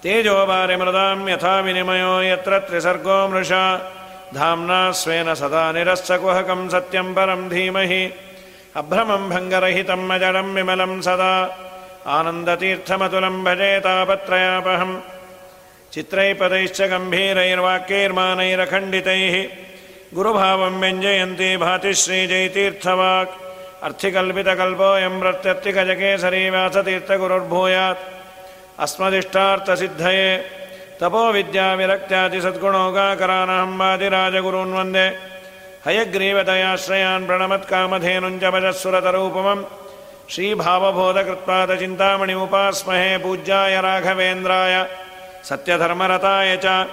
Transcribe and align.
तेजोवारिमृदां 0.03 1.29
यथा 1.29 1.61
विनिमयो 1.61 2.23
यत्र 2.23 2.59
त्रिसर्गो 2.59 3.29
मृषा 3.29 3.98
धाम्ना 4.35 4.91
स्वेन 4.91 5.35
सदा 5.35 5.73
निरश्चकुहकं 5.73 6.69
सत्यं 6.69 7.15
परं 7.15 7.49
धीमहि। 7.49 8.13
अभ्रमं 8.77 9.31
भङ्गरहितं 9.31 10.09
अजडं 10.09 10.55
विमलं 10.55 11.01
सदा। 11.01 11.59
आनन्दतीर्थमतुलं 12.07 13.45
भजे 13.45 13.81
तापत्रयापहम्। 13.81 15.01
चित्रैपदैश्च 15.93 16.83
गम्भीरैर्वाक्यैर्मानैरखण्डितैः। 16.83 19.49
गुरुभावं 20.15 20.81
व्यञ्जयन्ती 20.81 21.57
भाति 21.57 21.95
श्रीजयतीर्थवाक्। 21.95 23.31
अर्थिकल्पितकल्पोऽयं 23.83 25.21
प्रत्यर्थिकजकेसरी 25.21 26.51
व्यासतीर्थगुरुर्भूयात्। 26.51 27.99
अस्मदिष्टार्थसिद्धये 28.79 30.45
तपोविद्याविरक्त्यादिसद्गुणोगाकरानहं 31.01 33.67
वंदे। 34.73 35.19
हयग्रीवतयाश्रयान् 35.87 37.27
प्रणमत्कामधेनुञ्च 37.27 38.45
भजस्सुरतरूपमं 38.45 39.65
श्रीभावबोधकृत्पादचिन्तामणिमुपास्महे 40.31 43.19
पूज्याय 43.19 43.81
राघवेन्द्राय। 43.81 44.89
सत्यधर्मरताय 45.45 46.61
च। 46.65 46.87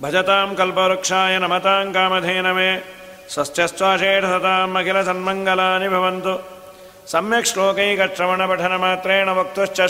भजतां 0.00 0.54
कल्पवृक्षाय 0.54 1.38
नमतां 1.38 1.92
कामधेनमे 1.92 2.80
स्वश्चस्त्वाषेढसताम् 3.28 4.76
अखिलसन्मङ्गलानि 4.76 5.88
भवन्तु। 5.88 6.38
सम्यक् 7.06 7.46
श्लोकैकश्रवणपठनमात्रेण 7.46 9.28
वक्तुश्च 9.28 9.80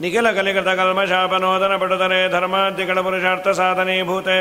ನಿಖಿಲ 0.00 0.28
ಕಲಿಕೃತ 0.36 0.70
ಕಲ್ಮಶಾಪನೋದನ 0.78 1.74
ಪಟುತರೆ 1.82 2.20
ಧರ್ಮಾಧಿಗಳ 2.34 2.98
ಪುರುಷಾರ್ಥ 3.06 3.48
ಸಾಧನೀಭೂತೆ 3.60 4.38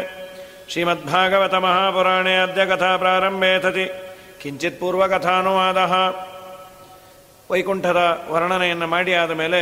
ಶ್ರೀಮದ್ಭಾಗವತ 0.71 1.55
ಮಹಾಪುರಾಣೇ 1.65 2.35
ಅದ್ಯ 2.43 2.65
ಕಥಾ 2.71 2.91
ಪ್ರಾರಂಭೆ 3.03 3.51
ಥತಿ 3.63 3.85
ಕಿಂಚಿತ್ 4.41 4.79
ಪೂರ್ವಕಥಾನುವಾದ. 4.79 5.77
ವೈಕುಂಠದ 7.49 8.01
ವರ್ಣನೆಯನ್ನು 8.33 8.87
ಮಾಡಿ 8.93 9.13
ಆದ 9.21 9.33
ಮೇಲೆ 9.41 9.61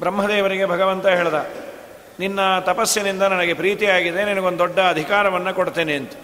ಬ್ರಹ್ಮದೇವರಿಗೆ 0.00 0.66
ಭಗವಂತ 0.72 1.06
ಹೇಳ್ದ, 1.18 1.38
ನಿನ್ನ 2.22 2.40
ತಪಸ್ಸಿನಿಂದ 2.68 3.24
ನನಗೆ 3.34 3.54
ಪ್ರೀತಿಯಾಗಿದೆ, 3.60 4.20
ನಿನಗೊಂದು 4.30 4.60
ದೊಡ್ಡ 4.64 4.78
ಅಧಿಕಾರವನ್ನು 4.92 5.52
ಕೊಡ್ತೇನೆ 5.58 5.94
ಅಂತ. 6.00 6.14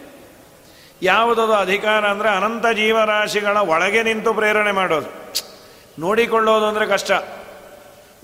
ಯಾವುದದು 1.03 1.55
ಅಧಿಕಾರ 1.65 2.03
ಅಂದರೆ 2.15 2.31
ಅನಂತ 2.39 2.67
ಜೀವರಾಶಿಗಳ 2.81 3.57
ಒಳಗೆ 3.75 4.03
ನಿಂತು 4.09 4.33
ಪ್ರೇರಣೆ 4.39 4.73
ಮಾಡೋದು. 4.81 5.09
ನೋಡಿಕೊಳ್ಳೋದು 6.05 6.67
ಅಂದರೆ 6.71 6.87
ಕಷ್ಟ. 6.95 7.13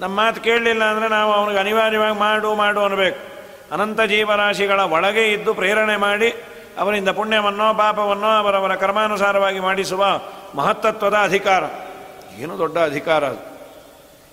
ನಮ್ಮ 0.00 0.16
ಮಾತು 0.16 0.40
ಕೇಳಲಿಲ್ಲ 0.40 0.84
ಅಂದರೆ 0.84 1.08
ನಾವು 1.08 1.32
ಅವನಿಗೆ 1.32 1.60
ಅನಿವಾರ್ಯವಾಗಿ 1.60 2.18
ಮಾಡು 2.18 2.54
ಮಾಡು 2.54 2.80
ಅನ್ನಬೇಕು 2.80 3.38
ಅನಂತ 3.72 4.00
ಜೀವರಾಶಿಗಳ 4.00 4.80
ಒಳಗೆ 4.80 5.32
ಇದ್ದು 5.32 5.54
ಪ್ರೇರಣೆ 5.54 5.96
ಮಾಡಿ 5.96 6.34
ಅವರಿಂದ 6.78 7.08
ಪುಣ್ಯವನ್ನೋ, 7.08 7.74
ಪಾಪವನ್ನೋ 7.74 8.26
ಅವರವರ 8.26 8.74
ಕರ್ಮಾನುಸಾರವಾಗಿ 8.74 9.60
ಮಾಡಿಸುವ 9.60 10.06
ಮಹತ್ತತ್ವದ 10.54 11.14
ಅಧಿಕಾರ. 11.14 11.64
ಏನು 12.38 12.58
ದೊಡ್ಡ 12.58 12.78
ಅಧಿಕಾರ 12.78 13.24
ಅದು. 13.24 13.58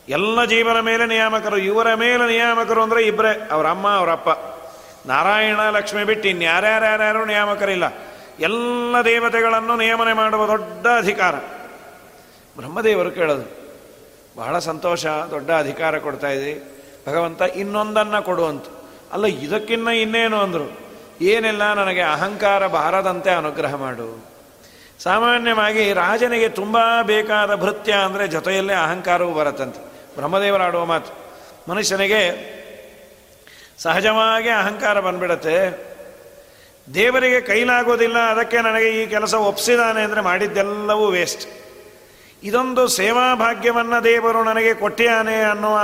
ಎಲ್ಲ 0.10 0.46
ಜೀವನ 0.46 0.80
ಮೇಲೆ 0.80 1.06
ನಿಯಾಮಕರು, 1.06 1.58
ಇವರ 1.58 1.94
ಮೇಲೆ 1.94 2.28
ನಿಯಾಮಕರು 2.28 2.82
ಅಂದರೆ 2.82 3.04
ಇಬ್ಬರೇ 3.04 3.50
ಅವರ 3.52 3.68
ಅಮ್ಮ 3.68 3.90
ಅವರಪ್ಪ 3.90 4.30
ನಾರಾಯಣ, 5.08 5.60
ಲಕ್ಷ್ಮಿ 5.60 6.04
ಬಿಟ್ಟು 6.04 6.30
ಇನ್ಯಾರ್ಯಾರ್ಯಾರ್ಯಾರು 6.30 7.26
ನಿಯಾಮಕರಿಲ್ಲ. 7.26 7.84
ಎಲ್ಲ 8.40 8.96
ದೇವತೆಗಳನ್ನು 9.06 9.76
ನಿಯಮನೆ 9.76 10.14
ಮಾಡುವ 10.14 10.48
ದೊಡ್ಡ 10.48 10.88
ಅಧಿಕಾರ. 10.88 11.36
ಬ್ರಹ್ಮದೇವರು 12.58 13.12
ಕೇಳೋದು. 13.12 13.65
ಬಹಳ 14.36 14.56
ಸಂತೋಷ, 14.70 15.06
ದೊಡ್ಡ 15.32 15.50
ಅಧಿಕಾರ 15.64 15.98
ಕೊಡ್ತಾ 15.98 16.30
ಇದೆ. 16.38 16.54
ಭಗವಂತ 17.08 17.42
ಇನ್ನೊಂದನ್ನು 17.56 18.20
ಕೊಡುವಂತ 18.24 18.66
ಅಲ್ಲ, 19.14 19.26
ಇದಕ್ಕಿನ್ನ 19.46 19.90
ಇನ್ನೇನು 20.04 20.38
ಅಂದರು? 20.38 20.68
ಏನೆಲ್ಲ, 21.22 21.64
ನನಗೆ 21.74 22.04
ಅಹಂಕಾರ 22.16 22.68
ಬಾರದಂತೆ 22.68 23.32
ಅನುಗ್ರಹ 23.32 23.74
ಮಾಡು. 23.76 24.08
ಸಾಮಾನ್ಯವಾಗಿ 25.00 25.84
ರಾಜನಿಗೆ 25.94 26.50
ತುಂಬ 26.50 26.78
ಬೇಕಾದ 27.04 27.52
ಭೃತ್ಯ 27.56 27.94
ಅಂದರೆ 28.06 28.26
ಜೊತೆಯಲ್ಲೇ 28.28 28.74
ಅಹಂಕಾರವೂ 28.74 29.34
ಬರುತ್ತಂತೆ. 29.34 29.82
ಬ್ರಹ್ಮದೇವರಾಡುವ 30.16 30.84
ಮಾತು. 30.86 31.12
ಮನುಷ್ಯನಿಗೆ 31.70 32.22
ಸಹಜವಾಗಿ 33.80 34.50
ಅಹಂಕಾರ 34.50 35.00
ಬಂದ್ಬಿಡತ್ತೆ. 35.00 35.58
ದೇವರಿಗೆ 36.88 37.40
ಕೈಲಾಗೋದಿಲ್ಲ, 37.42 38.18
ಅದಕ್ಕೆ 38.34 38.58
ನನಗೆ 38.58 38.90
ಈ 39.00 39.06
ಕೆಲಸ 39.06 39.34
ಒಪ್ಸಿದಾನೆ 39.52 40.02
ಅಂದರೆ 40.02 40.22
ಮಾಡಿದ್ದೆಲ್ಲವೂ 40.22 41.06
ವೇಸ್ಟ್ 41.08 41.46
ಇದೊಂದು 42.46 42.88
ಸೇವಾ 42.88 43.36
ಭಾಗ್ಯವನ್ನು 43.36 44.04
ದೇವರು 44.04 44.44
ನನಗೆ 44.44 44.74
ಕೊಟ್ಟಿಯಾನೆ 44.74 45.42
ಅನ್ನುವ 45.42 45.80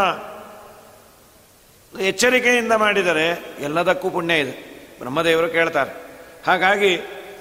ಎಚ್ಚರಿಕೆಯಿಂದ 2.02 2.74
ಮಾಡಿದರೆ 2.74 3.56
ಎಲ್ಲದಕ್ಕೂ 3.60 4.10
ಪುಣ್ಯ 4.10 4.40
ಇದೆ. 4.40 4.52
ಬ್ರಹ್ಮದೇವರು 5.00 5.50
ಕೇಳ್ತಾರೆ. 5.50 5.92
ಹಾಗಾಗಿ 6.48 7.00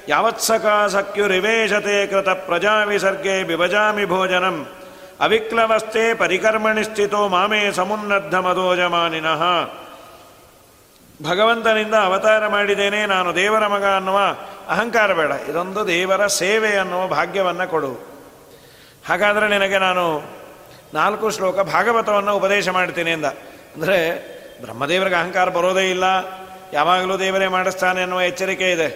ಯಾವತ್ಸಕ 0.09 0.95
ರಿವೇಶತೆ 1.27 2.07
ಕೃತ 2.07 2.29
ಪ್ರಜಾ 2.29 2.85
ವಿಸರ್ಗೆ 2.85 3.45
ಬಿಭಜಾಮಿ 3.45 4.05
ಭೋಜನಂ. 4.05 4.67
ಅವಿಕ್ಲವಸ್ಥೆ 5.21 6.15
ಪರಿಕರ್ಮಣಿ 6.15 6.85
ಸ್ಥಿತೋ 6.85 7.29
ಮಾಮೇ 7.29 7.73
ಸಮುನ್ನದ್ಧ 7.73 8.35
ಮದೋಜಮಾನಿನಃ. 8.35 9.43
ಭಗವಂತನಿಂದ 11.31 11.95
ಅವತಾರ 11.95 12.49
ಮಾಡಿದ್ದೇನೆ 12.49 13.07
ನಾನು 13.07 13.35
ದೇವರ 13.35 13.67
ಮಗ 13.67 13.85
ಅನ್ನುವ 13.85 14.19
ಅಹಂಕಾರ 14.69 15.13
ಬೇಡ. 15.13 15.33
ಇದೊಂದು 15.49 15.87
ದೇವರ 15.87 16.27
ಸೇವೆ 16.27 16.77
ಅನ್ನುವ 16.77 17.07
ಭಾಗ್ಯವನ್ನು 17.07 17.71
ಕೊಡು. 17.71 18.10
ಹಾಗಾದರೆ 19.05 19.49
ನಿನಗೆ 19.49 19.79
ನಾನು 19.79 20.05
ನಾಲ್ಕು 20.95 21.31
ಶ್ಲೋಕ 21.31 21.61
ಭಾಗವತವನ್ನು 21.61 22.37
ಉಪದೇಶ 22.37 22.69
ಮಾಡ್ತೀನಿ 22.69 23.11
ಅಂದ. 23.11 23.25
ಅಂದರೆ 23.75 23.99
ಬ್ರಹ್ಮದೇವರಿಗೆ 24.61 25.17
ಅಹಂಕಾರ 25.17 25.49
ಬರೋದೇ 25.49 25.91
ಇಲ್ಲ, 25.91 26.05
ಯಾವಾಗಲೂ 26.73 27.19
ದೇವರೇ 27.19 27.47
ಮಾಡಿಸ್ತಾನೆ 27.47 28.03
ಅನ್ನುವ 28.03 28.21
ಎಚ್ಚರಿಕೆ 28.21 28.73
ಇದೆ. 28.73 28.89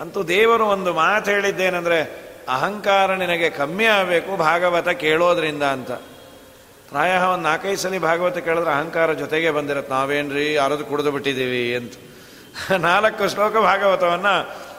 ಅಂತೂ 0.00 0.22
ದೇವರು 0.22 0.64
ಒಂದು 0.64 0.92
ಮಾತು 0.92 1.30
ಹೇಳಿದ್ದೇನೆಂದರೆ, 1.30 1.98
ಅಹಂಕಾರ 2.48 3.14
ನಿನಗೆ 3.14 3.50
ಕಮ್ಮಿ 3.50 3.84
ಆಗಬೇಕು 3.84 4.36
ಭಾಗವತ 4.36 4.88
ಕೇಳೋದ್ರಿಂದ 4.88 5.62
ಅಂತ. 5.62 5.90
ಪ್ರಾಯ 6.88 7.12
ಒಂದು 7.16 7.42
ನಾಲ್ಕೈದು 7.42 7.76
ಸಲ 7.76 7.98
ಭಾಗವತ 7.98 8.38
ಕೇಳಿದ್ರೆ 8.38 8.70
ಅಹಂಕಾರ 8.70 9.12
ಜೊತೆಗೆ 9.12 9.50
ಬಂದಿರತ್ತೆ. 9.50 9.92
ನಾವೇನ್ರಿ 9.92 10.54
ಯಾರದು 10.54 10.84
ಕುಡಿದು 10.84 11.10
ಬಿಟ್ಟಿದ್ದೀವಿ 11.10 11.76
ಅಂತ. 11.76 11.92
ನಾಲ್ಕು 12.80 13.28
ಶ್ಲೋಕ 13.28 13.56
ಭಾಗವತವನ್ನು 13.56 14.34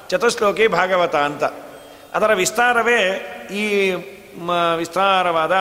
ಚತುಶ್ಲೋಕಿ 0.10 0.68
ಭಾಗವತ 0.68 1.16
ಅಂತ. 1.16 1.44
ಅದರ 2.14 2.34
ವಿಸ್ತಾರವೇ 2.34 3.00
ಈ 3.52 3.64
ವಿಸ್ತಾರವಾದ 4.78 5.56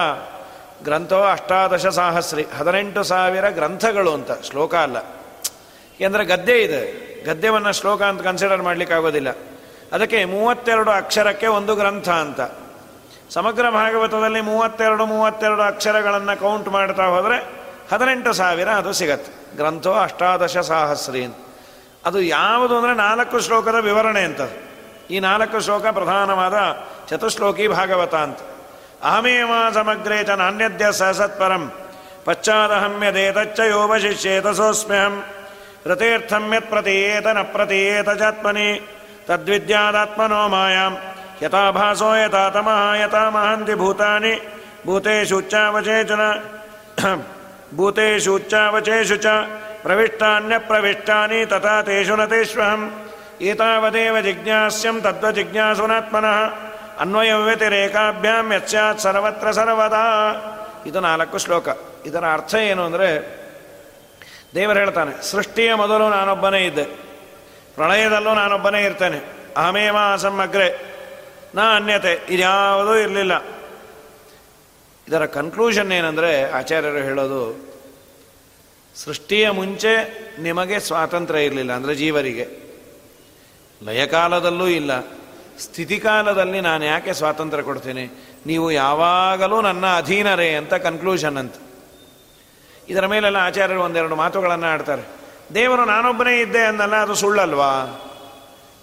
ಗ್ರಂಥೋ 0.84 1.22
ಅಷ್ಟಾದಶ 1.22 1.86
ಸಾಹಸ್ರಿ, 1.86 2.42
ಹದಿನೆಂಟು 2.42 3.02
ಸಾವಿರ 3.02 3.48
ಗ್ರಂಥಗಳು 3.48 4.14
ಅಂತ, 4.14 4.30
ಶ್ಲೋಕ 4.50 4.74
ಅಲ್ಲ. 4.74 4.96
ಏಕೆಂದರೆ 4.96 6.24
ಗದ್ದೆ 6.24 6.62
ಇದೆ. 6.62 7.12
ಗದ್ಯವನ್ನು 7.24 7.72
ಶ್ಲೋಕ 7.72 8.02
ಅಂತ 8.02 8.22
ಕನ್ಸಿಡರ್ 8.22 8.62
ಮಾಡಲಿಕ್ಕೆ 8.62 8.96
ಆಗೋದಿಲ್ಲ 8.96 9.30
ಅದಕ್ಕೆ 9.92 10.24
ಮೂವತ್ತೆರಡು 10.24 10.90
ಅಕ್ಷರಕ್ಕೆ 10.90 11.46
ಒಂದು 11.46 11.76
ಗ್ರಂಥ 11.76 12.08
ಅಂತ. 12.08 12.40
ಸಮಗ್ರ 13.30 13.70
ಭಾಗವತದಲ್ಲಿ 13.70 14.40
ಮೂವತ್ತೆರಡು 14.40 15.06
ಮೂವತ್ತೆರಡು 15.06 15.62
ಅಕ್ಷರಗಳನ್ನು 15.62 16.40
ಕೌಂಟ್ 16.40 16.68
ಮಾಡ್ತಾ 16.68 17.04
ಹೋದರೆ 17.04 17.62
ಹದಿನೆಂಟು 17.92 18.32
ಸಾವಿರ 18.32 18.68
ಅದು 18.68 18.92
ಸಿಗತ್ತೆ. 18.92 19.56
ಗ್ರಂಥೋ 19.56 19.92
ಅಷ್ಟಾದಶ 19.92 20.58
ಸಾಹಸ್ರಿ 20.58 21.26
ಅದು 22.06 22.20
ಯಾವುದು 22.20 22.78
ಅಂದರೆ 22.78 22.94
ನಾಲ್ಕು 22.94 23.40
ಶ್ಲೋಕದ 23.40 23.74
ವಿವರಣೆ 23.74 24.22
ಅಂತ 24.22 24.40
ಈ 25.10 25.18
ನಾಲ್ಕು 25.18 25.60
ಶ್ಲೋಕ 25.60 25.86
ಪ್ರಧಾನವಾದ 25.86 26.54
ಚತುಶ್ಲೋಕಿ 27.08 27.68
ಭಾಗವತ 27.68 28.14
ಅಂತ. 28.14 28.38
अहमेवासमग्रे 29.04 30.24
च 30.24 30.30
नान्यद्य 30.30 30.92
सहसत्परं 30.92 31.62
पश्चादहं 32.26 33.02
यदेतच्च 33.02 33.60
योपशिष्येत 33.60 34.46
सोऽस्म्यहं 34.46 35.14
रतेऽर्थं 35.86 36.52
यत्प्रतीयेत 36.54 37.26
न 37.26 37.42
प्रतीयेत 37.54 38.08
चात्मनि। 38.10 38.68
तद्विद्यादात्मनो 39.28 40.42
मायां 40.48 40.92
यथा 41.42 41.64
भासो 41.72 42.14
यथा 42.16 42.44
तमः 42.50 43.02
यथा 43.02 43.22
महन्ति 43.30 43.74
भूतानि 43.74 44.34
भूतेषूच्चावचेचु 44.86 46.16
न 46.18 46.24
भूतेषूच्चावचेषु 47.74 49.16
च 49.16 49.26
प्रविष्टान्यप्रविष्टानि 49.84 51.44
तथा 51.46 51.74
तेषु 51.82 52.16
न 52.16 52.26
तेष्वहम्। 52.26 52.90
एतावदेव 53.42 54.20
जिज्ञास्यं 54.20 55.00
तद्वजिज्ञासुनात्मनः। 55.00 56.38
ಜಿಜ್ಞಾಸ್ಯಂ 56.98 57.58
ತದ್ವಜಿಜ್ಞಾಸುನಾತ್ಮನಃ 57.58 58.54
ಯಚ್ಚಾತ್ 58.54 59.00
ಸರ್ವತ್ರ 59.00 59.50
ಸರ್ವದಾ. 59.50 60.04
ಇದು 60.86 61.00
ನಾಲ್ಕು 61.00 61.38
ಶ್ಲೋಕ. 61.38 61.68
ಇದರ 62.06 62.24
ಅರ್ಥ 62.32 62.54
ಏನು 62.54 62.84
ಅಂದರೆ, 62.84 63.08
ದೇವರು 64.54 64.78
ಹೇಳ್ತಾನೆ, 64.78 65.22
ಸೃಷ್ಟಿಯ 65.22 65.74
ಮೊದಲು 65.74 66.08
ನಾನೊಬ್ಬನೇ 66.08 66.66
ಇದ್ದೆ, 66.66 66.84
ಪ್ರಳಯದಲ್ಲೂ 67.74 68.34
ನಾನೊಬ್ಬನೇ 68.34 68.82
ಇರ್ತೇನೆ 68.82 69.18
ಅಹಮೇವ 69.56 69.96
ಅಸಮಗ್ರೆ 70.12 70.68
ನಾ 71.54 71.76
ಅನ್ಯತೆ 71.76 72.26
ಇದ್ಯಾವುದೂ 72.28 72.94
ಇರಲಿಲ್ಲ. 72.96 73.44
ಇದರ 75.08 75.26
ಕನ್ಕ್ಲೂಷನ್ 75.26 75.92
ಏನಂದರೆ, 75.92 76.50
ಆಚಾರ್ಯರು 76.50 76.98
ಹೇಳೋದು, 76.98 77.72
ಸೃಷ್ಟಿಯ 78.94 79.50
ಮುಂಚೆ 79.50 79.92
ನಿಮಗೆ 80.42 80.80
ಸ್ವಾತಂತ್ರ್ಯ 80.80 81.44
ಇರಲಿಲ್ಲ 81.44 81.72
ಅಂದರೆ 81.72 81.94
ಜೀವರಿಗೆ. 81.94 82.46
ಲಯಕಾಲದಲ್ಲೂ 83.84 84.66
ಇಲ್ಲ. 84.68 84.92
ಸ್ಥಿತಿಕಾಲದಲ್ಲಿ 85.62 86.60
ನಾನು 86.60 86.84
ಯಾಕೆ 86.84 87.12
ಸ್ವಾತಂತ್ರ್ಯ 87.12 87.62
ಕೊಡ್ತೀನಿ? 87.62 88.24
ನೀವು 88.46 88.72
ಯಾವಾಗಲೂ 88.72 89.60
ನನ್ನ 89.60 89.86
ಅಧೀನರೇ 89.96 90.54
ಅಂತ 90.54 90.74
ಕನ್ಕ್ಲೂಷನ್ 90.74 91.38
ಅಂತ. 91.38 91.54
ಇದರ 92.88 93.06
ಮೇಲೆಲ್ಲ 93.06 93.36
ಆಚಾರ್ಯರು 93.36 93.82
ಒಂದೆರಡು 93.82 94.16
ಮಾತುಗಳನ್ನು 94.16 94.66
ಆಡ್ತಾರೆ. 94.66 95.02
ದೇವರು 95.54 95.84
ನಾನೊಬ್ಬನೇ 95.84 96.40
ಇದ್ದೆ 96.40 96.60
ಅಂದಲ್ಲ 96.60 96.96
ಅದು 96.96 97.14
ಸುಳ್ಳಲ್ವಾ? 97.14 98.00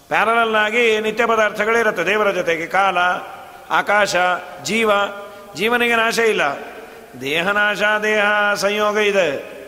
ಪ್ಯಾರಲಲ್ಲಾಗಿ 0.08 1.00
ನಿತ್ಯ 1.00 1.26
ಪದಾರ್ಥಗಳಿರುತ್ತೆ 1.26 2.06
ದೇವರ 2.06 2.30
ಜೊತೆಗೆ. 2.30 2.66
ಕಾಲ, 2.66 2.98
ಆಕಾಶ, 3.70 4.16
ಜೀವ. 4.64 4.90
ಜೀವನಿಗೆ 5.56 5.96
ನಾಶ 5.96 6.18
ಇಲ್ಲ. 6.18 6.42
ದೇಹನಾಶ 7.20 7.82
ದೇಹ 7.82 8.54
ಸಂಯೋಗ 8.54 8.96
ಇದೆ. 8.96 9.60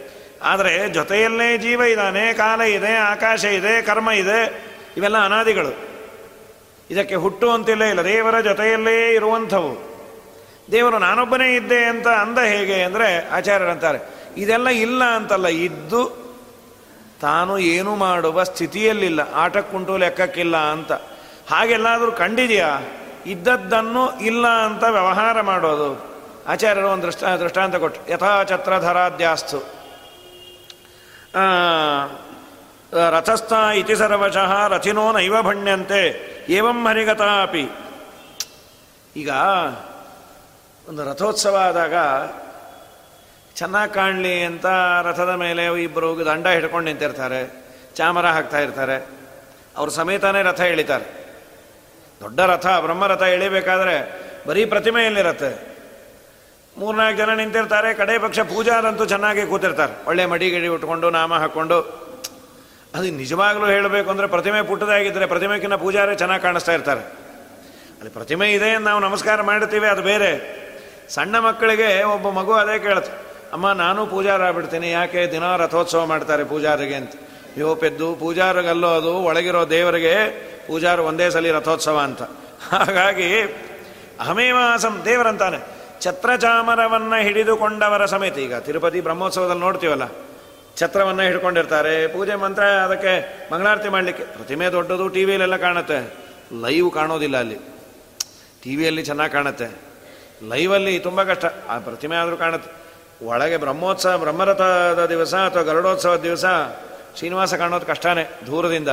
ಆದರೆ 0.42 0.88
ಜೊತೆಯಲ್ಲೇ 0.88 1.58
ಜೀವ 1.58 1.82
ಇದ್ದಾನೆ, 1.82 2.32
ಕಾಲ 2.32 2.60
ಇದೆ, 2.60 2.96
ಆಕಾಶ 2.96 3.44
ಇದೆ, 3.44 3.82
ಕರ್ಮ 3.82 4.10
ಇದೆ. 4.10 4.66
ಇವೆಲ್ಲ 4.96 5.24
ಅನಾದಿಗಳು. 5.24 5.91
ಇದಕ್ಕೆ 6.92 7.16
ಹುಟ್ಟು 7.24 7.46
ಅಂತಿಲ್ಲ 7.50 7.84
ಇಲ್ಲ, 7.92 8.02
ದೇವರ 8.04 8.36
ಜೊತೆಯಲ್ಲೇ 8.40 8.96
ಇರುವಂಥವು. 9.14 9.72
ದೇವರು 10.72 10.98
ನಾನೊಬ್ಬನೇ 10.98 11.48
ಇದ್ದೆ 11.56 11.78
ಅಂತ 11.84 12.08
ಅಂದ 12.22 12.38
ಹೇಗೆ 12.52 12.76
ಅಂದರೆ 12.82 13.08
ಆಚಾರ್ಯರಂತಾರೆ, 13.36 14.00
ಇದೆಲ್ಲ 14.36 14.68
ಇಲ್ಲ 14.84 15.02
ಅಂತಲ್ಲ, 15.18 15.48
ಇದ್ದು 15.68 16.02
ತಾನು 17.20 17.54
ಏನು 17.74 17.92
ಮಾಡುವ 17.96 18.42
ಸ್ಥಿತಿಯಲ್ಲಿಲ್ಲ, 18.42 19.20
ಆಟಕ್ಕುಂಟು 19.34 19.96
ಲೆಕ್ಕಕ್ಕಿಲ್ಲ 19.96 20.56
ಅಂತ. 20.74 20.92
ಹಾಗೆಲ್ಲಾದರೂ 21.50 22.12
ಕಂಡಿದೆಯಾ? 22.12 22.70
ಇದ್ದದ್ದನ್ನು 23.26 24.04
ಇಲ್ಲ 24.20 24.46
ಅಂತ 24.68 24.84
ವ್ಯವಹಾರ 24.96 25.36
ಮಾಡೋದು. 25.50 25.90
ಆಚಾರ್ಯರು 26.52 26.88
ಒಂದು 26.88 27.06
ದೃಷ್ಟ, 27.06 27.24
ದೃಷ್ಟಾಂತ 27.42 27.76
ಕೊಟ್ಟು 27.76 28.00
ಯಥಾಛತ್ರಧರಾದ್ಯಾಸ್ತು 28.12 29.60
ರಥಸ್ಥ 32.92 33.52
ಇತಿ 33.74 33.94
ಸರ್ವಶಃ 33.94 34.68
ರಥಿನೋ 34.68 35.12
ನೈವ 35.12 35.42
ಭಣ್ಯಂತೆ, 35.42 36.00
ಏವಂ 36.48 36.86
ಹರಿಗತ 36.86 37.20
ಅಪಿ. 37.20 37.64
ಈಗ 39.16 39.30
ಒಂದು 40.88 41.04
ರಥೋತ್ಸವ 41.04 41.56
ಆದಾಗ 41.56 41.94
ಚೆನ್ನಾಗಿ 43.56 43.94
ಕಾಣಲಿ 43.94 44.44
ಅಂತ 44.44 44.66
ರಥದ 45.02 45.34
ಮೇಲೆ 45.34 45.82
ಇಬ್ಬರು 45.82 46.26
ದಂಡ 46.26 46.46
ಹಿಡ್ಕೊಂಡು 46.46 46.86
ನಿಂತಿರ್ತಾರೆ, 46.88 47.40
ಚಾಮರ 47.94 48.26
ಹಾಕ್ತಾ 48.26 48.58
ಇರ್ತಾರೆ. 48.58 49.06
ಅವ್ರ 49.76 49.88
ಸಮೇತನೇ 49.90 50.42
ರಥ 50.42 50.60
ಎಳಿತಾರೆ. 50.60 51.08
ದೊಡ್ಡ 52.20 52.40
ರಥ, 52.40 52.66
ಬ್ರಹ್ಮರಥ 52.66 53.22
ಎಳಿಬೇಕಾದ್ರೆ 53.22 53.96
ಬರೀ 54.48 54.64
ಪ್ರತಿಮೆಯಲ್ಲಿರತ್ತೆ 54.64 55.72
ಮೂರ್ನಾಲ್ಕು 56.78 57.18
ಜನ 57.18 57.30
ನಿಂತಿರ್ತಾರೆ 57.34 57.94
ಕಡೆ 57.94 58.18
ಪಕ್ಷ 58.18 58.40
ಪೂಜಾರಂತೂ 58.40 59.04
ಚೆನ್ನಾಗಿ 59.04 59.46
ಕೂತಿರ್ತಾರೆ. 59.46 60.08
ಒಳ್ಳೆ 60.08 60.26
ಮಡಿಗಿಡಿ 60.26 60.68
ಉಟ್ಕೊಂಡು, 60.68 61.10
ನಾಮ 61.10 61.34
ಹಾಕ್ಕೊಂಡು 61.34 62.01
ಅದು 62.94 63.10
ನಿಜವಾಗಲೂ 63.10 63.66
ಹೇಳಬೇಕು 63.66 64.10
ಅಂದರೆ 64.10 64.26
ಪ್ರತಿಮೆ 64.26 64.62
ಪುಟ್ಟದಾಗಿದ್ದರೆ 64.62 65.26
ಪ್ರತಿಮೆಕ್ಕಿಂತ 65.26 65.74
ಪೂಜಾರೇ 65.74 66.14
ಚೆನ್ನಾಗಿ 66.14 66.42
ಕಾಣಿಸ್ತಾ 66.42 66.72
ಇರ್ತಾರೆ. 66.72 67.00
ಅಲ್ಲಿ 67.96 68.10
ಪ್ರತಿಮೆ 68.10 68.52
ಇದೆ 68.52 68.78
ನಾವು 68.78 69.00
ನಮಸ್ಕಾರ 69.00 69.42
ಮಾಡ್ತೀವಿ 69.42 69.86
ಅದು 69.86 70.02
ಬೇರೆ. 70.02 70.30
ಸಣ್ಣ 71.08 71.38
ಮಕ್ಕಳಿಗೆ 71.38 72.02
ಒಬ್ಬ 72.02 72.28
ಮಗು 72.28 72.52
ಅದೇ 72.52 72.78
ಕೇಳುತ್ತೆ, 72.78 73.12
ಅಮ್ಮ, 73.52 73.72
ನಾನು 73.72 74.06
ಪೂಜಾರ 74.06 74.42
ಆಗ್ಬಿಡ್ತೀನಿ, 74.42 74.90
ಯಾಕೆ 74.90 75.26
ದಿನ 75.26 75.56
ರಥೋತ್ಸವ 75.56 76.06
ಮಾಡ್ತಾರೆ 76.06 76.44
ಪೂಜಾರಿಗೆ? 76.44 76.94
ಅಂತ. 76.94 77.12
ಯೋ 77.56 77.74
ಪೆದ್ದು 77.74 78.14
ಪೂಜಾರಿಗಲ್ಲೋ 78.14 78.88
ಅದು 78.88 79.12
ಒಳಗಿರೋ 79.14 79.70
ದೇವರಿಗೆ 79.70 80.14
ಪೂಜಾರು 80.66 81.02
ಒಂದೇ 81.04 81.30
ಸಲ 81.30 81.52
ರಥೋತ್ಸವ 81.52 81.98
ಅಂತ. 81.98 82.22
ಹಾಗಾಗಿ 82.70 83.42
ಅಹಮೇವಾಸಂ 84.20 85.02
ದೇವರಂತಾನೆ. 85.04 85.58
ಛತ್ರಚಾಮರವನ್ನು 86.00 87.22
ಹಿಡಿದುಕೊಂಡವರ 87.22 88.06
ಸಮೇತ 88.06 88.38
ಈಗ 88.38 88.54
ತಿರುಪತಿ 88.54 89.00
ಬ್ರಹ್ಮೋತ್ಸವದಲ್ಲಿ 89.00 89.60
ನೋಡ್ತೀವಲ್ಲ 89.60 90.02
ಛತ್ರವನ್ನು 90.76 91.22
ಹಿಡ್ಕೊಂಡಿರ್ತಾರೆ. 91.22 92.06
ಪೂಜೆ 92.06 92.34
ಮಂತ್ರ 92.34 92.64
ಅದಕ್ಕೆ 92.64 93.38
ಮಂಗಳಾರತಿ 93.52 93.88
ಮಾಡಲಿಕ್ಕೆ. 93.88 94.24
ಪ್ರತಿಮೆ 94.24 94.68
ದೊಡ್ಡದು 94.72 95.08
ಟಿ 95.08 95.24
ವಿಯಲ್ಲೆಲ್ಲ 95.24 95.56
ಕಾಣುತ್ತೆ. 95.56 96.14
ಲೈವ್ 96.60 96.92
ಕಾಣೋದಿಲ್ಲ 96.92 97.36
ಅಲ್ಲಿ. 97.36 97.58
ಟಿ 98.62 98.76
ವಿಯಲ್ಲಿ 98.76 99.02
ಚೆನ್ನಾಗಿ 99.02 99.32
ಕಾಣುತ್ತೆ. 99.32 99.66
ಲೈವಲ್ಲಿ 100.48 100.98
ತುಂಬ 100.98 101.22
ಕಷ್ಟ. 101.22 101.44
ಆ 101.68 101.78
ಪ್ರತಿಮೆ 101.78 102.16
ಆದರೂ 102.16 102.36
ಕಾಣುತ್ತೆ. 102.36 102.82
ಒಳಗೆ 103.26 103.56
ಬ್ರಹ್ಮೋತ್ಸವ, 103.56 104.18
ಬ್ರಹ್ಮರಥದ 104.18 105.06
ದಿವಸ 105.08 105.34
ಅಥವಾ 105.34 105.62
ಗರುಡೋತ್ಸವದ 105.62 106.20
ದಿವಸ 106.20 106.44
ಶ್ರೀನಿವಾಸ 107.16 107.54
ಕಾಣೋದು 107.54 107.86
ಕಷ್ಟನೇ 107.86 108.38
ದೂರದಿಂದ. 108.46 108.88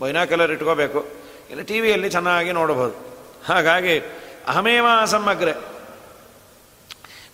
ಬೈನಾಕೆಲ್ಲರ್ 0.00 0.52
ಇಟ್ಕೋಬೇಕು. 0.52 1.06
ಇಲ್ಲ 1.50 1.62
ಟಿ 1.62 1.80
ವಿಯಲ್ಲಿ 1.80 2.10
ಚೆನ್ನಾಗಿ 2.10 2.52
ನೋಡಬಹುದು 2.52 3.18
ಹಾಗಾಗಿ 3.44 3.98
ಅಹಮೇವ 4.46 4.86
ಸಮಗ್ರೆ. 5.06 5.52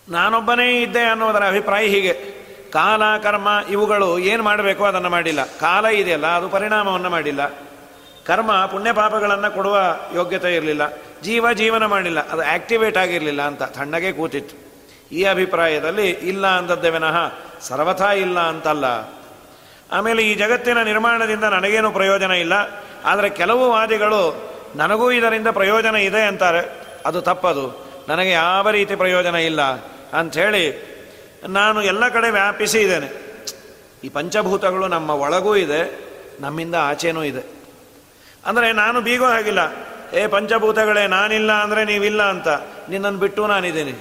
ನಾನೊಬ್ಬನೇ 0.08 0.82
ಇದ್ದೆ 0.82 1.02
ಅನ್ನೋದರ 1.02 1.44
ಅಭಿಪ್ರಾಯ 1.44 1.86
ಹೀಗೆ. 1.86 2.41
ಕಾಲ, 2.72 3.02
ಕರ್ಮ 3.22 3.48
ಇವುಗಳು 3.70 4.18
ಏನು 4.18 4.42
ಮಾಡಬೇಕು 4.42 4.84
ಅದನ್ನು 4.84 5.10
ಮಾಡಿಲ್ಲ. 5.10 5.44
ಕಾಲ 5.44 5.86
ಇದೆಯಲ್ಲ, 5.86 6.26
ಅದು 6.26 6.48
ಪರಿಣಾಮವನ್ನು 6.48 7.10
ಮಾಡಿಲ್ಲ. 7.10 7.46
ಕರ್ಮ 8.26 8.66
ಪುಣ್ಯ 8.66 8.92
ಪಾಪಗಳನ್ನು 8.92 9.54
ಕೊಡುವ 9.54 9.78
ಯೋಗ್ಯತೆ 10.14 10.56
ಇರಲಿಲ್ಲ. 10.56 10.82
ಜೀವ 11.22 11.52
ಜೀವನ 11.52 11.86
ಮಾಡಿಲ್ಲ 11.86 12.28
ಅದು 12.28 12.42
ಆಕ್ಟಿವೇಟ್ 12.42 12.96
ಆಗಿರಲಿಲ್ಲ 12.96 13.42
ಅಂತ 13.42 13.62
ತಣ್ಣಗೆ 13.62 14.12
ಕೂತಿತ್ತು. 14.12 14.72
ಈ 15.14 15.24
ಅಭಿಪ್ರಾಯದಲ್ಲಿ 15.24 16.10
ಇಲ್ಲ 16.10 16.46
ಅಂದದ್ದೇ 16.46 16.90
ವಿನಃ 16.90 17.32
ಸರ್ವಥಾ 17.60 18.12
ಇಲ್ಲ 18.12 18.40
ಅಂತಲ್ಲ. 18.40 18.84
ಆಮೇಲೆ 19.92 20.22
ಈ 20.22 20.34
ಜಗತ್ತಿನ 20.34 20.82
ನಿರ್ಮಾಣದಿಂದ 20.82 21.44
ನನಗೇನು 21.44 21.90
ಪ್ರಯೋಜನ 21.90 22.30
ಇಲ್ಲ. 22.30 22.52
ಆದರೆ 23.04 23.28
ಕೆಲವು 23.28 23.70
ವಾದಿಗಳು 23.70 24.52
ನನಗೂ 24.76 25.12
ಇದರಿಂದ 25.12 25.48
ಪ್ರಯೋಜನ 25.48 25.94
ಇದೆ 25.94 26.22
ಅಂತಾರೆ. 26.22 26.72
ಅದು 27.06 27.20
ತಪ್ಪದು. 27.20 27.86
ನನಗೆ 28.08 28.30
ಯಾವ 28.30 28.70
ರೀತಿ 28.70 28.94
ಪ್ರಯೋಜನ 28.94 29.34
ಇಲ್ಲ 29.34 29.62
ಅಂಥೇಳಿ 30.18 30.91
ನಾನು 31.48 31.82
ಎಲ್ಲ 31.82 32.08
ಕಡೆ 32.08 32.30
ವ್ಯಾಪಿಸಿ 32.30 32.78
ಇದ್ದೇನೆ. 32.80 33.08
ಈ 34.04 34.08
ಪಂಚಭೂತಗಳು 34.08 34.88
ನಮ್ಮ 34.88 35.10
ಒಳಗೂ 35.10 35.56
ಇದೆ, 35.56 35.82
ನಮ್ಮಿಂದ 36.40 36.74
ಆಚೆನೂ 36.74 37.22
ಇದೆ. 37.22 37.42
ಅಂದರೆ 38.46 38.72
ನಾನು 38.72 39.00
ಬೀಗೋ 39.00 39.26
ಹಾಗಿಲ್ಲ. 39.26 39.92
ಏ 40.12 40.26
ಪಂಚಭೂತಗಳೇ, 40.26 41.06
ನಾನಿಲ್ಲ 41.06 41.52
ಅಂದರೆ 41.52 41.84
ನೀವಿಲ್ಲ 41.84 42.22
ಅಂತ. 42.22 42.48
ನಿನ್ನನ್ನು 42.88 43.18
ಬಿಟ್ಟು 43.18 43.46
ನಾನಿದ್ದೀನಿ. 43.46 43.92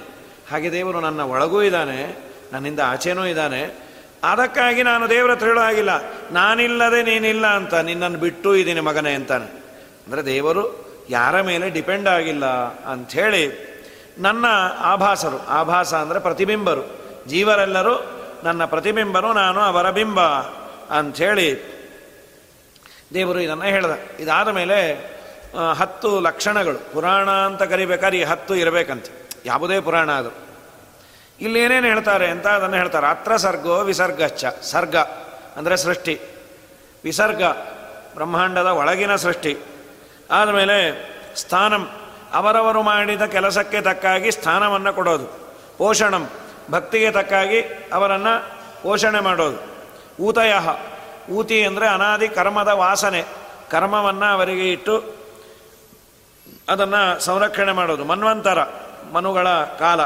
ಹಾಗೆ 0.51 0.71
ದೇವರು 0.71 0.99
ನನ್ನ 0.99 1.21
ಒಳಗೂ 1.21 1.61
ಇದ್ದಾನೆ, 1.61 2.29
ನನ್ನಿಂದ 2.53 2.79
ಆಚೆನೂ 2.79 3.25
ಇದ್ದಾನೆ. 3.25 3.91
ಅದಕ್ಕಾಗಿ 4.23 4.83
ನಾನು 4.83 5.09
ದೇವರ 5.09 5.31
ಹೇಳೋ 5.43 5.61
ಹಾಗಿಲ್ಲ. 5.61 5.89
ನಾನಿಲ್ಲದೆ 6.31 7.03
ನೀನಿಲ್ಲ 7.03 7.47
ಅಂತ, 7.47 7.73
ನಿನ್ನನ್ನು 7.73 8.19
ಬಿಟ್ಟು 8.19 8.55
ಇದ್ದೀನಿ 8.55 8.79
ಮಗನೇ 8.79 9.13
ಅಂತಾನೆ. 9.13 9.45
ಅಂದರೆ 10.05 10.25
ದೇವರು 10.25 10.63
ಯಾರ 11.09 11.41
ಮೇಲೆ 11.41 11.69
ಡಿಪೆಂಡ್ 11.69 12.07
ಆಗಿಲ್ಲ 12.07 12.45
ಅಂಥೇಳಿ 12.85 13.71
ನನ್ನ 14.19 14.45
ಆಭಾಸರು, 14.79 15.47
ಆಭಾಸ 15.47 15.93
ಅಂದರೆ 15.93 16.19
ಪ್ರತಿಬಿಂಬರು. 16.19 17.00
ಜೀವರೆಲ್ಲರೂ 17.27 17.95
ನನ್ನ 18.43 18.65
ಪ್ರತಿಬಿಂಬನು 18.65 19.33
ನಾನು 19.33 19.59
ಅವರ 19.59 19.91
ಬಿಂಬ 19.91 20.21
ಅಂಥೇಳಿ 20.97 21.81
ದೇವರು 23.13 23.39
ಇದನ್ನು 23.39 23.63
ಹೇಳಿದ. 23.63 23.91
ಇದಾದ 24.19 24.47
ಮೇಲೆ 24.47 24.77
ಹತ್ತು 25.77 26.19
ಲಕ್ಷಣಗಳು. 26.19 26.93
ಪುರಾಣ 26.93 27.29
ಅಂತ 27.29 27.63
ಕರಿಬೇಕಾದ್ರೆ 27.63 28.19
ಈ 28.19 28.23
ಹತ್ತು 28.23 28.55
ಇರಬೇಕಂತ. 28.55 29.05
ಯಾವುದೇ 29.45 29.79
ಪುರಾಣ 29.79 30.11
ಅದು 30.11 30.31
ಇಲ್ಲಿ 31.41 31.59
ಏನೇನು 31.59 31.87
ಹೇಳ್ತಾರೆ 31.87 32.27
ಅಂತ 32.27 32.47
ಅದನ್ನು 32.47 32.75
ಹೇಳ್ತಾರೆ. 32.75 33.07
ಅತ್ರ 33.07 33.35
ಸರ್ಗೋ 33.35 33.79
ವಿಸರ್ಗಚ್ಚ 33.81 34.45
ಸರ್ಗ 34.45 34.95
ಅಂದರೆ 35.57 35.77
ಸೃಷ್ಟಿ. 35.77 36.19
ವಿಸರ್ಗ, 37.03 37.43
ಬ್ರಹ್ಮಾಂಡದ 38.13 38.65
ಒಳಗಿನ 38.65 39.15
ಸೃಷ್ಟಿ. 39.15 39.57
ಆದಮೇಲೆ 40.31 40.77
ಸ್ಥಾನಂ. 41.35 41.89
ಅವರವರು 42.33 42.81
ಮಾಡಿದ 42.81 43.21
ಕೆಲಸಕ್ಕೆ 43.21 43.81
ತಕ್ಕಾಗಿ 43.81 44.31
ಸ್ಥಾನವನ್ನು 44.31 44.93
ಕೊಡೋದು. 44.93 45.27
ಪೋಷಣಂ. 45.77 46.29
ಭಕ್ತಿಗೆ 46.71 47.11
ತಕ್ಕಾಗಿ 47.11 47.61
ಅವರನ್ನು 47.93 48.61
ಪೋಷಣೆ 48.83 49.19
ಮಾಡೋದು. 49.19 49.57
ಊತಯ. 50.23 50.53
ಊತಿ 51.31 51.65
ಅಂದರೆ 51.65 51.87
ಅನಾದಿ 51.87 52.27
ಕರ್ಮದ 52.27 52.67
ವಾಸನೆ. 52.67 53.23
ಕರ್ಮವನ್ನು 53.71 54.25
ಅವರಿಗೆ 54.25 54.71
ಇಟ್ಟು 54.71 55.15
ಅದನ್ನು 56.69 57.19
ಸಂರಕ್ಷಣೆ 57.19 57.71
ಮಾಡೋದು. 57.71 58.05
ಮನ್ವಂತರ, 58.05 58.57
ಮನುಗಳ 59.13 59.47
ಕಾಲ. 59.79 60.01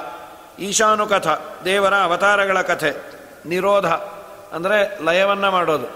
ಈಶಾನುಕಥ, 0.59 1.27
ದೇವರ 1.65 1.95
ಅವತಾರಗಳ 1.95 2.61
ಕಥೆ. 2.61 2.91
ನಿರೋಧ 3.45 3.85
ಅಂದರೆ 4.53 5.03
ಲಯವನ್ನು 5.03 5.51
ಮಾಡೋದು. 5.51 5.87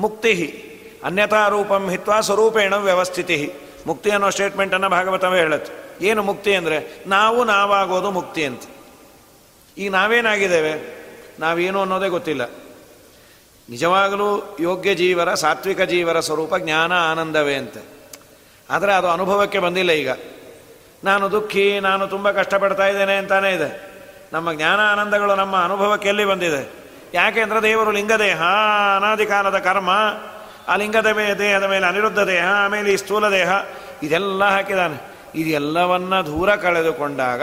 ಮುಕ್ತಿ 0.00 0.64
ಅನ್ಯಥಾ 1.04 1.48
ರೂಪಂ 1.48 1.90
ಹಿತ್ವಾ 1.90 2.20
ಸ್ವರೂಪೇಣ 2.20 2.74
ವ್ಯವಸ್ಥಿತಿ 2.74 3.52
ಮುಕ್ತಿ 3.86 4.10
ಅನ್ನೋ 4.10 4.30
ಸ್ಟೇಟ್ಮೆಂಟನ್ನು 4.30 4.88
ಭಾಗವತವೇ 4.88 5.38
ಹೇಳುತ್ತೆ. 5.38 6.06
ಏನು 6.06 6.22
ಮುಕ್ತಿ 6.22 6.54
ಅಂದರೆ? 6.54 7.04
ನಾವು 7.06 7.44
ನಾವಾಗೋದು 7.44 8.10
ಮುಕ್ತಿ 8.10 8.44
ಅಂತ. 8.44 8.62
ಈಗ 9.78 9.92
ನಾವೇನಾಗಿದ್ದೇವೆ? 9.92 10.98
ನಾವೇನು 11.40 11.80
ಅನ್ನೋದೇ 11.80 12.08
ಗೊತ್ತಿಲ್ಲ. 12.08 12.50
ನಿಜವಾಗಲೂ 13.70 14.56
ಯೋಗ್ಯ 14.60 14.94
ಜೀವರ, 14.94 15.34
ಸಾತ್ವಿಕ 15.34 15.80
ಜೀವರ 15.80 16.20
ಸ್ವರೂಪ 16.20 16.56
ಜ್ಞಾನ 16.56 16.92
ಆನಂದವೇ 17.10 17.54
ಅಂತ. 17.54 17.76
ಆದರೆ 18.70 18.94
ಅದು 18.94 19.10
ಅನುಭವಕ್ಕೆ 19.10 19.58
ಬಂದಿಲ್ಲ 19.58 19.92
ಈಗ. 19.92 20.08
ನಾನು 21.04 21.30
ದುಃಖಿ, 21.30 21.80
ನಾನು 21.80 22.06
ತುಂಬ 22.06 22.30
ಕಷ್ಟಪಡ್ತಾ 22.30 22.86
ಇದ್ದೇನೆ 22.86 23.16
ಅಂತಾನೇ 23.16 23.54
ಇದೆ. 23.54 23.88
ನಮ್ಮ 24.32 24.52
ಜ್ಞಾನ 24.52 24.80
ಆನಂದಗಳು 24.80 25.34
ನಮ್ಮ 25.34 25.56
ಅನುಭವಕ್ಕೆ 25.56 26.08
ಎಲ್ಲಿ 26.08 26.24
ಬಂದಿದೆ? 26.24 26.72
ಯಾಕೆಂದ್ರೆ 27.14 27.62
ದೇವರು 27.62 27.90
ಲಿಂಗದೇಹ 27.90 28.42
ಅನಾದಿ 28.96 29.26
ಕಾಲದ 29.26 29.58
ಕರ್ಮ, 29.58 29.90
ಆ 30.68 30.76
ಲಿಂಗದ 30.76 31.06
ದೇಹದ 31.38 31.64
ಮೇಲೆ 31.64 31.86
ಅನಿರುದ್ಧ 31.86 32.18
ದೇಹ, 32.18 32.46
ಆಮೇಲೆ 32.46 32.92
ಈ 32.92 32.96
ಸ್ಥೂಲ 32.96 33.30
ದೇಹ, 33.30 33.48
ಇದೆಲ್ಲ 34.02 34.44
ಹಾಕಿದಾನೆ 34.44 35.18
ಇದೆಲ್ಲವನ್ನ 35.34 36.20
ದೂರ 36.20 36.54
ಕಳೆದುಕೊಂಡಾಗ 36.54 37.42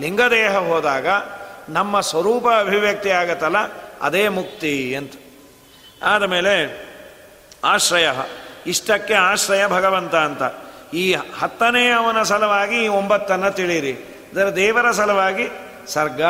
ಲಿಂಗದೇಹ 0.00 0.58
ಹೋದಾಗ 0.58 1.06
ನಮ್ಮ 1.68 2.00
ಸ್ವರೂಪ 2.00 2.48
ಅಭಿವ್ಯಕ್ತಿ 2.48 3.10
ಆಗತ್ತಲ್ಲ, 3.10 3.56
ಅದೇ 4.02 4.28
ಮುಕ್ತಿ 4.28 4.94
ಅಂತ. 4.94 5.12
ಆದಮೇಲೆ 6.02 6.86
ಆಶ್ರಯ, 7.64 8.08
ಇಷ್ಟಕ್ಕೆ 8.66 9.14
ಆಶ್ರಯ 9.14 9.66
ಭಗವಂತ 9.66 10.14
ಅಂತ. 10.14 10.42
ಈ 10.94 11.12
ಹತ್ತನೇ 11.12 11.90
ಅವನ 11.90 12.22
ಸಲುವಾಗಿ 12.22 12.84
ಈ 12.84 12.88
ಒಂಬತ್ತನ್ನು 12.88 13.50
ತಿಳಿಯಿರಿ. 13.50 13.90
ಇದರ 14.32 14.56
ದೇವರ 14.56 14.90
ಸಲುವಾಗಿ 14.90 15.48
ಸರ್ಗ, 15.86 16.20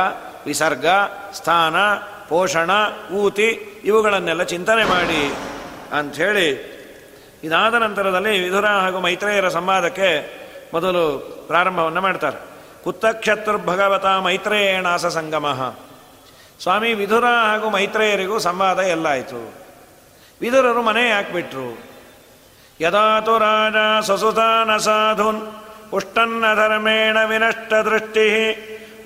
ವಿಸರ್ಗ, 0.47 0.87
ಸ್ಥಾನ, 1.33 1.76
ಪೋಷಣ, 2.29 2.71
ಊತಿ, 3.12 3.49
ಇವುಗಳನ್ನೆಲ್ಲ 3.85 4.43
ಚಿಂತನೆ 4.43 4.85
ಮಾಡಿ 4.85 5.35
ಅಂಥೇಳಿ. 5.93 6.75
ಇದಾದ 7.45 7.75
ನಂತರದಲ್ಲಿ 7.75 8.41
ವಿಧುರ 8.41 8.67
ಹಾಗೂ 8.67 9.00
ಮೈತ್ರೇಯರ 9.00 9.49
ಸಂವಾದಕ್ಕೆ 9.49 10.35
ಮೊದಲು 10.75 11.19
ಪ್ರಾರಂಭವನ್ನು 11.47 12.00
ಮಾಡ್ತಾರೆ. 12.00 12.53
ಭಗವತ 13.59 14.07
ಮೈತ್ರೇಯಣಾಸ 14.07 15.07
ಸಂಗಮ. 15.07 15.76
ಸ್ವಾಮಿ 16.62 16.93
ವಿಧುರ 16.93 17.25
ಹಾಗೂ 17.25 17.71
ಮೈತ್ರೇಯರಿಗೂ 17.71 18.38
ಸಂವಾದ 18.38 18.79
ಎಲ್ಲ 18.79 19.07
ಆಯಿತು 19.07 19.55
ವಿದುರರು 20.41 20.83
ಮನೆ 20.83 21.12
ಹಾಕ್ಬಿಟ್ರು. 21.12 21.79
ಯದಾತು 22.81 23.38
ರಾಜ 23.38 24.05
ಸಸುತಾನ 24.05 24.76
ಸಾಧುನ್ 24.76 25.41
ಪುಷ್ಟನ್ನ 25.91 26.45
ಧರ್ಮೇಣ 26.55 27.25
ವಿನಷ್ಟ 27.25 27.75
ದೃಷ್ಟಿ 27.75 28.26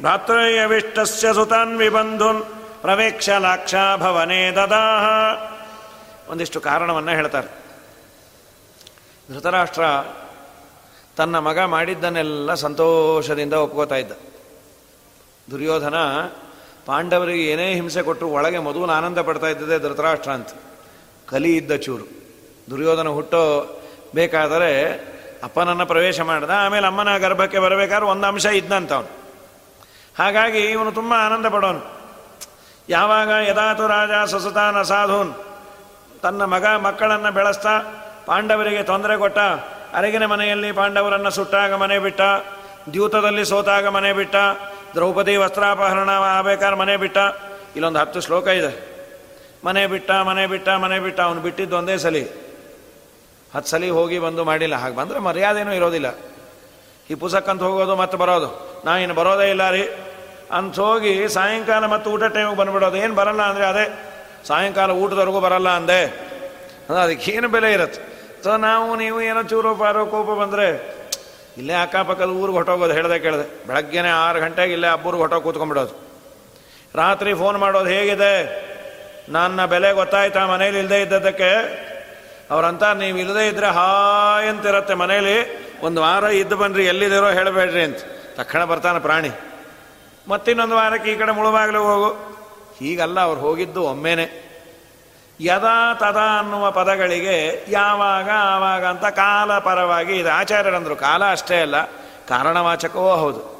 ಭ್ರಾತೃಯವಿಷ್ಟಸ್ಯ 0.00 1.32
ಸುತಾನ್ 1.32 1.78
ವಿಬಂಧುನ್ 1.78 2.42
ಪ್ರವೇಕ್ಷ 2.82 3.30
ಲಾಕ್ಷ 3.30 3.74
ಭವನೇ 3.96 4.50
ದದಾಹ. 4.50 5.04
ಒಂದಿಷ್ಟು 6.30 6.60
ಕಾರಣವನ್ನು 6.60 7.10
ಹೇಳ್ತಾರೆ. 7.10 7.48
ಧೃತರಾಷ್ಟ್ರ 9.34 9.82
ತನ್ನ 11.18 11.36
ಮಗ 11.38 11.58
ಮಾಡಿದ್ದನ್ನೆಲ್ಲ 11.58 12.54
ಸಂತೋಷದಿಂದ 12.54 13.52
ಒಪ್ಕೋತಾ 13.52 13.96
ಇದ್ದ. 13.96 14.12
ದುರ್ಯೋಧನ, 15.50 15.96
ಪಾಂಡವರಿಗೆ 16.86 17.44
ಏನೇ 17.44 17.74
ಹಿಂಸೆ 17.74 18.02
ಕೊಟ್ಟರು 18.02 18.28
ಒಳಗೆ 18.28 18.58
ಮದುವನ 18.58 18.90
ಆನಂದ 18.90 19.18
ಪಡ್ತಾ 19.18 19.48
ಇದ್ದದೆ 19.48 19.78
ಧೃತರಾಷ್ಟ್ರ 19.78 20.30
ಅಂತ. 20.30 20.48
ಕಲಿ 21.28 21.56
ಇದ್ದ 21.56 21.72
ಚೂರು. 21.76 22.06
ದುರ್ಯೋಧನ 22.70 23.08
ಹುಟ್ಟೋ 23.08 23.42
ಬೇಕಾದರೆ 24.14 24.70
ಅಪ್ಪನನ್ನು 25.44 25.86
ಪ್ರವೇಶ 25.86 26.20
ಮಾಡಿದ, 26.20 26.50
ಆಮೇಲೆ 26.50 26.86
ಅಮ್ಮನ 26.86 27.16
ಗರ್ಭಕ್ಕೆ 27.18 27.58
ಬರಬೇಕಾದ್ರೆ 27.58 28.06
ಒಂದು 28.06 28.26
ಅಂಶ 28.26 28.46
ಇದ್ದಂತ 28.46 28.92
ಅವನು. 28.92 29.10
ಹಾಗಾಗಿ 30.18 30.58
ಇವನು 30.58 30.92
ತುಂಬ 30.92 31.12
ಆನಂದ 31.26 31.46
ಪಡೋನು. 31.46 31.82
ಯಾವಾಗ 32.88 33.30
ಯದಾತು 33.48 33.86
ರಾಜ 33.86 34.28
ಸಸುತಾನ 34.28 34.82
ಸಾಧೂನ್, 34.82 35.32
ತನ್ನ 36.22 36.44
ಮಗ 36.44 36.66
ಮಕ್ಕಳನ್ನು 36.66 37.30
ಬೆಳೆಸ್ತಾ 37.32 37.74
ಪಾಂಡವರಿಗೆ 38.26 38.82
ತೊಂದರೆ 38.82 39.16
ಕೊಟ್ಟ 39.18 39.38
ಅರಗಿನ 39.94 40.26
ಮನೆಯಲ್ಲಿ 40.26 40.72
ಪಾಂಡವರನ್ನು 40.72 41.30
ಸುಟ್ಟಾಗ 41.30 41.74
ಮನೆ 41.74 41.98
ಬಿಟ್ಟ, 41.98 42.20
ದ್ಯೂತದಲ್ಲಿ 42.92 43.44
ಸೋತಾಗ 43.44 43.86
ಮನೆ 43.86 44.12
ಬಿಟ್ಟ, 44.12 44.36
ದ್ರೌಪದಿ 44.94 45.36
ವಸ್ತ್ರಾಪಹರಣ 45.36 46.08
ಆಗಬೇಕಾದ್ರೆ 46.10 46.76
ಮನೆ 46.76 46.96
ಬಿಟ್ಟ. 46.96 47.18
ಇಲ್ಲೊಂದು 47.74 47.98
ಹತ್ತು 47.98 48.20
ಶ್ಲೋಕ 48.20 48.46
ಇದೆ. 48.46 48.88
ಮನೆ 49.64 49.86
ಬಿಟ್ಟ 49.86 50.10
ಮನೆ 50.10 50.46
ಬಿಟ್ಟ 50.46 50.68
ಮನೆ 50.68 50.98
ಬಿಟ್ಟ, 50.98 51.20
ಅವನು 51.20 51.40
ಬಿಟ್ಟಿದ್ದು 51.40 51.76
ಒಂದೇ 51.76 51.98
ಸಲಿ. 51.98 52.22
ಹತ್ತು 53.54 53.70
ಸಲಿ 53.70 53.90
ಹೋಗಿ 53.90 54.18
ಬಂದು 54.18 54.44
ಮಾಡಿಲ್ಲ. 54.44 54.74
ಹಾಗೆ 54.74 54.96
ಬಂದರೆ 54.96 55.18
ಮರ್ಯಾದೆನೂ 55.18 55.72
ಇರೋದಿಲ್ಲ. 55.72 56.06
ಈ 57.10 57.14
ಪುಸ್ತಕಂತ 57.14 57.62
ಹೋಗೋದು 57.62 57.96
ಮತ್ತೆ 57.96 58.16
ಬರೋದು. 58.16 58.82
ನಾ 58.84 58.96
ಇನ್ನು 58.96 59.14
ಬರೋದೇ 59.14 59.50
ಇಲ್ಲ 59.50 59.70
ರೀ. 59.70 59.88
ಅಂತ 60.50 60.80
ಹೋಗಿ 60.80 61.28
ಸಾಯಂಕಾಲ 61.28 61.86
ಮತ್ತು 61.86 62.10
ಊಟ 62.10 62.24
ಟೈಮಿಗೆ 62.24 62.56
ಬಂದುಬಿಡೋದು. 62.56 62.96
ಏನು 62.96 63.14
ಬರಲ್ಲ 63.14 63.42
ಅಂದರೆ 63.42 63.66
ಅದೇ, 63.66 64.04
ಸಾಯಂಕಾಲ 64.44 64.90
ಊಟದವರೆಗೂ 64.90 65.40
ಬರಲ್ಲ 65.40 65.68
ಅಂದೆ 65.68 66.28
ಅದಕ್ಕೇನು 67.02 67.48
ಬೆಲೆ 67.48 67.72
ಇರುತ್ತೆ? 67.72 68.07
ಸೊ 68.44 68.56
ನಾವು 68.56 68.96
ನೀವು 68.96 69.22
ಏನೋ 69.22 69.42
ಚೂರು 69.42 69.74
ಪಾರೋ 69.74 70.06
ಕೋಪ 70.06 70.30
ಬಂದರೆ, 70.40 70.66
ಇಲ್ಲೇ 71.58 71.74
ಅಕ್ಕಪಕ್ಕದ 71.74 72.30
ಊರಿಗೆ 72.30 72.56
ಹೊಟ್ಟೋಗೋದು 72.56 72.92
ಹೇಳ್ದೆ 72.92 73.18
ಕೇಳಿದೆ. 73.18 73.66
ಬೆಳಗ್ಗೆನೆ 73.66 74.10
ಆರು 74.10 74.40
ಗಂಟೆಗೆ 74.40 74.72
ಇಲ್ಲೇ 74.72 74.88
ಅಬ್ಬರಿಗೆ 74.88 75.20
ಹೊಟ್ಟೋಗಿ 75.20 75.42
ಕೂತ್ಕೊಂಡ್ಬಿಡೋದು. 75.42 75.94
ರಾತ್ರಿ 76.94 77.34
ಫೋನ್ 77.34 77.58
ಮಾಡೋದು 77.58 77.86
ಹೇಗಿದೆ? 77.86 78.32
ನನ್ನ 79.28 79.64
ಬೆಲೆ 79.64 79.92
ಗೊತ್ತಾಯ್ತಾ 79.92 80.46
ಮನೇಲಿ 80.46 80.78
ಇಲ್ಲದೆ 80.78 81.02
ಇದ್ದದಕ್ಕೆ 81.02 81.50
ಅವ್ರಂತ, 82.50 82.82
ನೀವು 82.82 83.18
ಇಲ್ಲದೆ 83.18 83.48
ಇದ್ರೆ 83.48 83.66
ಹಾಯ್ 83.66 84.48
ಅಂತಿರತ್ತೆ 84.48 84.94
ಮನೇಲಿ. 84.94 85.36
ಒಂದು 85.82 86.00
ವಾರ 86.02 86.24
ಇದ್ದು 86.24 86.56
ಬನ್ನಿರಿ 86.56 86.86
ಎಲ್ಲಿದ್ದೀರೋ 86.86 87.30
ಹೇಳಬೇಡ್ರಿ 87.30 87.82
ಅಂತ. 87.82 87.96
ತಕ್ಷಣ 88.36 88.64
ಬರ್ತಾನೆ 88.64 88.98
ಪ್ರಾಣಿ. 88.98 89.30
ಮತ್ತಿನ್ನೊಂದು 90.28 90.74
ವಾರಕ್ಕೆ 90.74 91.12
ಈ 91.12 91.16
ಕಡೆ 91.16 91.32
ಮುಳುವಾಗಲೂ 91.32 91.82
ಹೋಗು. 91.82 92.10
ಹೀಗಲ್ಲ, 92.78 93.20
ಅವ್ರು 93.20 93.40
ಹೋಗಿದ್ದು 93.40 93.82
ಒಮ್ಮೆನೆ. 93.82 94.47
ಯದಾ 95.40 95.94
ತದಾ 95.94 96.38
ಅನ್ನುವ 96.38 96.70
ಪದಗಳಿಗೆ 96.70 97.64
ಯಾವಾಗ, 97.68 98.30
ಆವಾಗ 98.30 98.86
ಅಂತ 98.86 99.04
ಕಾಲ 99.04 99.58
ಪರವಾಗಿ 99.58 100.16
ಇದು. 100.16 100.30
ಆಚಾರ್ಯರಂದರು 100.30 100.96
ಕಾಲ 100.96 101.30
ಅಷ್ಟೇ 101.30 101.60
ಅಲ್ಲ, 101.60 101.82
ಕಾರಣವಾಚಕವೂ 102.28 103.16
ಹೌದು. 103.16 103.58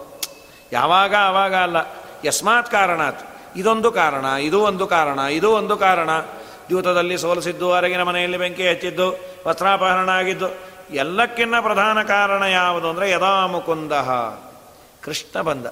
ಯಾವಾಗ, 0.73 1.15
ಆವಾಗ 1.15 1.55
ಅಲ್ಲ. 1.55 1.77
ಯಸ್ಮಾತ್ 2.25 2.71
ಕಾರಣಾತ್ 2.71 3.27
ಇದೊಂದು 3.57 3.93
ಕಾರಣ, 3.93 4.25
ಇದು 4.25 4.61
ಒಂದು 4.61 4.87
ಕಾರಣ, 4.87 5.19
ಇದು 5.19 5.51
ಒಂದು 5.51 5.77
ಕಾರಣ. 5.77 6.11
ದ್ಯೂತದಲ್ಲಿ 6.69 7.19
ಸೋಲಿಸಿದ್ದು 7.19 7.73
ಹೊರಗಿನ 7.73 8.03
ಮನೆಯಲ್ಲಿ 8.03 8.39
ಬೆಂಕಿ 8.39 8.69
ಹಚ್ಚಿದ್ದು, 8.69 9.19
ವಸ್ತ್ರಾಪಹರಣ 9.47 10.09
ಆಗಿದ್ದು, 10.09 10.47
ಎಲ್ಲಕ್ಕಿನ್ನ 10.91 11.61
ಪ್ರಧಾನ 11.61 12.03
ಕಾರಣ 12.03 12.43
ಯಾವುದು 12.43 12.91
ಅಂದರೆ 12.91 13.11
ಯದಾ 13.11 13.47
ಮುಕುಂದ. 13.47 13.93
ಕೃಷ್ಣ 15.05 15.41
ಬಂದ. 15.41 15.67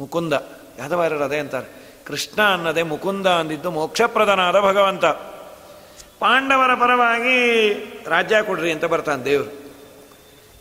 ಮುಕುಂದ. 0.00 0.32
ಯಾದವಾರರು 0.78 1.24
ಅದೇ 1.24 1.38
ಅಂತಾರೆ. 1.38 1.83
ಕೃಷ್ಣ 2.06 2.42
ಅನ್ನದೇ 2.42 2.82
ಮುಕುಂದ 2.82 3.26
ಅಂದಿದ್ದು 3.26 3.70
ಮೋಕ್ಷಪ್ರದನಾದ 3.70 4.60
ಭಗವಂತ. 4.60 5.04
ಪಾಂಡವರ 6.18 6.74
ಪರವಾಗಿ 6.74 7.72
ರಾಜ್ಯ 8.06 8.42
ಕೊಡ್ರಿ 8.42 8.72
ಅಂತ 8.72 8.84
ಬರ್ತಾನೆ 8.84 9.24
ದೇವರು. 9.24 9.64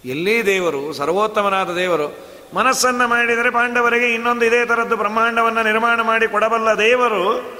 ಎಲ್ಲಿ 0.06 0.46
ದೇವರು, 0.46 0.94
ಸರ್ವೋತ್ತಮನಾದ 0.94 1.76
ದೇವರು, 1.76 2.18
ಮನಸ್ಸನ್ನು 2.56 3.08
ಮಾಡಿದರೆ 3.08 3.50
ಪಾಂಡವರಿಗೆ 3.50 4.14
ಇನ್ನೊಂದು 4.14 4.46
ಇದೇ 4.46 4.66
ಥರದ್ದು 4.66 4.98
ಬ್ರಹ್ಮಾಂಡವನ್ನು 4.98 5.64
ನಿರ್ಮಾಣ 5.64 6.02
ಮಾಡಿ 6.02 6.28
ಕೊಡಬಲ್ಲ 6.28 6.70
ದೇವರು, 6.78 7.54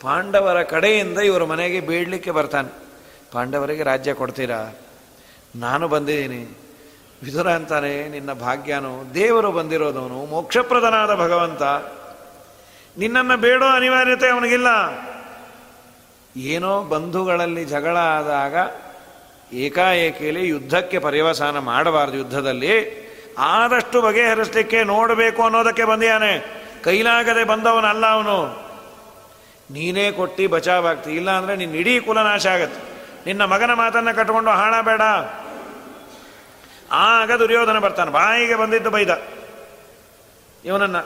ಪಾಂಡವರ 0.00 0.62
ಕಡೆಯಿಂದ 0.62 1.18
ಇವರ 1.18 1.44
ಮನೆಗೆ 1.44 1.80
ಬೀಳಲಿಕ್ಕೆ 1.80 2.30
ಬರ್ತಾನೆ. 2.30 2.72
ಪಾಂಡವರಿಗೆ 3.32 3.82
ರಾಜ್ಯ 3.82 4.14
ಕೊಡ್ತೀರಾ? 4.14 4.78
ನಾನು 5.56 5.88
ಬಂದಿದ್ದೀನಿ. 5.88 6.58
ವಿದುರ 7.22 7.50
ಅಂತಾನೆ 7.50 8.08
ನಿನ್ನ 8.08 8.32
ಭಾಗ್ಯನು. 8.32 9.14
ದೇವರು 9.14 9.52
ಬಂದಿರೋದವನು. 9.52 10.26
ಮೋಕ್ಷಪ್ರದನಾದ 10.26 11.14
ಭಗವಂತ. 11.14 11.62
ನಿನ್ನನ್ನು 12.98 13.36
ಬೇಡೋ 13.36 13.66
ಅನಿವಾರ್ಯತೆ 13.66 14.28
ಅವನಿಗಿಲ್ಲ. 14.28 14.66
ಏನೋ 16.36 16.84
ಬಂಧುಗಳಲ್ಲಿ 16.84 17.64
ಜಗಳ 17.64 17.96
ಆದಾಗ 17.96 18.54
ಏಕಾಏಕಿಯಲ್ಲಿ 19.54 20.48
ಯುದ್ಧಕ್ಕೆ 20.48 20.98
ಪರ್ಯವಸಾನ 20.98 21.58
ಮಾಡಬಾರ್ದು 21.58 22.16
ಯುದ್ಧದಲ್ಲಿ. 22.16 23.04
ಆದಷ್ಟು 23.38 24.02
ಬಗೆಹರಿಸಲಿಕ್ಕೆ 24.02 24.84
ನೋಡಬೇಕು 24.84 25.42
ಅನ್ನೋದಕ್ಕೆ 25.42 25.84
ಬಂದಿಯಾನೆ. 25.84 26.64
ಕೈಲಾಗದೆ 26.84 27.44
ಬಂದವನಲ್ಲ 27.44 28.06
ಅವನು. 28.06 28.64
ನೀನೇ 29.70 30.12
ಕೊಟ್ಟು 30.12 30.48
ಬಚಾವಾಗ್ತಿ. 30.48 31.10
ಇಲ್ಲ 31.10 31.30
ಅಂದರೆ 31.30 31.56
ನಿನ್ನ 31.56 31.74
ಇಡೀ 31.74 32.00
ಕುಲನಾಶ 32.00 32.46
ಆಗತ್ತೆ. 32.46 32.94
ನಿನ್ನ 33.26 33.44
ಮಗನ 33.44 33.72
ಮಾತನ್ನು 33.72 34.16
ಕಟ್ಕೊಂಡು 34.16 34.50
ಹಾಳ 34.50 34.80
ಬೇಡ. 34.80 35.00
ಆಗ 36.92 37.32
ದುರ್ಯೋಧನ 37.32 37.78
ಬರ್ತಾನೆ. 37.78 38.10
ಬಾಯಿಗೆ 38.10 38.54
ಬಂದಿದ್ದು 38.54 38.90
ಬೈದ. 38.90 39.22
ಇವನನ್ನ 40.64 40.96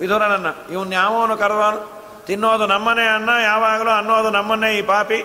ವಿಧುರನನ್ನ 0.00 0.46
ಇವನ್ 0.72 0.92
ಯಾವನು 0.92 1.36
ಕರೆದವನು? 1.36 2.04
ತಿನ್ನೋದು 2.26 2.66
ನಮ್ಮನೇ 2.66 3.06
ಅನ್ನ, 3.06 3.30
ಯಾವಾಗಲೂ 3.42 3.90
ಅನ್ನೋದು 3.90 4.30
ನಮ್ಮನ್ನೇ 4.30 4.78
ಈ 4.78 4.82
ಪಾಪಿ. 4.82 5.24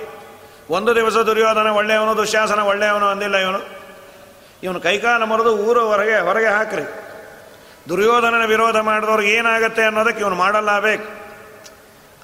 ಒಂದು 0.69 0.95
ದಿವಸ 0.95 1.17
ದುರ್ಯೋಧನ 1.17 1.67
ಒಳ್ಳೆಯವನು, 1.67 2.17
ದುಶ್ಯಾಸನ 2.17 2.59
ಒಳ್ಳೆಯವನು 2.59 3.05
ಅಂದಿಲ್ಲ 3.05 3.37
ಇವನು. 3.37 3.79
ಇವನು 4.63 4.79
ಕೈಕಾಲ 4.79 5.23
ಮರೆದು 5.23 5.57
ಊರು 5.57 5.87
ಹೊರಗೆ 5.87 6.19
ಹೊರಗೆ 6.19 6.45
ಹಾಕ್ರಿ. 6.45 6.81
ದುರ್ಯೋಧನನ 7.89 8.45
ವಿರೋಧ 8.45 8.77
ಮಾಡಿದವ್ರಿಗೆ 8.77 9.33
ಏನಾಗತ್ತೆ 9.33 9.83
ಅನ್ನೋದಕ್ಕೆ 9.83 10.21
ಇವನು 10.21 10.35
ಮಾಡಲ್ಲ 10.35 10.79
ಬೇಕು. 10.79 11.19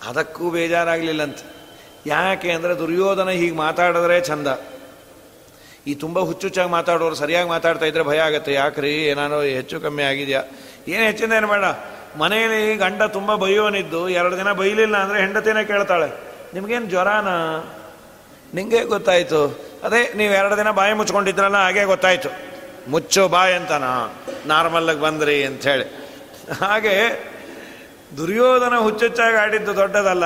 ಅದಕ್ಕೂ 0.09 0.49
ಬೇಜಾರಾಗಲಿಲ್ಲಂತ. 0.49 1.37
ಯಾಕೆ 2.05 2.51
ಅಂದರೆ 2.51 2.77
ದುರ್ಯೋಧನ 2.77 3.29
ಹೀಗೆ 3.29 3.55
ಮಾತಾಡಿದ್ರೆ 3.55 4.21
ಚಂದ. 4.21 4.47
ಈ 5.87 5.95
ತುಂಬ 5.95 6.19
ಹುಚ್ಚುಚ್ಚಾಗಿ 6.19 6.69
ಮಾತಾಡೋರು 6.69 7.15
ಸರಿಯಾಗಿ 7.15 7.49
ಮಾತಾಡ್ತಾ 7.49 7.85
ಇದ್ರೆ 7.85 8.03
ಭಯ 8.03 8.19
ಆಗುತ್ತೆ. 8.19 8.53
ಯಾಕ್ರಿ? 8.53 9.05
ಏನಾನೋ 9.05 9.41
ಹೆಚ್ಚು 9.41 9.79
ಕಮ್ಮಿ 9.79 10.03
ಆಗಿದೆಯಾ? 10.03 10.43
ಏನು 10.87 11.03
ಹೆಚ್ಚಿಂದ 11.03 11.33
ಏನು 11.33 11.47
ಬೇಡ? 11.47 11.63
ಮನೆಯಲ್ಲಿ 12.19 12.61
ಗಂಡ 12.77 13.03
ತುಂಬ 13.17 13.35
ಬೈಯೋನಿದ್ದು 13.35 14.01
ಎರಡು 14.19 14.35
ದಿನ 14.37 14.51
ಬೈಲಿಲ್ಲ 14.61 14.95
ಅಂದರೆ 14.97 15.17
ಹೆಂಡತಿನೇ 15.21 15.63
ಕೇಳ್ತಾಳೆ. 15.63 16.09
ನಿಮಗೇನು 16.53 16.87
ಜ್ವರಾನ? 16.93 17.29
ನಿಂಗೆ 18.53 18.81
ಗೊತ್ತಾಯಿತು. 18.93 19.41
ಅದೇ, 19.83 20.01
ನೀವು 20.15 20.33
ಎರಡು 20.33 20.57
ದಿನ 20.57 20.69
ಬಾಯಿ 20.71 20.93
ಮುಚ್ಕೊಂಡಿದ್ರಲ್ಲ, 20.93 21.57
ಹಾಗೆ 21.57 21.83
ಗೊತ್ತಾಯಿತು. 21.93 22.29
ಮುಚ್ಚು 22.87 23.21
ಬಾಯ್ 23.27 23.53
ಅಂತನಾ? 23.53 23.91
ನಾರ್ಮಲ್ಲಾಗಿ 24.45 24.99
ಬಂದ್ರಿ 24.99 25.37
ಅಂಥೇಳಿ 25.43 25.85
ಹಾಗೆ 26.61 26.95
ದುರ್ಯೋಧನ 28.17 28.75
ಹುಚ್ಚುಚ್ಚಾಗಿ 28.77 29.37
ಆಡಿದ್ದು 29.37 29.75
ದೊಡ್ಡದಲ್ಲ. 29.75 30.25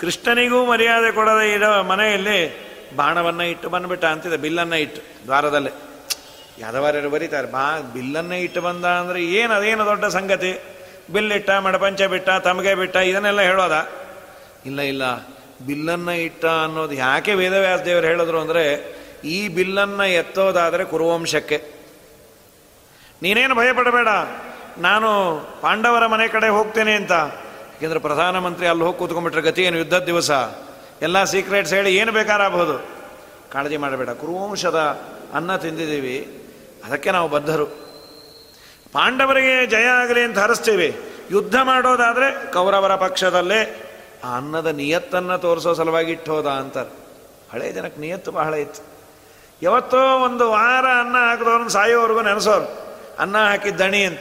ಕೃಷ್ಣನಿಗೂ 0.00 0.58
ಮರ್ಯಾದೆ 0.64 1.10
ಕೊಡದೆ 1.12 1.46
ಇರೋ 1.54 1.70
ಮನೆಯಲ್ಲಿ 1.82 2.38
ಬಾಣವನ್ನು 2.96 3.44
ಇಟ್ಟು 3.44 3.68
ಬಂದ್ಬಿಟ್ಟ 3.68 4.04
ಅಂತಿದೆ, 4.04 4.36
ಬಿಲ್ಲನ್ನು 4.36 4.76
ಇಟ್ಟು 4.76 5.00
ದ್ವಾರದಲ್ಲಿ. 5.26 5.72
ಯಾದವಾರ್ಯರು 6.58 7.10
ಬರೀತಾರೆ, 7.10 7.46
ಬಾ, 7.46 7.64
ಬಿಲ್ಲನ್ನೇ 7.94 8.38
ಇಟ್ಟು 8.40 8.60
ಬಂದ 8.60 8.84
ಅಂದರೆ 8.84 9.20
ಏನು, 9.24 9.52
ಅದೇನು 9.54 9.86
ದೊಡ್ಡ 9.86 10.04
ಸಂಗತಿ? 10.04 10.52
ಬಿಲ್ಲಿಟ್ಟ, 11.12 11.50
ಮಡಪಂಚ 11.50 12.02
ಬಿಟ್ಟ, 12.02 12.30
ತಮಗೆ 12.30 12.74
ಬಿಟ್ಟ, 12.74 12.96
ಇದನ್ನೆಲ್ಲ 12.96 13.40
ಹೇಳೋದ? 13.40 13.88
ಇಲ್ಲ 14.66 14.80
ಇಲ್ಲ. 14.80 15.16
ಬಿಲ್ಲನ್ನು 15.66 16.12
ಇಟ್ಟ 16.12 16.44
ಅನ್ನೋದು 16.44 16.94
ಯಾಕೆ 16.94 17.34
ವೇದವ್ಯಾಸ 17.34 17.80
ದೇವರು 17.80 18.06
ಹೇಳಿದ್ರು 18.06 18.40
ಅಂದರೆ, 18.40 18.94
ಈ 19.24 19.48
ಬಿಲ್ಲನ್ನು 19.48 20.12
ಎತ್ತೋದಾದರೆ 20.12 20.84
ಕುರುವಂಶಕ್ಕೆ. 20.84 21.64
ನೀನೇನು 23.22 23.54
ಭಯಪಡಬೇಡ. 23.54 24.08
ನಾನು 24.78 25.40
ಪಾಂಡವರ 25.60 26.06
ಮನೆ 26.06 26.28
ಕಡೆ 26.28 26.48
ಹೋಗ್ತೇನೆ 26.48 26.94
ಅಂತ. 26.94 27.12
ಯಾಕೆಂದ್ರೆ 27.12 28.00
ಪ್ರಧಾನಮಂತ್ರಿ 28.00 28.66
ಅಲ್ಲಿ 28.66 28.84
ಹೋಗಿ 28.84 28.98
ಕೂತ್ಕೊಂಡ್ಬಿಟ್ರೆ 28.98 29.42
ಗತಿ 29.42 29.62
ಏನು? 29.62 29.78
ಯುದ್ಧದ 29.78 30.04
ದಿವಸ. 30.04 30.30
ಎಲ್ಲ 31.02 31.24
ಸೀಕ್ರೆಟ್ಸ್ 31.24 31.74
ಹೇಳಿ 31.74 31.96
ಏನು 31.96 32.12
ಬೇಕಾರಾಗಬಹುದು. 32.12 32.78
ಕಾಳಜಿ 33.52 33.76
ಮಾಡಬೇಡ. 33.76 34.10
ಕುರುವಂಶದ 34.10 35.00
ಅನ್ನ 35.34 35.56
ತಿಂದಿದ್ದೀವಿ. 35.56 36.42
ಅದಕ್ಕೆ 36.84 37.10
ನಾವು 37.10 37.28
ಬದ್ಧರು. 37.28 37.81
ಪಾಂಡವರಿಗೆ 38.92 39.66
ಜಯ 39.66 39.84
ಆಗಲಿ 39.84 40.20
ಅಂತ 40.20 40.38
ಹರಿಸ್ತೀವಿ. 40.38 41.00
ಯುದ್ಧ 41.30 41.54
ಮಾಡೋದಾದರೆ 41.62 42.52
ಕೌರವರ 42.52 42.96
ಪಕ್ಷದಲ್ಲೇ 42.96 43.88
ಆ 44.24 44.36
ಅನ್ನದ 44.36 44.66
ನಿಯತ್ತನ್ನು 44.66 45.38
ತೋರಿಸೋ 45.38 45.74
ಸಲುವಾಗಿ 45.74 46.12
ಇಟ್ಟೋದ 46.12 46.46
ಅಂತಾರೆ. 46.46 46.90
ಹಳೆ 47.52 47.72
ಜನಕ್ಕೆ 47.72 48.00
ನಿಯತ್ತು 48.00 48.30
ಬಹಳ 48.30 48.54
ಇತ್ತು. 48.54 48.92
ಯಾವತ್ತೋ 49.62 49.98
ಒಂದು 49.98 50.50
ವಾರ 50.50 50.86
ಅನ್ನ 50.86 51.12
ಹಾಕಿದವ್ರನ್ನ 51.12 51.68
ಸಾಯೋವರೆಗೂ 51.68 52.22
ನೆನೆಸೋರು. 52.22 52.96
ಅನ್ನ 53.18 53.38
ಹಾಕಿದ 53.38 53.76
ದಣಿ 53.76 54.04
ಅಂತ. 54.04 54.20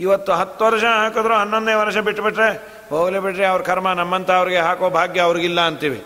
ಇವತ್ತು 0.00 0.32
ಹತ್ತು 0.32 0.64
ವರ್ಷ 0.64 0.84
ಹಾಕಿದ್ರು 0.84 1.34
ಹನ್ನೊಂದನೇ 1.34 1.74
ವರ್ಷ 1.74 1.96
ಬಿಟ್ಟುಬಿಟ್ರೆ 1.96 2.62
ಹೋಗಲಿ 2.88 3.18
ಬಿಟ್ರೆ 3.18 3.46
ಅವ್ರ 3.46 3.62
ಕರ್ಮ 3.62 3.92
ನಮ್ಮಂತ 3.92 4.30
ಅವ್ರಿಗೆ 4.30 4.58
ಹಾಕೋ 4.58 4.90
ಭಾಗ್ಯ 4.90 5.20
ಅವ್ರಿಗಿಲ್ಲ 5.20 5.60
ಅಂತೀವಿ. 5.60 6.04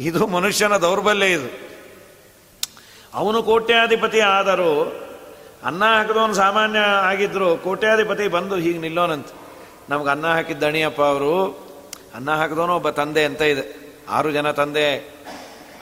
ಇದು 0.00 0.26
ಮನುಷ್ಯನ 0.26 0.76
ದೌರ್ಬಲ್ಯ 0.76 1.26
ಇದು. 1.26 1.68
ಅವನು 3.14 3.42
ಕೋಟ್ಯಾಧಿಪತಿ 3.42 4.20
ಆದರೂ 4.20 5.00
ಅನ್ನ 5.64 5.84
ಹಾಕಿದವನು 5.84 6.34
ಸಾಮಾನ್ಯ 6.34 6.78
ಆಗಿದ್ರು, 6.78 7.56
ಕೋಟ್ಯಾಧಿಪತಿ 7.56 8.28
ಬಂದು 8.28 8.56
ಹೀಗೆ 8.56 8.78
ನಿಲ್ಲೋನಂತ. 8.78 9.26
ನಮ್ಗೆ 9.88 10.10
ಅನ್ನ 10.10 10.26
ಹಾಕಿದ್ದ 10.26 10.62
ಅಣಿಯಪ್ಪ 10.62 11.02
ಅವರು, 11.02 11.46
ಅನ್ನ 12.14 12.30
ಹಾಕಿದವನು 12.30 12.76
ಒಬ್ಬ 12.76 12.88
ತಂದೆ 12.88 13.24
ಅಂತ 13.24 13.42
ಇದೆ. 13.42 13.94
ಆರು 14.08 14.32
ಜನ 14.32 14.50
ತಂದೆ 14.50 15.18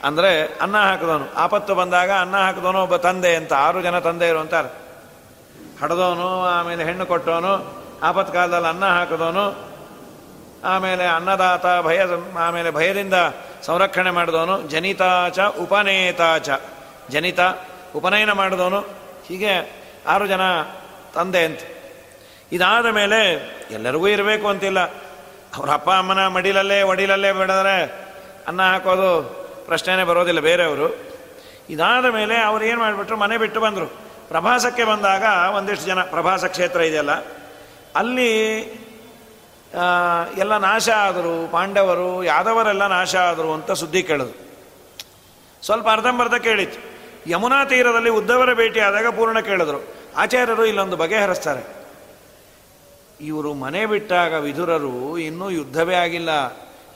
ಅಂದರೆ 0.03 0.45
ಅನ್ನ 0.45 0.77
ಹಾಕಿದವನು. 0.77 1.25
ಆಪತ್ತು 1.35 1.75
ಬಂದಾಗ 1.75 2.11
ಅನ್ನ 2.11 2.37
ಹಾಕಿದವನು 2.37 2.83
ಒಬ್ಬ 2.83 2.95
ತಂದೆ 2.95 3.35
ಅಂತ 3.35 3.53
ಆರು 3.53 3.81
ಜನ 3.81 3.99
ತಂದೆ 3.99 4.27
ಇರು 4.27 4.39
ಅಂತಾರೆ. 4.39 4.67
ಹಡದವನು, 5.81 6.43
ಆಮೇಲೆ 6.43 6.83
ಹೆಣ್ಣು 6.83 7.05
ಕೊಟ್ಟವನು 7.05 7.83
ಆಪತ್ತು 8.03 8.33
ಕಾಲದಲ್ಲಿ 8.33 8.67
ಅನ್ನ 8.67 8.85
ಹಾಕಿದವನು, 8.85 9.67
ಆಮೇಲೆ 10.63 11.05
ಅನ್ನದಾತ 11.05 11.65
ಭಯ, 11.81 12.01
ಆಮೇಲೆ 12.39 12.71
ಭಯದಿಂದ 12.71 13.13
ಸಂರಕ್ಷಣೆ 13.61 14.11
ಮಾಡಿದವನು, 14.11 14.61
ಜನಿತಾಚ 14.61 15.39
ಉಪನೇತಾಚ. 15.39 16.49
ಜನಿತ 17.09 17.39
ಉಪನಯನ 17.95 18.31
ಮಾಡಿದವನು 18.31 18.96
ಹೀಗೆ 19.27 19.53
ಆರು 20.07 20.27
ಜನ 20.27 20.41
ತಂದೆ 21.13 21.45
ಅಂತ. 21.45 21.59
ಇದಾದ 22.51 22.85
ಮೇಲೆ 22.85 23.19
ಎಲ್ಲರಿಗೂ 23.71 24.07
ಇರಬೇಕು 24.07 24.47
ಅಂತಿಲ್ಲ. 24.47 24.79
ಅವ್ರ 25.57 25.69
ಅಪ್ಪ, 25.71 25.89
ಅಮ್ಮನ 25.91 26.27
ಮಡಿಲಲ್ಲೇ, 26.27 26.81
ಒಡಿಲಲ್ಲೇ 26.81 27.31
ಬಿಡಿದ್ರೆ 27.31 28.07
ಅನ್ನ 28.47 28.61
ಹಾಕೋದು 28.61 29.09
ಪ್ರಶ್ನೆನೇ 29.65 30.03
ಬರೋದಿಲ್ಲ 30.03 30.39
ಬೇರೆಯವರು. 30.39 30.87
ಇದಾದ 31.69 32.05
ಮೇಲೆ 32.05 32.35
ಅವ್ರು 32.37 32.65
ಏನು 32.65 32.79
ಮಾಡಿಬಿಟ್ರು, 32.79 33.17
ಮನೆ 33.17 33.37
ಬಿಟ್ಟು 33.37 33.59
ಬಂದರು. 33.59 33.87
ಪ್ರಭಾಸಕ್ಕೆ 34.27 34.83
ಬಂದಾಗ 34.83 35.23
ಒಂದಿಷ್ಟು 35.55 35.85
ಜನ, 35.85 36.01
ಪ್ರಭಾಸ 36.03 36.45
ಕ್ಷೇತ್ರ 36.45 36.81
ಇದೆಯಲ್ಲ, 36.81 37.11
ಅಲ್ಲಿ 37.95 38.31
ಎಲ್ಲ 40.37 40.57
ನಾಶ 40.57 40.89
ಆದರು, 40.89 41.51
ಪಾಂಡವರು, 41.51 42.23
ಯಾದವರೆಲ್ಲ 42.23 42.87
ನಾಶ 42.87 43.15
ಆದರು 43.15 43.53
ಅಂತ 43.53 43.71
ಸುದ್ದಿ 43.71 44.03
ಕೇಳಿದ್ರು. 44.03 44.37
ಸ್ವಲ್ಪ 45.65 45.87
ಅರ್ಧಂಬರ್ಧ 45.89 46.33
ಕೇಳಿತ್ತು. 46.33 46.96
ಯಮುನಾ 47.27 47.65
ತೀರದಲ್ಲಿ 47.65 48.09
ಉದ್ದವರ 48.09 48.53
ಭೇಟಿ 48.53 48.79
ಆದಾಗ 48.79 49.07
ಪೂರ್ಣ 49.07 49.39
ಕೇಳಿದ್ರು. 49.39 49.95
ಆಚಾರ್ಯರು 50.17 50.65
ಇಲ್ಲೊಂದು 50.65 50.97
ಬಗೆಹರಿಸ್ತಾರೆ 50.97 51.77
ಇವರು 53.21 53.53
ಮನೆ 53.53 53.85
ಬಿಟ್ಟಾಗ 53.85 54.33
ವಿದುರರು 54.33 55.17
ಇನ್ನೂ 55.17 55.49
ಯುದ್ಧವೇ 55.49 55.95
ಆಗಿಲ್ಲ. 55.95 56.29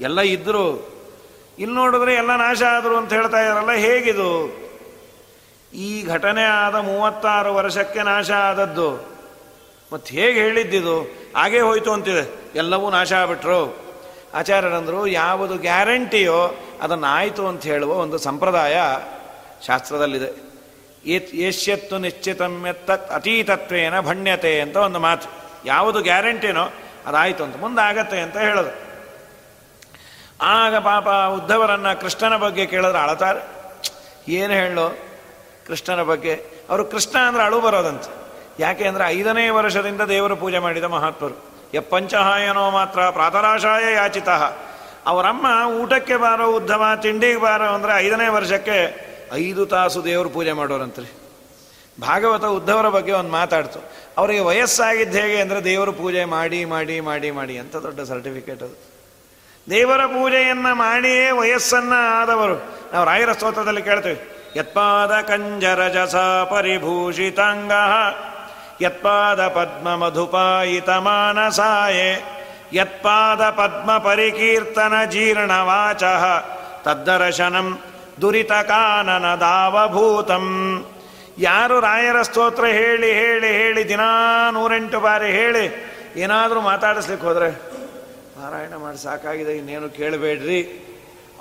ಎಲ್ಲ 0.01 0.21
ಇದ್ದರು 0.21 0.91
ಇಲ್ಲಿ 1.59 1.75
ನೋಡಿದ್ರೆ 1.75 2.13
ಎಲ್ಲ 2.13 2.35
ನಾಶ 2.35 2.61
ಆದರು 2.63 2.97
ಅಂತ 2.97 3.13
ಹೇಳ್ತಾ 3.13 3.39
ಇದ್ದಾರಲ್ಲ 3.39 3.71
ಹೇಗಿದು? 3.71 4.61
ಈ 5.73 6.03
ಘಟನೆ 6.03 6.43
ಆದ 6.43 6.75
ಮೂವತ್ತಾರು 6.75 7.55
ವರ್ಷಕ್ಕೆ 7.55 8.01
ನಾಶ 8.03 8.31
ಆದದ್ದು. 8.31 9.11
ಮತ್ತು 9.93 10.13
ಹೇಗೆ 10.13 10.39
ಹೇಳಿದ್ದಿದು? 10.39 11.01
ಹಾಗೇ 11.35 11.59
ಹೋಯ್ತು 11.59 11.93
ಅಂತಿದೆ. 11.93 12.51
ಎಲ್ಲವೂ 12.55 12.89
ನಾಶ 12.89 13.13
ಆಗ್ಬಿಟ್ರು. 13.13 13.77
ಆಚಾರ್ಯರಂದರು, 14.33 15.07
ಯಾವುದು 15.07 15.57
ಗ್ಯಾರಂಟಿಯೋ 15.57 16.55
ಅದನ್ನು 16.81 17.07
ಆಯಿತು 17.07 17.47
ಅಂತ 17.47 17.63
ಹೇಳುವ 17.63 17.93
ಒಂದು 17.93 18.17
ಸಂಪ್ರದಾಯ 18.17 18.81
ಶಾಸ್ತ್ರದಲ್ಲಿದೆ. 19.67 20.51
ಏಷ್ಯತ್ತು 21.33 21.97
ನಿಶ್ಚಿತಮ್ಯತ್ತ 21.97 22.91
ಅತೀತತ್ವೇನ 22.91 23.99
ಭಣ್ಯತೆ 23.99 24.61
ಅಂತ 24.61 24.77
ಒಂದು 24.77 24.99
ಮಾತು. 24.99 25.27
ಯಾವುದು 25.65 26.01
ಗ್ಯಾರಂಟಿನೋ 26.01 26.73
ಅದಾಯಿತು 27.07 27.43
ಅಂತ 27.43 27.57
ಮುಂದೆ 27.57 27.81
ಆಗತ್ತೆ 27.81 28.19
ಅಂತ 28.19 28.37
ಹೇಳೋದು. 28.37 28.91
ಆಗ 30.41 30.75
ಪಾಪ 30.75 31.07
ಉದ್ಧವರನ್ನು 31.07 32.01
ಕೃಷ್ಣನ 32.01 32.37
ಬಗ್ಗೆ 32.37 32.65
ಕೇಳಿದ್ರೆ 32.65 32.99
ಅಳತಾರೆ. 32.99 33.41
ಏನು 34.31 34.53
ಹೇಳು 34.53 34.97
ಕೃಷ್ಣನ 35.67 36.01
ಬಗ್ಗೆ? 36.01 36.33
ಅವರು 36.69 36.85
ಕೃಷ್ಣ 36.85 37.19
ಅಂದ್ರೆ 37.19 37.43
ಅಳು 37.43 37.61
ಬರೋದಂತೆ. 37.61 38.09
ಯಾಕೆ 38.59 38.87
ಅಂದರೆ 38.87 39.05
ಐದನೇ 39.07 39.49
ವರ್ಷದಿಂದ 39.49 40.01
ದೇವರು 40.01 40.35
ಪೂಜೆ 40.35 40.59
ಮಾಡಿದ 40.59 40.83
ಮಹಾತ್ಮರು. 40.83 41.51
ಪಂಚಹಾಯನೋ 41.89 42.69
ಮಾತ್ರ 42.69 43.09
ಪ್ರಾತರಾಶಾಯ 43.09 43.93
ಯಾಚಿತ. 43.93 44.29
ಅವರಮ್ಮ 45.05 45.71
ಊಟಕ್ಕೆ 45.73 46.15
ಬಾರೋ 46.15 46.47
ಉದ್ಧವ, 46.51 46.83
ತಿಂಡಿಗೆ 47.01 47.39
ಬಾರೋ 47.39 47.63
ಅಂದರೆ 47.63 47.97
ಐದನೇ 47.97 48.27
ವರ್ಷಕ್ಕೆ 48.27 49.10
ಐದು 49.33 49.65
ತಾಸು 49.65 50.05
ದೇವರು 50.05 50.29
ಪೂಜೆ 50.29 50.51
ಮಾಡೋರಂತ್ರಿ. 50.51 51.05
ಭಾಗವತ 52.01 52.45
ಉದ್ಧವರ 52.45 52.89
ಬಗ್ಗೆ 52.89 53.11
ಒಂದು 53.11 53.31
ಮಾತಾಡ್ತು. 53.31 53.79
ಅವರಿಗೆ 54.17 54.39
ವಯಸ್ಸಾಗಿದ್ದು 54.39 55.17
ಹೇಗೆ 55.17 55.41
ಅಂದರೆ 55.41 55.63
ದೇವರ 55.63 55.89
ಪೂಜೆ 55.89 56.25
ಮಾಡಿ 56.25 56.65
ಮಾಡಿ 56.65 56.99
ಮಾಡಿ 56.99 57.31
ಮಾಡಿ 57.31 57.57
ಅಂತ 57.57 57.75
ದೊಡ್ಡ 57.75 58.01
ಸರ್ಟಿಫಿಕೇಟ್ 58.01 58.63
ಅದು. 58.63 58.91
ದೇವರ 59.69 60.05
ಪೂಜೆಯನ್ನು 60.05 60.75
ಮಾಡಿಯೇ 60.75 61.31
ವಯಸ್ಸನ್ನು 61.31 62.21
ಆದವರು. 62.21 62.55
ನಾವು 62.93 63.05
ರಾಯರ 63.05 63.31
ಸ್ತೋತ್ರದಲ್ಲಿ 63.31 63.81
ಕೇಳ್ತೇವೆ. 63.81 64.41
ಯತ್ಪಾದ 64.55 65.21
ಕಂಜರಜಸ 65.21 66.15
ಪರಿಭೂಷಿತಾಂಗ, 66.49 67.71
ಯತ್ಪಾದ 68.81 69.47
ಪದ್ಮ 69.47 69.95
ಮಧುಪಾಯಿತ 69.95 70.89
ಮಾನಸಾಯೇ, 70.89 72.23
ಯತ್ಪಾದ 72.73 73.49
ಪದ್ಮ 73.49 73.97
ಪರಿಕೀರ್ತನ 73.97 74.93
ಜೀರ್ಣವಾಚ, 75.05 76.03
ತದ್ದರ್ಶನಂ 76.83 77.79
ದುರಿತ 78.21 78.51
ಕಾನನ 78.51 79.35
ದಾವಭೂತಂ 79.35 80.45
ಯಾರು 81.37 81.79
ರಾಯರ 81.79 82.21
ಸ್ತೋತ್ರ 82.21 82.65
ಹೇಳಿ 82.65 83.13
ಹೇಳಿ 83.13 83.47
ಹೇಳಿ, 83.47 83.89
ದಿನಾ 83.89 84.51
ನೂರೆಂಟು 84.51 84.99
ಬಾರಿ 84.99 85.31
ಹೇಳಿ, 85.31 85.65
ಏನಾದರೂ 86.15 86.61
ಮಾತಾಡಿಸ್ಲಿಕ್ಕೆ 86.61 87.27
ಹೋದರೆ, 87.27 87.51
ಪಾರಾಯಣ 88.35 88.75
ಮಾಡಿ 88.75 88.97
ಸಾಕಾಗಿದೆ, 88.97 89.57
ಇನ್ನೇನು 89.57 89.89
ಕೇಳಬೇಡ್ರಿ. 89.89 90.61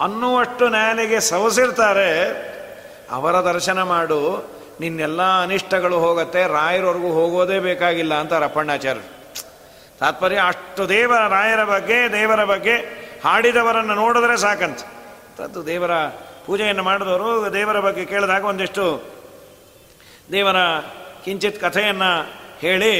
ಅನ್ನುವಷ್ಟು 0.00 0.68
ನ್ಯಾಯಾಲಿಗೆ 0.68 1.20
ಸವಸಿರ್ತಾರೆ, 1.20 2.10
ಅವರ 3.10 3.40
ದರ್ಶನ 3.40 3.82
ಮಾಡು, 3.82 4.20
ನಿನ್ನೆಲ್ಲ 4.80 5.22
ಅನಿಷ್ಟಗಳು 5.22 5.98
ಹೋಗತ್ತೆ, 5.98 6.46
ರಾಯರವರೆಗೂ 6.46 7.10
ಹೋಗೋದೇ 7.12 7.58
ಬೇಕಾಗಿಲ್ಲ 7.58 8.14
ಅಂತ 8.14 8.32
ರಪ್ಪಣ್ಣಾಚಾರ್ಯರು 8.32 9.20
ತಾತ್ಪರ್ಯ, 9.98 10.36
ಅಷ್ಟು 10.36 10.88
ದೇವರ, 10.88 11.28
ರಾಯರ 11.28 11.64
ಬಗ್ಗೆ, 11.64 12.12
ದೇವರ 12.12 12.44
ಬಗ್ಗೆ 12.44 12.76
ಹಾಡಿದವರನ್ನು 13.24 13.94
ನೋಡಿದ್ರೆ 13.94 14.36
ಸಾಕಂತ. 14.36 14.78
ತದ್ದು 15.38 15.66
ದೇವರ 15.66 15.90
ಪೂಜೆಯನ್ನು 16.50 16.82
ಮಾಡಿದವರು 16.82 17.52
ದೇವರ 17.52 17.80
ಬಗ್ಗೆ 17.80 18.04
ಕೇಳಿದಾಗ 18.04 18.44
ಒಂದಿಷ್ಟು 18.44 18.84
ದೇವರ 20.32 20.56
ಕಿಂಚಿತ್ 21.24 21.60
ಕಥೆಯನ್ನು 21.60 22.32
ಹೇಳಿ 22.58 22.94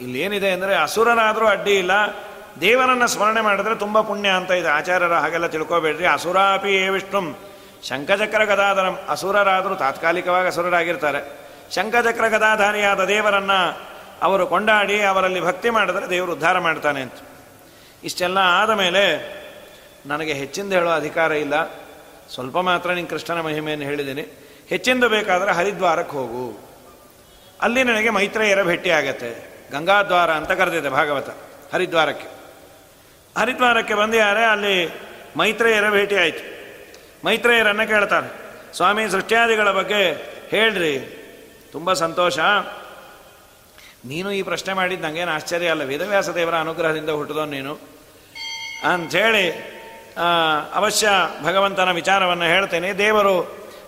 ಇಲ್ಲೇನಿದೆ 0.00 0.50
ಅಂದರೆ 0.50 0.74
ಅಸುರನಾದರೂ 0.74 1.46
ಅಡ್ಡಿ 1.46 1.74
ಇಲ್ಲ. 1.78 1.90
ದೇವರನ್ನು 2.60 3.08
ಸ್ಮರಣೆ 3.08 3.40
ಮಾಡಿದ್ರೆ 3.40 3.74
ತುಂಬ 3.74 4.00
ಪುಣ್ಯ 4.00 4.28
ಅಂತ 4.28 4.50
ಇದೆ. 4.50 4.68
ಆಚಾರ್ಯರ 4.68 5.12
ಹಾಗೆಲ್ಲ 5.12 5.46
ತಿಳ್ಕೊಬೇಡ್ರಿ. 5.46 6.06
ಅಸುರಾಪಿ 6.06 6.70
ಏ 6.74 6.88
ವಿಷ್ಣು. 6.88 7.38
ಶಂಖಚಕ್ರ 7.88 8.44
ಗದಾಧರಂ. 8.44 8.98
ಅಸುರರಾದರೂ 9.08 9.74
ತಾತ್ಕಾಲಿಕವಾಗಿ 9.74 10.46
ಅಸುರರಾಗಿರ್ತಾರೆ. 10.46 11.20
ಶಂಖಚಕ್ರ 11.74 12.28
ಗದಾಧಾರಿಯಾದ 12.28 13.04
ದೇವರನ್ನು 13.04 13.80
ಅವರು 14.22 14.46
ಕೊಂಡಾಡಿ 14.46 15.02
ಅವರಲ್ಲಿ 15.02 15.40
ಭಕ್ತಿ 15.40 15.70
ಮಾಡಿದ್ರೆ 15.70 16.10
ದೇವರು 16.10 16.32
ಉದ್ಧಾರ 16.32 16.58
ಮಾಡ್ತಾನೆ 16.58 17.00
ಅಂತ. 17.00 17.14
ಇಷ್ಟೆಲ್ಲ 18.04 18.38
ಆದ 18.38 18.70
ಮೇಲೆ 18.70 19.04
ನನಗೆ 20.06 20.32
ಹೆಚ್ಚಿಂದ 20.32 20.72
ಹೇಳೋ 20.72 20.90
ಅಧಿಕಾರ 20.90 21.32
ಇಲ್ಲ. 21.32 21.83
ಸ್ವಲ್ಪ 22.34 22.58
ಮಾತ್ರ 22.58 22.92
ನೀನು 22.92 23.08
ಕೃಷ್ಣನ 23.08 23.40
ಮಹಿಮೆಯನ್ನು 23.40 23.84
ಹೇಳಿದ್ದೀನಿ. 23.84 24.22
ಹೆಚ್ಚಿಂದು 24.68 25.08
ಬೇಕಾದರೆ 25.08 25.52
ಹರಿದ್ವಾರಕ್ಕೆ 25.52 26.16
ಹೋಗು. 26.16 26.44
ಅಲ್ಲಿ 27.60 27.82
ನನಗೆ 27.84 28.10
ಮೈತ್ರೇಯರ 28.10 28.62
ಭೇಟಿ 28.62 28.90
ಆಗತ್ತೆ. 28.90 29.30
ಗಂಗಾದ್ವಾರ 29.72 30.30
ಅಂತ 30.30 30.52
ಕರೆದಿದೆ 30.52 30.88
ಭಾಗವತ, 30.88 31.28
ಹರಿದ್ವಾರಕ್ಕೆ. 31.74 32.28
ಹರಿದ್ವಾರಕ್ಕೆ 33.36 33.94
ಬಂದಿದ್ದಾರೆ 33.94 34.44
ಅಲ್ಲಿ 34.44 34.76
ಮೈತ್ರೇಯರ 35.36 35.90
ಭೇಟಿ 35.90 36.16
ಆಯಿತು. 36.16 36.42
ಮೈತ್ರೇಯರನ್ನು 37.26 37.88
ಕೇಳ್ತಾರೆ, 37.88 38.28
ಸ್ವಾಮಿ, 38.76 39.10
ಸೃಷ್ಟ್ಯಾದಿಗಳ 39.10 39.70
ಬಗ್ಗೆ 39.70 40.02
ಹೇಳ್ರಿ. 40.48 40.94
ತುಂಬ 41.72 41.92
ಸಂತೋಷ. 41.92 42.38
ನೀನು 44.06 44.32
ಈ 44.32 44.42
ಪ್ರಶ್ನೆ 44.42 44.72
ಮಾಡಿದ್ದು 44.74 45.04
ನನಗೇನು 45.06 45.30
ಆಶ್ಚರ್ಯ 45.30 45.68
ಅಲ್ಲ. 45.68 45.84
ವೇದವ್ಯಾಸ 45.84 46.28
ದೇವರ 46.28 46.54
ಅನುಗ್ರಹದಿಂದ 46.54 47.10
ಹುಟ್ಟಿದೋ 47.10 47.44
ನೀನು. 47.46 47.78
ಅಂಥೇಳಿ 48.92 49.73
ಅವಶ್ಯ 50.74 51.08
ಭಗವಂತನ 51.42 51.90
ವಿಚಾರವನ್ನು 51.90 52.44
ಹೇಳ್ತೇನೆ. 52.44 52.92
ದೇವರು 52.92 53.34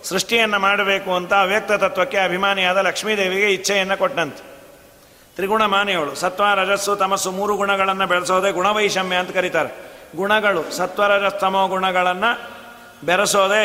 ಸೃಷ್ಟಿಯನ್ನು 0.03 0.59
ಮಾಡಬೇಕು 0.59 1.15
ಅಂತ 1.15 1.33
ಅವ್ಯಕ್ತ 1.33 1.71
ತತ್ವಕ್ಕೆ 1.71 2.17
ಅಭಿಮಾನಿಯಾದ 2.17 2.77
ಲಕ್ಷ್ಮೀದೇವಿಗೆ 2.77 3.47
ಇಚ್ಛೆಯನ್ನು 3.53 3.97
ಕೊಟ್ಟಂತೆ. 3.97 4.43
ತ್ರಿಗುಣ 5.35 5.65
ಮಾನೆಯವಳು 5.65 6.15
ಸತ್ವ, 6.15 6.43
ರಜಸ್ಸು, 6.55 6.95
ತಮಸ್ಸು 6.95 7.31
ಮೂರು 7.31 7.55
ಗುಣಗಳನ್ನು 7.55 8.07
ಬೆಳೆಸೋದೇ 8.07 8.51
ಗುಣವೈಷಮ್ಯ 8.51 9.15
ಅಂತ 9.15 9.31
ಕರೀತಾರೆ. 9.31 9.71
ಗುಣಗಳು 10.15 10.61
ಸತ್ವರಜಸ್ತಮೋ 10.77 11.67
ಗುಣಗಳನ್ನು 11.67 12.31
ಬೆರೆಸೋದೇ 13.05 13.63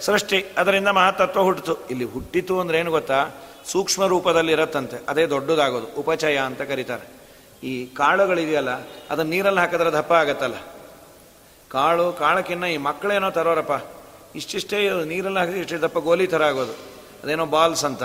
ಸೃಷ್ಟಿ. 0.00 0.38
ಅದರಿಂದ 0.58 0.88
ಮಹತ್ತತ್ವ 0.88 1.42
ಹುಟ್ಟಿತು 1.42 1.74
ಇಲ್ಲಿ 1.86 2.04
ಹುಟ್ಟಿತು 2.04 2.60
ಅಂದ್ರೆ 2.60 2.78
ಏನು 2.78 2.90
ಗೊತ್ತಾ? 2.90 3.20
ಸೂಕ್ಷ್ಮ 3.66 4.06
ರೂಪದಲ್ಲಿ 4.06 4.52
ಇರತ್ತಂತೆ. 4.52 4.96
ಅದೇ 5.08 5.26
ದೊಡ್ಡದಾಗೋದು. 5.26 5.86
ಉಪಚಯ 5.86 6.36
ಅಂತ 6.38 6.62
ಕರೀತಾರೆ. 6.62 7.06
ಈ 7.64 7.86
ಕಾಳುಗಳಿದೆಯಲ್ಲ, 7.86 8.70
ಅದನ್ನು 9.10 9.30
ನೀರಲ್ಲಿ 9.30 9.60
ಹಾಕಿದ್ರೆ 9.60 9.90
ದಪ್ಪ 9.90 10.12
ಆಗತ್ತಲ್ಲ. 10.12 10.54
ಕಾಳು 11.70 12.12
ಕಾಳಕ್ಕಿನ್ನ 12.12 12.64
ಈ 12.64 12.76
ಮಕ್ಕಳೇನೋ 12.76 13.30
ತರೋರಪ್ಪ. 13.30 13.84
ಇಷ್ಟಿಷ್ಟೇ 14.36 14.90
ನೀರಲ್ಲಿ 15.04 15.38
ಹಾಕಿದ್ರೆ 15.38 15.60
ಇಷ್ಟೇ 15.60 15.76
ದಪ್ಪ 15.76 15.98
ಗೋಲಿ 15.98 16.26
ಥರ 16.26 16.42
ಆಗೋದು. 16.42 16.72
ಅದೇನೋ 17.24 17.46
ಬಾಲ್ಸ್ 17.46 17.84
ಅಂತ. 17.84 18.02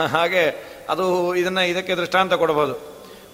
ಹಾಗೆ 0.00 0.64
ಅದು 0.88 1.34
ಇದನ್ನು 1.34 1.66
ಇದಕ್ಕೆ 1.66 1.94
ದೃಷ್ಟಾಂತ 1.94 2.32
ಕೊಡ್ಬೋದು. 2.32 2.74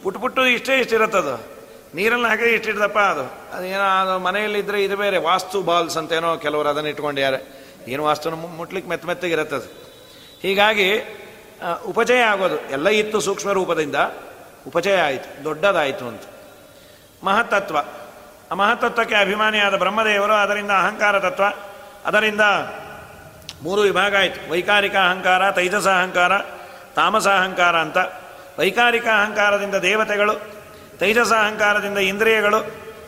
ಪುಟ್ಟು 0.03 0.21
ಪುಟ್ಟು 0.21 0.47
ಇಷ್ಟೇ 0.47 0.79
ಇಷ್ಟಿರುತ್ತದು 0.79 1.57
ನೀರಲ್ಲಿ 1.95 2.29
ಹಾಕಿದ್ರೆ 2.29 2.55
ಇಷ್ಟಿಡ್ದಪ್ಪ 2.55 2.99
ಅದು. 2.99 3.57
ಅದೇನೋ 3.57 4.03
ಅದು 4.03 4.19
ಮನೆಯಲ್ಲಿದ್ದರೆ 4.19 4.85
ಇದು 4.85 4.97
ಬೇರೆ, 4.97 5.19
ವಾಸ್ತು 5.19 5.63
ಬಾಲ್ಸ್ 5.63 5.97
ಅಂತೇನೋ 5.97 6.37
ಕೆಲವರು 6.37 6.69
ಅದನ್ನು 6.69 6.91
ಇಟ್ಕೊಂಡಿದ್ದಾರೆ. 6.91 7.67
ಏನು 7.89 8.05
ವಾಸ್ತು 8.05 8.31
ಮುಟ್ಲಿಕ್ಕೆ 8.31 8.91
ಮೆತ್ತ 8.91 9.07
ಮೆತ್ತಗಿರುತ್ತದೆ 9.07 9.73
ಹೀಗಾಗಿ 10.43 10.89
ಉಪಚಯ 11.87 12.21
ಆಗೋದು. 12.21 12.61
ಎಲ್ಲ 12.61 12.89
ಇತ್ತು 12.89 13.21
ಸೂಕ್ಷ್ಮ 13.21 13.53
ರೂಪದಿಂದ 13.53 13.97
ಉಪಚಯ 14.67 14.97
ಆಯಿತು, 14.97 15.45
ದೊಡ್ಡದಾಯಿತು 15.45 16.05
ಅಂತ. 16.05 16.23
ಮಹತ್ತತ್ವ. 17.25 17.77
ಆ 18.53 18.55
ಮಹತ್ತತ್ವಕ್ಕೆ 18.55 19.15
ಅಭಿಮಾನಿಯಾದ 19.15 19.77
ಬ್ರಹ್ಮದೇವರು, 19.77 20.33
ಅದರಿಂದ 20.33 20.71
ಅಹಂಕಾರ 20.71 21.19
ತತ್ವ, 21.19 21.45
ಅದರಿಂದ 22.05 22.41
ಮೂರು 23.63 23.81
ವಿಭಾಗ 23.81 24.17
ಆಯಿತು. 24.17 24.51
ವೈಕಾರಿಕ 24.51 24.97
ಅಹಂಕಾರ, 24.97 25.51
ತೈಜಸ 25.51 25.87
ಅಹಂಕಾರ, 25.87 26.39
ತಾಮಸ 26.97 27.29
ಅಹಂಕಾರ 27.29 27.77
ಅಂತ. 27.77 27.99
ವೈಕಾರಿಕ 28.59 29.07
ಅಹಂಕಾರದಿಂದ 29.07 29.75
ದೇವತೆಗಳು, 29.75 30.35
ತೈಜಸ 30.99 31.33
ಅಹಂಕಾರದಿಂದ 31.33 31.99
ಇಂದ್ರಿಯಗಳು, 31.99 32.61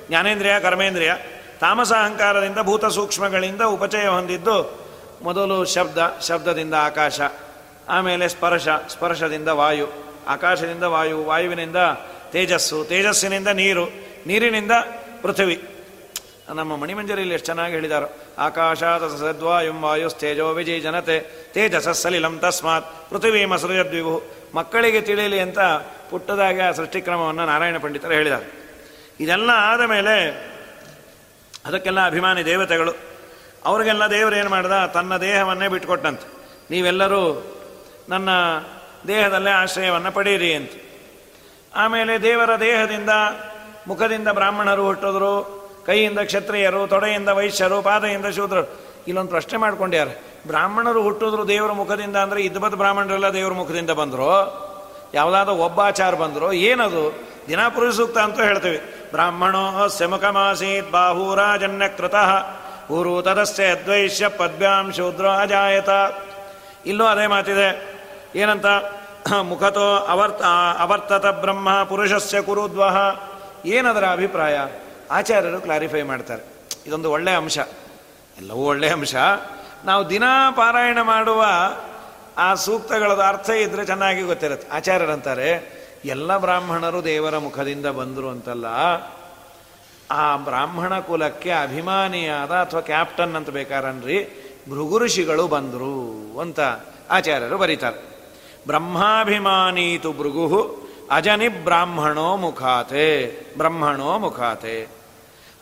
ಜ್ಞಾನೇಂದ್ರಿಯ, 0.08 0.60
ಕರ್ಮೇಂದ್ರಿಯ. 0.60 1.14
ತಾಮಸ 1.60 1.92
ಅಹಂಕಾರದಿಂದ 1.92 2.58
ಭೂತ 2.62 2.84
ಸೂಕ್ಷ್ಮಗಳಿಂದ 2.84 3.62
ಉಪಚಯ 3.62 4.08
ಹೊಂದಿದ್ದು 4.08 4.88
ಮೊದಲು 5.22 5.64
ಶಬ್ದ, 5.64 5.98
ಶಬ್ದದಿಂದ 6.28 6.74
ಆಕಾಶ, 6.74 7.20
ಆಮೇಲೆ 7.88 8.28
ಸ್ಪರ್ಶ, 8.28 8.68
ಸ್ಪರ್ಶದಿಂದ 8.68 9.48
ವಾಯು, 9.48 9.88
ಆಕಾಶದಿಂದ 10.28 10.82
ವಾಯು, 10.82 11.24
ವಾಯುವಿನಿಂದ 11.24 11.76
ತೇಜಸ್ಸು, 12.30 12.84
ತೇಜಸ್ಸಿನಿಂದ 12.84 13.48
ನೀರು, 13.48 13.84
ನೀರಿನಿಂದ 14.26 14.72
ಪೃಥ್ವಿ. 15.22 15.68
ನಮ್ಮ 16.48 16.76
ಮಣಿಮಂಜರಿಯಲ್ಲಿ 16.76 17.34
ಎಷ್ಟು 17.34 17.46
ಚೆನ್ನಾಗಿ 17.46 17.74
ಹೇಳಿದಾರೋ. 17.74 18.06
ಆಕಾಶಾತ 18.38 19.02
ಸದ್ವಾಯುಂ 19.02 19.80
ವಾಯುಸ್ತೇಜೋ 19.80 20.52
ವಿಜಯ 20.52 20.80
ಜನತೆ. 20.80 21.20
ತೇಜಸಸ್ಸಲಿಲಂ 21.52 22.38
ತಸ್ಮಾತ್. 22.38 23.10
ಪೃಥ್ವೀ 23.10 23.44
ಮಸೃಜದ್ವಿಭು 23.44 24.22
ಮಕ್ಕಳಿಗೆ 24.54 25.00
ತಿಳಿಯಲಿ 25.00 25.40
ಅಂತ 25.40 25.58
ಪುಟ್ಟದಾಗಿ 26.10 26.60
ಆ 26.60 26.70
ಸೃಷ್ಟಿಕ್ರಮವನ್ನು 26.70 27.46
ನಾರಾಯಣ 27.46 27.78
ಪಂಡಿತರು 27.78 28.12
ಹೇಳಿದ್ದಾರೆ. 28.12 28.68
ಇದೆಲ್ಲ 29.20 29.50
ಆದ 29.54 29.80
ಮೇಲೆ 29.80 30.48
ಅದಕ್ಕೆಲ್ಲ 31.66 32.06
ಅಭಿಮಾನಿ 32.06 32.44
ದೇವತೆಗಳು. 32.44 32.92
ಅವ್ರಿಗೆಲ್ಲ 33.64 34.06
ದೇವರು 34.06 34.36
ಏನು 34.36 34.50
ಮಾಡ್ದ? 34.50 34.86
ತನ್ನ 34.94 35.16
ದೇಹವನ್ನೇ 35.16 35.68
ಬಿಟ್ಕೊಟ್ಟಂತೆ. 35.68 36.28
ನೀವೆಲ್ಲರೂ 36.70 37.44
ನನ್ನ 38.08 38.28
ದೇಹದಲ್ಲೇ 39.08 39.50
ಆಶ್ರಯವನ್ನು 39.50 40.12
ಪಡೆಯಿರಿ 40.12 40.54
ಅಂತ. 40.54 40.70
ಆಮೇಲೆ 41.74 42.22
ದೇವರ 42.22 42.60
ದೇಹದಿಂದ 42.60 43.10
ಮುಖದಿಂದ 43.88 44.28
ಬ್ರಾಹ್ಮಣರು 44.28 44.86
ಹುಟ್ಟಿದ್ರು, 44.86 45.32
ಕೈಯಿಂದ 45.86 46.18
ಕ್ಷತ್ರಿಯರು, 46.18 46.86
ತೊಡೆಯಿಂದ 46.86 47.28
ವೈಶ್ಯರು, 47.28 47.82
ಪಾದೆಯಿಂದ 47.82 48.26
ಶೂದ್ರರು. 48.26 48.70
ಇಲ್ಲೊಂದು 49.08 49.30
ಪ್ರಶ್ನೆ 49.30 49.58
ಮಾಡ್ಕೊಂಡ್ಯಾರ, 49.58 50.08
ಬ್ರಾಹ್ಮಣರು 50.46 51.02
ಹುಟ್ಟಿದ್ರು 51.02 51.48
ದೇವರ 51.48 51.72
ಮುಖದಿಂದ 51.72 52.16
ಅಂದರೆ 52.16 52.40
ಇದ್ಬದ್ 52.42 52.76
ಬ್ರಾಹ್ಮಣರೆಲ್ಲ 52.76 53.28
ದೇವರ 53.32 53.52
ಮುಖದಿಂದ 53.52 53.90
ಬಂದರು? 53.90 54.32
ಯಾವುದಾದ 55.14 55.48
ಒಬ್ಬಾಚಾರ 55.48 56.14
ಬಂದರು? 56.14 56.52
ಏನದು? 56.52 57.04
ದಿನ 57.48 57.60
ಸೂಕ್ತ 57.90 58.18
ಅಂತ 58.18 58.40
ಹೇಳ್ತೀವಿ. 58.40 58.78
ಬ್ರಾಹ್ಮಣೋ 59.10 59.88
ಮುಖಮಾಸೀತ್ 60.08 60.92
ಬಾಹೂರಾಜನ್ಯಕೃತಃ 60.92 62.30
ಊರು 62.90 63.22
ತದಸ್ಯ 63.22 63.64
ಅದ್ವೈಶ್ಯ 63.64 64.28
ಪದ್ಭ್ಯಾಂ 64.28 64.92
ಶೂದ್ರ 64.92 65.26
ಅಜಾಯತ 65.26 65.88
ಇಲ್ಲೂ 66.86 67.04
ಅದೇ 67.04 67.26
ಮಾತಿದೆ. 67.26 67.68
ಏನಂತ? 68.34 68.66
ಮುಖತೋ 69.42 69.96
ಅವರ್ತ 69.96 70.42
ಅವರ್ತತ 70.78 71.26
ಬ್ರಹ್ಮ 71.26 71.82
ಪುರುಷಸ್ಯ 71.82 72.42
ಕುರುದ್ವಹ 72.42 72.96
ಏನದರ 73.66 74.04
ಅಭಿಪ್ರಾಯ, 74.04 74.60
ಆಚಾರ್ಯರು 75.10 75.60
ಕ್ಲಾರಿಫೈ 75.60 76.02
ಮಾಡ್ತಾರೆ. 76.02 76.42
ಇದೊಂದು 76.86 77.10
ಒಳ್ಳೆಯ 77.10 77.36
ಅಂಶ. 77.36 77.58
ಎಲ್ಲವೂ 78.38 78.62
ಒಳ್ಳೆಯ 78.62 78.90
ಅಂಶ. 78.90 79.14
ನಾವು 79.84 80.10
ದಿನಾ 80.10 80.50
ಪಾರಾಯಣ 80.50 80.98
ಮಾಡುವ 81.02 81.44
ಆ 82.38 82.54
ಸೂಕ್ತಗಳದ 82.54 83.20
ಅರ್ಥ 83.20 83.50
ಇದ್ರೆ 83.50 83.86
ಚೆನ್ನಾಗಿ 83.86 84.22
ಗೊತ್ತಿರುತ್ತೆ. 84.22 84.68
ಆಚಾರ್ಯರಂತಾರೆ, 84.68 85.78
ಎಲ್ಲ 86.04 86.36
ಬ್ರಾಹ್ಮಣರು 86.36 87.04
ದೇವರ 87.04 87.38
ಮುಖದಿಂದ 87.38 87.86
ಬಂದರು 87.86 88.28
ಅಂತಲ್ಲ, 88.28 88.66
ಆ 90.10 90.36
ಬ್ರಾಹ್ಮಣ 90.36 90.98
ಕುಲಕ್ಕೆ 90.98 91.50
ಅಭಿಮಾನಿಯಾದ 91.50 92.50
ಅಥವಾ 92.50 92.80
ಕ್ಯಾಪ್ಟನ್ 92.80 93.36
ಅಂತ 93.36 93.50
ಬೇಕಾರನ್ರಿ 93.50 94.44
ಭೃಗು 94.68 94.98
ಋಷಿಗಳು 94.98 95.46
ಬಂದರು 95.46 96.38
ಅಂತ 96.40 96.60
ಆಚಾರ್ಯರು 97.10 97.58
ಬರೀತಾರೆ. 97.58 98.18
ಬ್ರಹ್ಮಾಭಿಮಾನೀತು 98.66 100.12
ಭೃಗು 100.12 100.87
ಅಜನಿ 101.10 101.48
ಬ್ರಾಹ್ಮಣೋ 101.48 102.36
ಮುಖಾತೆ, 102.36 103.36
ಬ್ರಹ್ಮಣೋ 103.56 104.18
ಮುಖಾತೆ. 104.18 104.88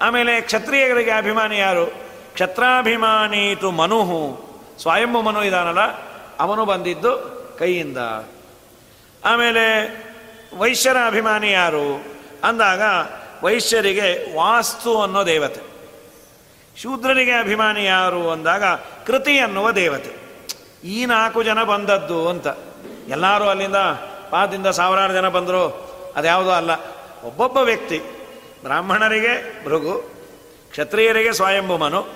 ಆಮೇಲೆ 0.01 0.41
ಕ್ಷತ್ರಿಯಗಳಿಗೆ 0.41 1.11
ಅಭಿಮಾನಿ 1.11 1.59
ಯಾರು? 1.59 1.87
ಕ್ಷತ್ರಾಭಿಮಾನೀತು 2.35 3.71
ಮನುಹು. 3.71 4.47
ಸ್ವಯಂಭು 4.81 5.23
ಮನು 5.23 5.45
ಇದಾನಲ್ಲ, 5.45 5.81
ಅವನು 6.41 6.65
ಬಂದಿದ್ದು 6.65 7.37
ಕೈಯಿಂದ. 7.59 7.99
ಆಮೇಲೆ 9.25 9.65
ವೈಶ್ಯರ 10.57 10.97
ಅಭಿಮಾನಿ 11.07 11.53
ಯಾರು? 11.53 12.05
ಅಂದಾಗ 12.45 12.83
ವೈಶ್ಯರಿಗೆ 13.43 14.37
ವಾಸ್ತು 14.37 15.03
ಅನ್ನೋ 15.03 15.27
ದೇವತೆ. 15.27 15.61
ಶೂದ್ರರಿಗೆ 16.83 17.33
ಅಭಿಮಾನಿ 17.33 17.85
ಯಾರು 17.85 18.31
ಅಂದಾಗ 18.31 18.65
ಕೃತಿ 19.07 19.39
ಅನ್ನುವ 19.39 19.71
ದೇವತೆ. 19.71 20.11
ಈ 20.85 21.07
ನಾಲ್ಕು 21.07 21.43
ಜನ 21.43 21.63
ಬಂದದ್ದು 21.63 22.29
ಅಂತ. 22.29 22.47
ಎಲ್ಲರೂ 23.09 23.45
ಅಲ್ಲಿಂದ 23.45 23.77
ಪಾದಿಂದ 24.31 24.67
ಸಾವಿರಾರು 24.67 25.13
ಜನ 25.13 25.29
ಬಂದರು. 25.29 25.87
ಅದ್ಯಾವುದೋ 26.17 26.51
ಅಲ್ಲ. 26.51 26.71
ಒಬ್ಬೊಬ್ಬ 27.25 27.57
ವ್ಯಕ್ತಿ, 27.57 27.99
ಬ್ರಾಹ್ಮಣರಿಗೆ 28.63 29.65
ಭೃಗು, 29.65 29.99
ಕ್ಷತ್ರಿಯರಿಗೆ 30.71 31.33
ಸ್ವಯಂಭೂಮನು, 31.33 32.07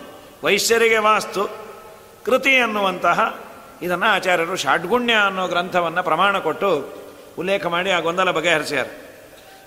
ವೈಶ್ಯರಿಗೆ 0.44 0.99
ವಾಸ್ತು, 0.99 1.49
ಕೃತಿ 2.25 2.57
ಅನ್ನುವಂತಹ 2.57 3.40
ಇದನ್ನು 3.83 4.07
ಆಚಾರ್ಯರು 4.07 4.57
ಷಾಡ್ಗುಣ್ಯ 4.57 5.12
ಅನ್ನೋ 5.12 5.49
ಗ್ರಂಥವನ್ನು 5.49 6.03
ಪ್ರಮಾಣ 6.03 6.38
ಕೊಟ್ಟು 6.38 6.88
ಉಲ್ಲೇಖ 7.38 7.66
ಮಾಡಿ 7.66 7.90
ಆ 7.90 8.01
ಗೊಂದಲ 8.01 8.31
ಬಗೆಹರಿಸ್ಯಾರ. 8.31 8.87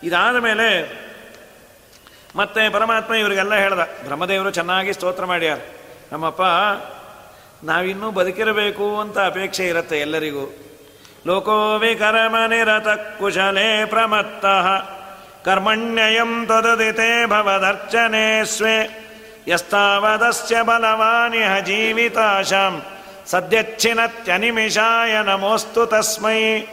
ಇದಾದ 0.03 0.35
ಮೇಲೆ 0.35 1.03
ಮತ್ತೆ 2.35 2.69
ಪರಮಾತ್ಮ 2.69 3.13
ಇವರಿಗೆಲ್ಲ 3.13 3.55
ಹೇಳ್ದ. 3.55 3.79
ಬ್ರಹ್ಮದೇವರು 4.05 4.51
ಚೆನ್ನಾಗಿ 4.51 4.93
ಸ್ತೋತ್ರ 4.93 5.25
ಮಾಡ್ಯಾರ. 5.25 5.57
ನಮ್ಮಪ್ಪ, 6.11 6.41
ನಾವಿನ್ನೂ 7.63 8.11
ಬದುಕಿರಬೇಕು 8.11 8.99
ಅಂತ 8.99 9.19
ಅಪೇಕ್ಷೆ 9.19 9.67
ಇರುತ್ತೆ 9.67 9.99
ಎಲ್ಲರಿಗೂ. 9.99 10.55
ಕುಶಲೇ 13.19 13.85
ಪ್ರಮತ್ತಃ 13.85 14.67
ತದದಿತೆ 16.45 17.25
ಭವದರ್ಚನೆ 17.25 18.45
ಸ್ವೇ 18.45 19.05
ಯಸ್ತಾವದಸ್ಯ 19.47 20.61
ಬಲವಾನಿಹ 20.61 21.59
ಜೀವಿತಾಶಾಂ 21.59 22.83
ಸದ್ಯಚ್ಛಿನತ್ಯನಿಮಿಷಾಯ 23.25 25.21
ನಮೋಸ್ತು 25.21 25.85
ತಸ್ಮೈ 25.85 26.65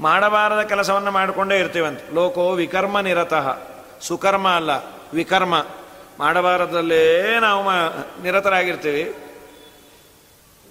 ಮಾಡಬಾರದ 0.00 0.62
ಕೆಲಸವನ್ನು 0.62 1.10
ಮಾಡಿಕೊಂಡೇ 1.10 1.58
ಇರ್ತೀವಂತೆ। 1.58 2.14
ಲೋಕೋ 2.14 2.52
ವಿಕರ್ಮ 2.52 3.00
ನಿರತಃ। 3.00 3.58
ಸುಕರ್ಮ 4.00 4.48
ಅಲ್ಲ, 4.48 4.70
ವಿಕರ್ಮ। 5.14 5.66
ಮಾಡಬಾರದಲ್ಲೇ 6.18 7.36
ನಾವು 7.40 7.64
ನಿರತರಾಗಿರ್ತೀವಿ। 8.22 9.29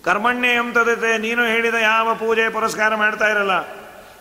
ಕರ್ಮಣ್ಯ 0.05 0.47
ಎಂತದೈತೆ 0.47 1.17
ನೀನು 1.17 1.45
ಹೇಳಿದ 1.45 1.73
ಯಾವ 1.73 2.15
ಪೂಜೆ 2.15 2.49
ಪುರಸ್ಕಾರ 2.49 2.95
ಮಾಡ್ತಾ 2.95 3.27
ಇರಲ್ಲ. 3.27 3.51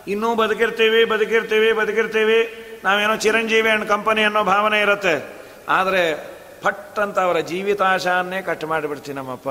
ಇನ್ನೂ 0.07 0.35
ಬದುಕಿರ್ತೀವಿ 0.35 1.05
ಬದುಕಿರ್ತೀವಿ 1.05 1.73
ಬದುಕಿರ್ತೀವಿ. 1.73 2.65
ನಾವೇನೋ 2.83 3.15
ಚಿರಂಜೀವಿ 3.15 3.69
ಅಂಡ್ 3.69 3.87
ಕಂಪನಿ 3.87 4.23
ಅನ್ನೋ 4.23 4.43
ಭಾವನೆ 4.43 4.81
ಇರುತ್ತೆ. 4.81 5.33
ಆದರೆ 5.69 6.15
ಫಟ್ 6.63 6.99
ಅಂತ 6.99 7.19
ಅವರ 7.19 7.39
ಜೀವಿತಾಶಾನ್ನೇ 7.39 8.41
ಕಟ್ 8.41 8.65
ಮಾಡಿಬಿಡ್ತೀನಿ 8.65 9.17
ನಮ್ಮಪ್ಪ. 9.17 9.49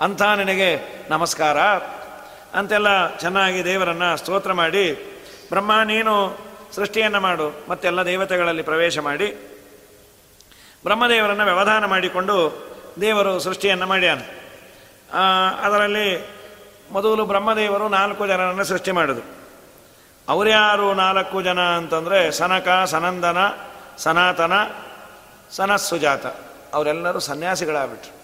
ಅಂಥ 0.00 0.22
ನಿನಗೆ 0.22 0.78
ನಮಸ್ಕಾರ. 1.10 1.58
ಅಂತೆಲ್ಲ 2.58 3.16
ಚೆನ್ನಾಗಿ 3.16 3.64
ದೇವರನ್ನು 3.64 4.16
ಸ್ತೋತ್ರ 4.16 4.52
ಮಾಡಿ, 4.52 4.92
ಬ್ರಹ್ಮ 5.48 5.82
ನೀನು 5.84 6.38
ಸೃಷ್ಟಿಯನ್ನು 6.74 7.20
ಮಾಡು, 7.20 7.64
ಮತ್ತೆಲ್ಲ 7.68 8.02
ದೇವತೆಗಳಲ್ಲಿ 8.02 8.62
ಪ್ರವೇಶ 8.62 8.98
ಮಾಡಿ, 8.98 9.26
ಬ್ರಹ್ಮದೇವರನ್ನು 10.84 11.44
ವ್ಯವಧಾನ 11.44 11.84
ಮಾಡಿಕೊಂಡು 11.84 12.66
ದೇವರು 13.00 13.38
ಸೃಷ್ಟಿಯನ್ನು 13.38 13.86
ಮಾಡ್ಯಾನ. 13.86 14.18
ಅದರಲ್ಲಿ 15.62 16.28
ಮೊದಲು 16.92 17.24
ಬ್ರಹ್ಮದೇವರು 17.24 17.88
ನಾಲ್ಕು 17.88 18.26
ಜನರನ್ನು 18.26 18.64
ಸೃಷ್ಟಿ 18.64 18.90
ಮಾಡಿದ್ರು. 18.90 19.44
ಅವರ್ಯಾರು 20.28 20.94
ನಾಲ್ಕು 20.94 21.42
ಜನ 21.42 21.60
ಅಂತಂದರೆ 21.60 22.30
ಸನಕ, 22.30 22.68
ಸನಂದನ, 22.86 23.36
ಸನಾತನ, 23.98 24.52
ಸನಸ್ಸುಜಾತ. 25.50 26.26
ಅವರೆಲ್ಲರೂ 26.74 27.18
ಸನ್ಯಾಸಿಗಳಾಗ್ಬಿಟ್ರು. 27.18 28.14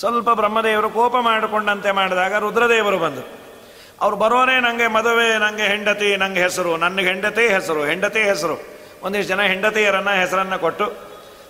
ಸ್ವಲ್ಪ 0.00 0.30
ಬ್ರಹ್ಮದೇವರು 0.30 0.90
ಕೋಪ 0.90 1.16
ಮಾಡಿಕೊಂಡಂತೆ 1.16 1.90
ಮಾಡಿದಾಗ 1.90 2.34
ರುದ್ರದೇವರು 2.34 2.98
ಬಂದರು. 2.98 3.42
ಅವ್ರು 4.00 4.16
ಬರೋನೇ 4.16 4.60
ನನಗೆ 4.60 4.86
ಮದುವೆ 4.86 5.38
ನನಗೆ 5.38 5.62
ಹೆಂಡತಿ 5.62 6.16
ನನಗೆ 6.16 6.42
ಹೆಸರು 6.42 6.76
ನನಗೆ 6.76 7.06
ಹೆಂಡತಿ 7.06 7.48
ಹೆಸರು 7.48 7.84
ಹೆಂಡತಿ 7.84 8.22
ಹೆಸರು. 8.22 8.62
ಒಂದಿಷ್ಟು 9.02 9.28
ಜನ 9.28 9.42
ಹೆಂಡತಿಯರನ್ನು 9.42 10.20
ಹೆಸರನ್ನು 10.20 10.58
ಕೊಟ್ಟು 10.58 10.92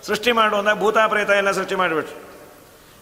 ಸೃಷ್ಟಿ 0.07 0.33
ಮಾಡುವಂಥ 0.33 0.78
ಭೂತ 0.78 0.98
ಪ್ರೇತ 0.98 1.31
ಎಲ್ಲ 1.31 1.50
ಸೃಷ್ಟಿ 1.50 1.74
ಮಾಡಿಬಿಟ್ರು. 1.74 2.31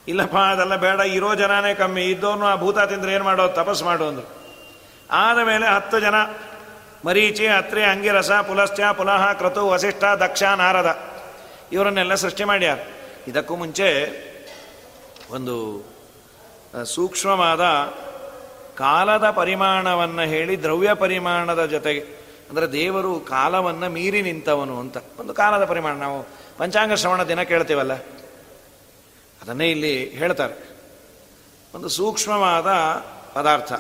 ಇಲ್ಲಪ್ಪ 0.09 0.37
ಅದೆಲ್ಲ 0.37 0.77
ಬೇಡ, 0.77 1.01
ಇರೋ 1.01 1.35
ಜನನೇ 1.35 1.75
ಕಮ್ಮಿ. 1.75 2.05
ಇದ್ದವನು 2.05 2.47
ಆ 2.47 2.57
ಭೂತ 2.57 2.79
ತಿಂದ್ರೆ 2.79 3.13
ಏನು 3.13 3.25
ಮಾಡೋದು 3.25 3.55
ತಪಸ್ 3.55 3.83
ಮಾಡು 3.83 4.05
ಅಂದರು. 4.09 4.29
ಆದ 5.11 5.39
ಮೇಲೆ 5.39 5.67
ಹತ್ತು 5.67 6.01
ಜನ, 6.01 6.15
ಮರೀಚಿ, 7.07 7.47
ಅತ್ರಿ, 7.47 7.83
ಅಂಗಿರಸ, 7.83 8.31
ಪುಲಸ್ತ್ಯ, 8.31 8.85
ಪುಲಹ, 8.97 9.33
ಕ್ರತು, 9.33 9.69
ವಸಿಷ್ಠ, 9.69 10.05
ದಕ್ಷ, 10.05 10.43
ನಾರದ. 10.43 10.99
ಇವರನ್ನೆಲ್ಲ 11.73 12.15
ಸೃಷ್ಟಿ 12.15 12.45
ಮಾಡ್ಯಾರ. 12.45 12.79
ಇದಕ್ಕೂ 13.29 13.57
ಮುಂಚೆ 13.57 13.89
ಒಂದು 15.31 15.87
ಸೂಕ್ಷ್ಮವಾದ 16.85 17.61
ಕಾಲದ 18.79 19.31
ಪರಿಮಾಣವನ್ನು 19.31 20.23
ಹೇಳಿ, 20.23 20.63
ದ್ರವ್ಯ 20.63 20.95
ಪರಿಮಾಣದ 20.95 21.65
ಜೊತೆಗೆ, 21.65 22.01
ಅಂದರೆ 22.51 22.73
ದೇವರು 22.73 23.21
ಕಾಲವನ್ನು 23.21 23.89
ಮೀರಿ 23.89 24.23
ನಿಂತವನು 24.23 24.81
ಅಂತ. 24.81 24.97
ಒಂದು 25.19 25.35
ಕಾಲದ 25.35 25.65
ಪರಿಮಾಣ. 25.65 25.95
ನಾವು 25.95 26.29
ಪಂಚಾಂಗ 26.59 26.95
ಶ್ರವಣ 26.95 27.23
ದಿನ 27.23 27.43
ಕೇಳ್ತೀವಲ್ಲ? 27.43 27.93
ಅದನ್ನೇ 29.43 29.67
ಇಲ್ಲಿ 29.75 29.95
ಹೇಳ್ತಾರೆ. 30.21 30.57
ಒಂದು 31.75 31.89
ಸೂಕ್ಷ್ಮವಾದ 31.97 32.71
ಪದಾರ್ಥ. 33.37 33.73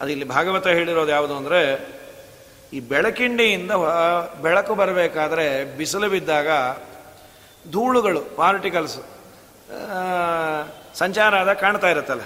ಅದು 0.00 0.10
ಇಲ್ಲಿ 0.14 0.26
ಭಾಗವತ 0.36 0.66
ಹೇಳಿರೋದು 0.78 1.12
ಯಾವುದು 1.16 1.34
ಅಂದರೆ, 1.40 1.60
ಈ 2.72 2.78
ಬೆಳಕಿಂಡಿಯಿಂದ 2.92 3.72
ಬೆಳಕು 4.44 4.74
ಬರಬೇಕಾದ್ರೆ 4.80 5.46
ಬಿಸಿಲು 5.78 6.08
ಬಿದ್ದಾಗ 6.14 6.48
ಧೂಳುಗಳು 7.64 8.22
ಪಾರ್ಟಿಕಲ್ಸ್ 8.40 8.98
ಸಂಚಾರ 11.02 11.32
ಆದಾಗ 11.42 11.58
ಕಾಣ್ತಾ 11.64 11.90
ಇರುತ್ತಲ್ಲ. 11.90 12.24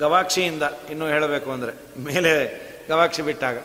ಗವಾಕ್ಷಿಯಿಂದ 0.00 0.64
ಇನ್ನೂ 0.92 1.06
ಹೇಳಬೇಕು 1.14 1.48
ಅಂದರೆ, 1.56 1.72
ಮೇಲೆ 2.06 2.32
ಗವಾಕ್ಷಿ 2.88 3.22
ಬಿಟ್ಟಾಗ. 3.28 3.58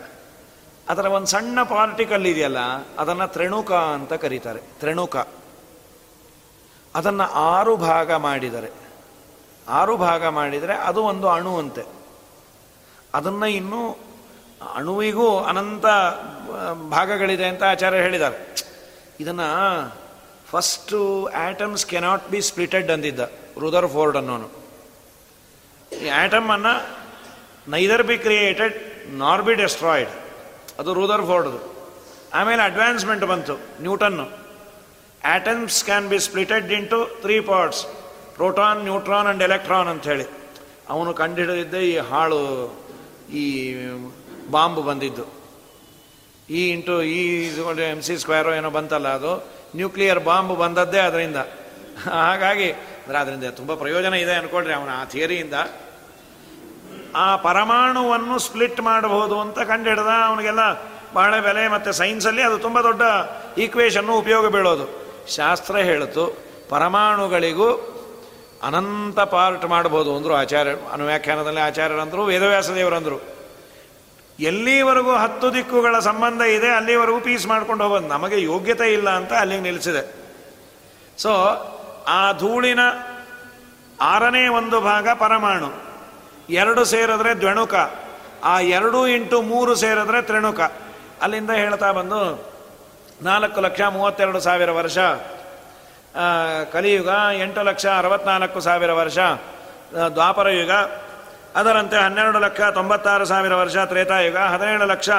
ಅದರ 0.88 1.06
ಒಂದು 1.18 1.30
ಸಣ್ಣ 1.34 1.58
ಪಾರ್ಟಿಕಲ್ 1.76 2.26
ಇದೆಯಲ್ಲ, 2.32 2.62
ಅದನ್ನು 3.02 3.28
ತ್ರೆಣುಕ 3.36 3.72
ಅಂತ 3.98 4.14
ಕರೀತಾರೆ. 4.24 4.62
ತ್ರೆಣುಕ. 4.82 5.16
ಅದನ್ನು 6.96 7.24
ಆರು 7.24 7.78
ಭಾಗ 7.78 8.14
ಮಾಡಿದರೆ. 8.14 8.72
ಆರು 9.68 9.98
ಭಾಗ 9.98 10.26
ಮಾಡಿದರೆ 10.28 10.74
ಅದು 10.74 11.04
ಒಂದು 11.04 11.30
ಅಣುವಂತೆ. 11.30 11.82
ಅದನ್ನು 13.14 13.46
ಇನ್ನೂ 13.46 13.98
ಅಣುವಿಗೂ 14.74 15.40
ಅನಂತ 15.40 15.86
ಭಾಗಗಳಿದೆ 16.90 17.46
ಅಂತ 17.46 17.64
ಆಚಾರ್ಯ 17.64 17.98
ಹೇಳಿದ್ದಾರೆ. 17.98 18.56
ಇದನ್ನು 19.20 19.48
first 20.50 21.26
atoms 21.26 21.86
cannot 21.86 22.30
be 22.30 22.42
splitted 22.42 22.92
ಅಂದಿದ್ದ 22.92 23.20
ರುದರ್ 23.60 23.88
Ford 23.88 24.18
ಅನ್ನೋನು. 24.18 24.50
ಈ 25.96 26.08
ಆಟಮನ್ನು 26.08 27.04
neither 27.72 28.04
be 28.04 28.18
created 28.18 29.10
nor 29.14 29.42
be 29.42 29.54
destroyed 29.54 30.10
ಅದು 30.80 30.94
ರುದರ್ 30.94 31.22
ಫೋರ್ಡ್ದು 31.22 31.74
ಆಮೇಲೆ 32.34 32.62
ಅಡ್ವಾನ್ಸ್ಮೆಂಟ್ 32.62 33.26
ಬಂತು 33.26 33.54
ನ್ಯೂಟನ್ನು. 33.82 34.43
Atoms 35.32 35.78
can 35.88 36.08
be 36.14 36.20
splitted 36.28 36.72
into 36.78 37.00
three 37.24 37.36
parts 37.50 37.82
proton 38.38 38.80
neutron 38.88 39.28
and 39.32 39.44
electron 39.48 39.90
ಅಂತ 39.92 40.04
ಹೇಳಿ. 40.12 40.26
ಅವನು 40.94 41.12
ಕಂಡುಹಿಡಿದಿದ್ದೆ 41.20 41.82
ಈ 41.90 41.94
ಹಾಳು, 42.10 42.40
ಈ 43.42 43.44
ಬಾಂಬ್ 44.56 44.82
ಬಂದಿದ್ದು. 44.90 45.26
ಈ 46.58 46.62
ಇಂಟು 46.76 46.96
ಈ 47.18 47.20
ಎಂ 47.92 48.02
ಸಿ 48.08 48.16
ಸ್ಕ್ವೇರೋ 48.24 48.54
ಏನೋ 48.60 48.72
ಬಂತಲ್ಲ 48.78 49.10
ಅದು 49.20 49.34
ನ್ಯೂಕ್ಲಿಯರ್ 49.80 50.22
ಬಾಂಬ್ 50.30 50.54
ಬಂದದ್ದೇ 50.64 51.02
ಅದರಿಂದ. 51.10 51.40
ಹಾಗಾಗಿ, 52.24 52.70
ಅಂದರೆ 53.04 53.18
ಅದರಿಂದ 53.22 53.48
ತುಂಬ 53.60 53.72
ಪ್ರಯೋಜನ 53.84 54.14
ಇದೆ 54.24 54.34
ಅಂದ್ಕೊಳ್ರಿ 54.40 54.74
ಅವನ 54.80 54.92
ಆ 55.02 55.06
ಥಿಯರಿಯಿಂದ 55.14 55.58
ಆ 57.24 57.28
ಪರಮಾಣುವನ್ನು 57.46 58.36
ಸ್ಪ್ಲಿಟ್ 58.48 58.80
ಮಾಡಬಹುದು 58.90 59.36
ಅಂತ 59.46 59.60
ಕಂಡುಹಿಡ್ದ 59.72 60.12
ಅವನಿಗೆಲ್ಲ 60.28 60.64
ಬಹಳ 61.18 61.34
ಬೆಲೆ 61.48 61.64
ಮತ್ತು 61.74 61.90
ಸೈನ್ಸಲ್ಲಿ 62.02 62.44
ಅದು 62.50 62.58
ತುಂಬ 62.66 62.78
ದೊಡ್ಡ 62.88 63.04
ಈಕ್ವೇಷನ್ನು 63.64 64.14
ಉಪಯೋಗ 64.22 64.48
ಬೀಳೋದು. 64.56 64.86
ಶಾಸ್ತ್ರ 65.28 65.78
ಹೇಳಿತು, 65.78 66.38
ಪರಮಾಣುಗಳಿಗೂ 66.70 67.90
ಅನಂತ 68.64 69.20
ಪಾರ್ಟ್ 69.20 69.66
ಮಾಡಬಹುದು 69.66 70.16
ಅಂದರು 70.16 70.36
ಆಚಾರ್ಯ, 70.36 70.72
ಅನುವ್ಯಾಖ್ಯಾನದಲ್ಲಿ 70.92 71.60
ಆಚಾರ್ಯರಂದರು 71.60 72.24
ವೇದವ್ಯಾಸ 72.24 72.70
ದೇವರಂದರು 72.70 73.22
ಎಲ್ಲಿವರೆಗೂ 74.40 75.12
ಹತ್ತು 75.12 75.54
ದಿಕ್ಕುಗಳ 75.54 76.00
ಸಂಬಂಧ 76.00 76.42
ಇದೆ, 76.42 76.70
ಅಲ್ಲಿವರೆಗೂ 76.70 77.20
ಪೀಸ್ 77.20 77.48
ಮಾಡ್ಕೊಂಡು 77.48 77.84
ಹೋಗೋದು. 77.84 78.08
ನಮಗೆ 78.08 78.44
ಯೋಗ್ಯತೆ 78.44 78.94
ಇಲ್ಲ 78.94 79.10
ಅಂತ 79.10 79.34
ಅಲ್ಲಿಗೆ 79.34 79.62
ನಿಲ್ಲಿಸಿದೆ 79.62 80.24
ಸೊ 81.18 81.32
ಆ 82.08 82.32
ಧೂಳಿನ 82.32 82.80
ಆರನೇ 84.02 84.48
ಒಂದು 84.48 84.82
ಭಾಗ 84.82 85.10
ಪರಮಾಣು. 85.10 85.72
ಎರಡು 86.50 86.86
ಸೇರಿದ್ರೆ 86.86 87.34
ದ್ವಣುಕ. 87.34 87.74
ಆ 88.44 88.60
ಎರಡು 88.60 89.08
ಇಂಟು 89.08 89.42
ಮೂರು 89.42 89.76
ಸೇರಿದ್ರೆ 89.76 90.22
ತ್ರಿಣುಕ. 90.22 90.60
ಅಲ್ಲಿಂದ 91.22 91.50
ಹೇಳ್ತಾ 91.50 91.92
ಬಂದು 91.92 92.53
ನಾಲ್ಕು 93.22 93.62
ಲಕ್ಷ 93.62 93.82
ಮೂವತ್ತೆರಡು 93.82 94.40
ಸಾವಿರ 94.40 94.72
ವರ್ಷ. 94.72 94.98
ಕಲಿಯುಗ 96.72 97.10
ಎಂಟು 97.42 97.64
ಲಕ್ಷ 97.64 97.86
ಅರವತ್ನಾಲ್ಕು 97.86 98.60
ಸಾವಿರ 98.60 98.92
ವರ್ಷ. 98.92 99.18
ದ್ವಾಪರ 100.14 100.48
ಯುಗ. 100.48 100.72
ಅದರಂತೆ 101.56 101.98
ಹನ್ನೆರಡು 101.98 102.40
ಲಕ್ಷ 102.40 102.62
ತೊಂಬತ್ತಾರು 102.62 103.26
ಸಾವಿರ 103.26 103.54
ವರ್ಷ 103.54 103.78
ತ್ರೇತಾಯುಗ. 103.78 104.38
ಹದಿನೇಳು 104.38 104.86
ಲಕ್ಷ 104.86 105.10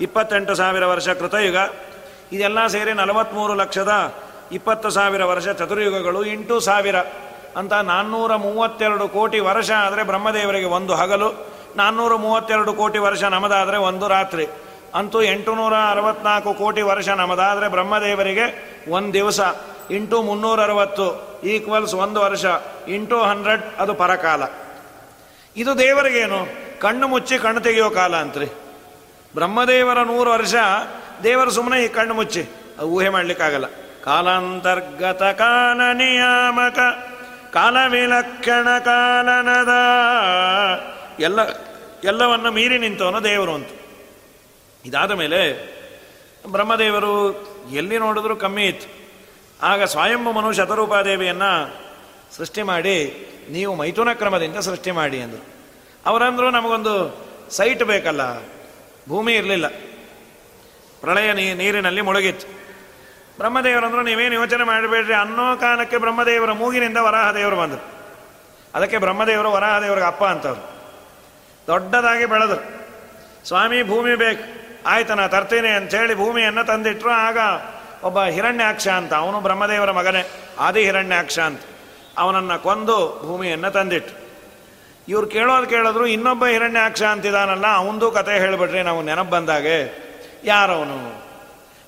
ಇಪ್ಪತ್ತೆಂಟು 0.00 0.54
ಸಾವಿರ 0.54 0.84
ವರ್ಷ 0.86 1.08
ಕೃತಯುಗ. 1.08 1.56
ಇದೆಲ್ಲ 2.32 2.66
ಸೇರಿ 2.66 2.92
ನಲವತ್ತ್ಮೂರು 2.92 3.54
ಲಕ್ಷದ 3.54 4.14
ಇಪ್ಪತ್ತು 4.52 4.90
ಸಾವಿರ 4.90 5.24
ವರ್ಷ 5.24 5.48
ಚತುರ್ಯುಗಗಳು 5.48 6.24
ಎಂಟು 6.24 6.60
ಸಾವಿರ 6.60 6.96
ಅಂತ 7.56 7.72
ನಾನ್ನೂರ 7.72 8.36
ಮೂವತ್ತೆರಡು 8.36 9.08
ಕೋಟಿ 9.08 9.38
ವರ್ಷ 9.40 9.70
ಆದರೆ 9.70 10.02
ಬ್ರಹ್ಮದೇವರಿಗೆ 10.02 10.66
ಒಂದು 10.66 10.94
ಹಗಲು, 10.94 11.48
ನಾನ್ನೂರ 11.76 12.14
ಮೂವತ್ತೆರಡು 12.14 12.72
ಕೋಟಿ 12.72 12.98
ವರ್ಷ 12.98 13.22
ನಮದಾದರೆ 13.24 13.76
ಒಂದು 13.76 14.08
ರಾತ್ರಿ. 14.08 14.46
ಅಂತೂ 14.94 15.22
ಎಂಟುನೂರ 15.22 15.74
ಅರವತ್ನಾಲ್ಕು 15.74 16.54
ಕೋಟಿ 16.54 16.82
ವರ್ಷ 16.82 17.08
ನಮ್ಮದಾದರೆ 17.08 17.68
ಬ್ರಹ್ಮದೇವರಿಗೆ 17.68 18.76
ಒಂದು 18.88 19.12
ದಿವಸ. 19.12 19.40
ಇಂಟು 19.90 20.22
ಮುನ್ನೂರ 20.22 20.62
ಅರವತ್ತು 20.62 21.40
ಈಕ್ವಲ್ಸ್ 21.44 21.94
ಒಂದು 21.94 22.20
ವರ್ಷ. 22.20 22.44
ಇಂಟು 22.88 23.22
ಹಂಡ್ರೆಡ್ 23.22 23.62
ಅದು 23.78 23.94
ಪರಕಾಲ. 23.94 24.42
ಇದು 25.56 25.78
ದೇವರಿಗೇನು? 25.78 26.46
ಕಣ್ಣು 26.80 27.08
ಮುಚ್ಚಿ 27.08 27.38
ಕಣ್ಣು 27.38 27.60
ತೆಗೆಯೋ 27.60 27.90
ಕಾಲ 27.90 28.16
ಅಂತ್ರಿ. 28.16 28.46
ಬ್ರಹ್ಮದೇವರ 29.34 30.02
ನೂರು 30.02 30.30
ವರ್ಷ, 30.30 30.54
ದೇವರು 31.22 31.50
ಸುಮ್ಮನೆ 31.50 31.84
ಈ 31.84 31.88
ಕಣ್ಣು 31.88 32.14
ಮುಚ್ಚಿ. 32.14 32.46
ಊಹೆ 32.82 33.08
ಮಾಡಲಿಕ್ಕಾಗಲ್ಲ. 33.08 33.64
ಕಾಲಾಂತರ್ಗತ 34.04 35.22
ಕಾಲ 35.22 35.80
ನಿಯಾಮಕ 35.92 36.78
ಕಾಲ 37.52 37.76
ವಿಲಕ್ಷಣ 37.88 38.78
ಕಾಲನದ. 38.78 39.68
ಎಲ್ಲ, 41.20 41.40
ಎಲ್ಲವನ್ನು 42.04 42.52
ಮೀರಿ 42.52 42.78
ನಿಂತವನು 42.78 43.24
ದೇವರು 43.24 43.54
ಅಂತ. 43.54 43.68
ಇದಾದ 44.88 45.10
ಮೇಲೆ 45.10 45.40
ಬ್ರಹ್ಮದೇವರು 46.50 47.14
ಎಲ್ಲಿ 47.72 47.98
ನೋಡಿದ್ರು 47.98 48.36
ಕಮ್ಮಿ 48.36 48.64
ಇತ್ತು. 48.66 48.88
ಆಗ 49.62 49.82
ಸ್ವಯಂಭು 49.82 50.32
ಮನು 50.32 50.52
ಶತರೂಪಾದೇವಿಯನ್ನು 50.52 51.50
ಸೃಷ್ಟಿ 52.36 52.62
ಮಾಡಿ, 52.62 52.96
ನೀವು 53.50 53.74
ಮೈಥುನ 53.74 54.12
ಕ್ರಮದಿಂದ 54.12 54.58
ಸೃಷ್ಟಿ 54.58 54.90
ಮಾಡಿ 54.90 55.20
ಅಂದರು. 55.20 55.44
ಅವರಂದರು 56.06 56.50
ನಮಗೊಂದು 56.50 56.94
ಸೈಟ್ 57.50 57.82
ಬೇಕಲ್ಲ, 57.82 58.22
ಭೂಮಿ 59.08 59.32
ಇರಲಿಲ್ಲ. 59.34 59.68
ಪ್ರಳಯ 61.00 61.54
ನೀರಿನಲ್ಲಿ 61.54 62.00
ಮುಳುಗಿತ್ತು. 62.00 62.46
ಬ್ರಹ್ಮದೇವರಂದ್ರು 63.38 64.02
ನೀವೇನು 64.02 64.34
ಯೋಚನೆ 64.34 64.64
ಮಾಡಬೇಡ್ರಿ 64.64 65.14
ಅನ್ನೋ 65.14 65.56
ಕಾಲಕ್ಕೆ 65.56 65.96
ಬ್ರಹ್ಮದೇವರ 65.96 66.52
ಮೂಗಿನಿಂದ 66.52 66.96
ವರಾಹದೇವರು 66.96 67.56
ಬಂದರು. 67.56 67.84
ಅದಕ್ಕೆ 68.74 68.98
ಬ್ರಹ್ಮದೇವರು 68.98 69.50
ವರಾಹದೇವರಿಗೆ 69.52 70.06
ಅಪ್ಪ 70.06 70.24
ಅಂತವ್ರು. 70.24 70.64
ದೊಡ್ಡದಾಗಿ 71.66 72.26
ಬೆಳೆದರು. 72.26 72.64
ಸ್ವಾಮಿ, 73.48 73.82
ಭೂಮಿ 73.82 74.14
ಬೇಕು. 74.14 74.57
ಆಯ್ತು 74.86 75.14
ನಾ 75.14 75.22
ಅಂತ 75.22 75.66
ಅಂಥೇಳಿ 75.66 76.14
ಭೂಮಿಯನ್ನು 76.14 76.64
ತಂದಿಟ್ರು. 76.64 77.10
ಆಗ 77.10 77.38
ಒಬ್ಬ 78.04 78.24
ಹಿರಣ್ಯಾಕ್ಷ 78.24 78.88
ಅಂತ, 78.88 79.14
ಅವನು 79.14 79.40
ಬ್ರಹ್ಮದೇವರ 79.40 79.90
ಮಗನೇ, 79.90 80.30
ಆದಿ 80.58 80.80
ಹಿರಣ್ಯಾಕ್ಷ 80.84 81.38
ಅಂತ 81.38 81.60
ಅವನನ್ನು 82.18 82.62
ಕೊಂದು 82.62 83.22
ಭೂಮಿಯನ್ನು 83.26 83.70
ತಂದಿಟ್ಟು 83.70 84.28
ಇವ್ರು 85.08 85.26
ಕೇಳೋದು 85.26 85.66
ಕೇಳಿದ್ರು, 85.66 86.06
ಇನ್ನೊಬ್ಬ 86.06 86.46
ಹಿರಣ್ಯಾಕ್ಷ 86.46 87.02
ಅಂತಿದಾನಲ್ಲ, 87.02 87.66
ಅವನದು 87.66 88.10
ಕತೆ 88.10 88.38
ಹೇಳಿಬಿಟ್ರಿ 88.38 88.82
ನಾವು 88.82 89.02
ನೆನಪು 89.02 89.30
ಬಂದಾಗೆ. 89.30 90.08
ಯಾರವನು? 90.44 91.22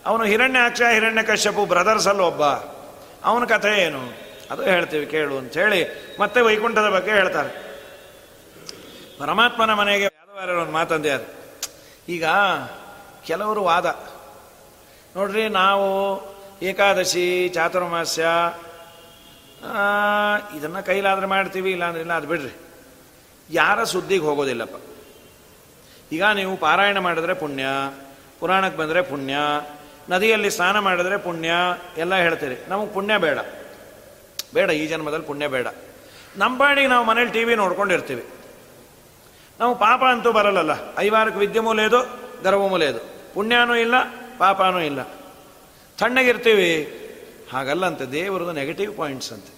ಅವನು 0.06 0.24
ಹಿರಣ್ಯಾಕ್ಷ 0.24 0.82
ಹಿರಣ್ಯ 0.92 1.22
ಕಶ್ಯಪು 1.22 1.64
ಬ್ರದರ್ಸಲ್ಲಿ 1.64 2.22
ಒಬ್ಬ. 2.22 2.44
ಅವನ 3.24 3.44
ಕಥೆ 3.44 3.82
ಏನು? 3.82 4.00
ಅದು 4.50 4.62
ಹೇಳ್ತೀವಿ, 4.62 5.06
ಕೇಳು 5.06 5.38
ಅಂತ 5.38 5.52
ಹೇಳಿ 5.52 5.80
ಮತ್ತೆ 6.20 6.40
ವೈಕುಂಠದ 6.40 6.88
ಬಗ್ಗೆ 6.88 7.10
ಹೇಳ್ತಾರೆ. 7.10 7.70
ಪರಮಾತ್ಮನ 9.20 9.72
ಮನೆಗೆ 9.72 10.06
ಒಂದು 10.60 10.72
ಮಾತಂದ್ಯಾರು? 10.72 11.26
ಈಗ 12.08 12.24
ಕೆಲವರು 13.26 13.62
ವಾದ. 13.62 13.86
ನೋಡ್ರಿ, 15.16 15.48
ನಾವು 15.48 15.86
ಏಕಾದಶಿ, 16.62 17.48
ಚಾತುರ್ಮಾಸ್ಯ 17.48 18.26
ಇದನ್ನು 20.58 20.86
ಕೈಲಾದ್ರೆ 20.86 21.26
ಮಾಡ್ತೀವಿ, 21.26 21.70
ಇಲ್ಲಾಂದ್ರೆ 21.70 22.00
ಇಲ್ಲ, 22.00 22.12
ಅದು 22.12 22.26
ಬಿಡ್ರಿ. 22.26 22.52
ಯಾರ 23.50 23.84
ಸುದ್ದಿಗೆ 23.84 24.24
ಹೋಗೋದಿಲ್ಲಪ್ಪ. 24.24 24.76
ಈಗ 26.12 26.24
ನೀವು 26.24 26.56
ಪಾರಾಯಣ 26.56 26.98
ಮಾಡಿದ್ರೆ 26.98 27.34
ಪುಣ್ಯ 27.34 27.64
ಪುರಾಣಕ್ಕೆ 28.40 28.78
ಬಂದರೆ 28.78 29.02
ಪುಣ್ಯ, 29.02 29.34
ನದಿಯಲ್ಲಿ 30.10 30.50
ಸ್ನಾನ 30.50 30.78
ಮಾಡಿದ್ರೆ 30.78 31.16
ಪುಣ್ಯ, 31.16 31.50
ಎಲ್ಲ 31.96 32.14
ಹೇಳ್ತೀರಿ. 32.14 32.56
ನಮಗೆ 32.68 32.94
ಪುಣ್ಯ 32.94 33.18
ಬೇಡ. 33.18 33.38
ಬೇಡ, 34.54 34.70
ಈ 34.70 34.86
ಜನ್ಮದಲ್ಲಿ 34.86 35.26
ಪುಣ್ಯ 35.26 35.48
ಬೇಡ. 35.48 35.66
ನಮ್ಮ 36.36 36.58
ಪಾಡಿಗೆ 36.58 36.86
ನಾವು 36.86 37.06
ಮನೇಲಿ 37.06 37.30
ಟಿ 37.30 37.44
ವಿ 37.44 37.54
ನೋಡ್ಕೊಂಡಿರ್ತೀವಿ. 37.54 38.24
ನಾವು 39.60 39.74
ಪಾಪ 39.74 40.02
ಅಂತೂ 40.04 40.32
ಬರಲ್ಲಲ್ಲ. 40.32 40.98
ಐವಾರಕ್ಕೆ 40.98 41.40
ವಿದ್ಯೆ 41.40 41.60
ಮೂಲೆಯದು 41.60 42.19
ಗರ್ವ 42.44 42.68
ಮೂಲೆಯದು 42.68 43.00
ಪುಣ್ಯನೂ 43.34 43.74
ಇಲ್ಲ, 43.74 43.96
ಪಾಪನೂ 44.38 44.80
ಇಲ್ಲ. 44.80 45.00
ತಣ್ಣಗಿರ್ತೀವಿ. 45.98 46.70
ಹಾಗಲ್ಲ 47.52 47.86
ಅಂತ 47.86 48.02
ದೇವರದು 48.02 48.52
ನೆಗೆಟಿವ್ 48.52 48.92
ಪಾಯಿಂಟ್ಸ್ 48.96 49.32
ಅಂತೆ. 49.32 49.52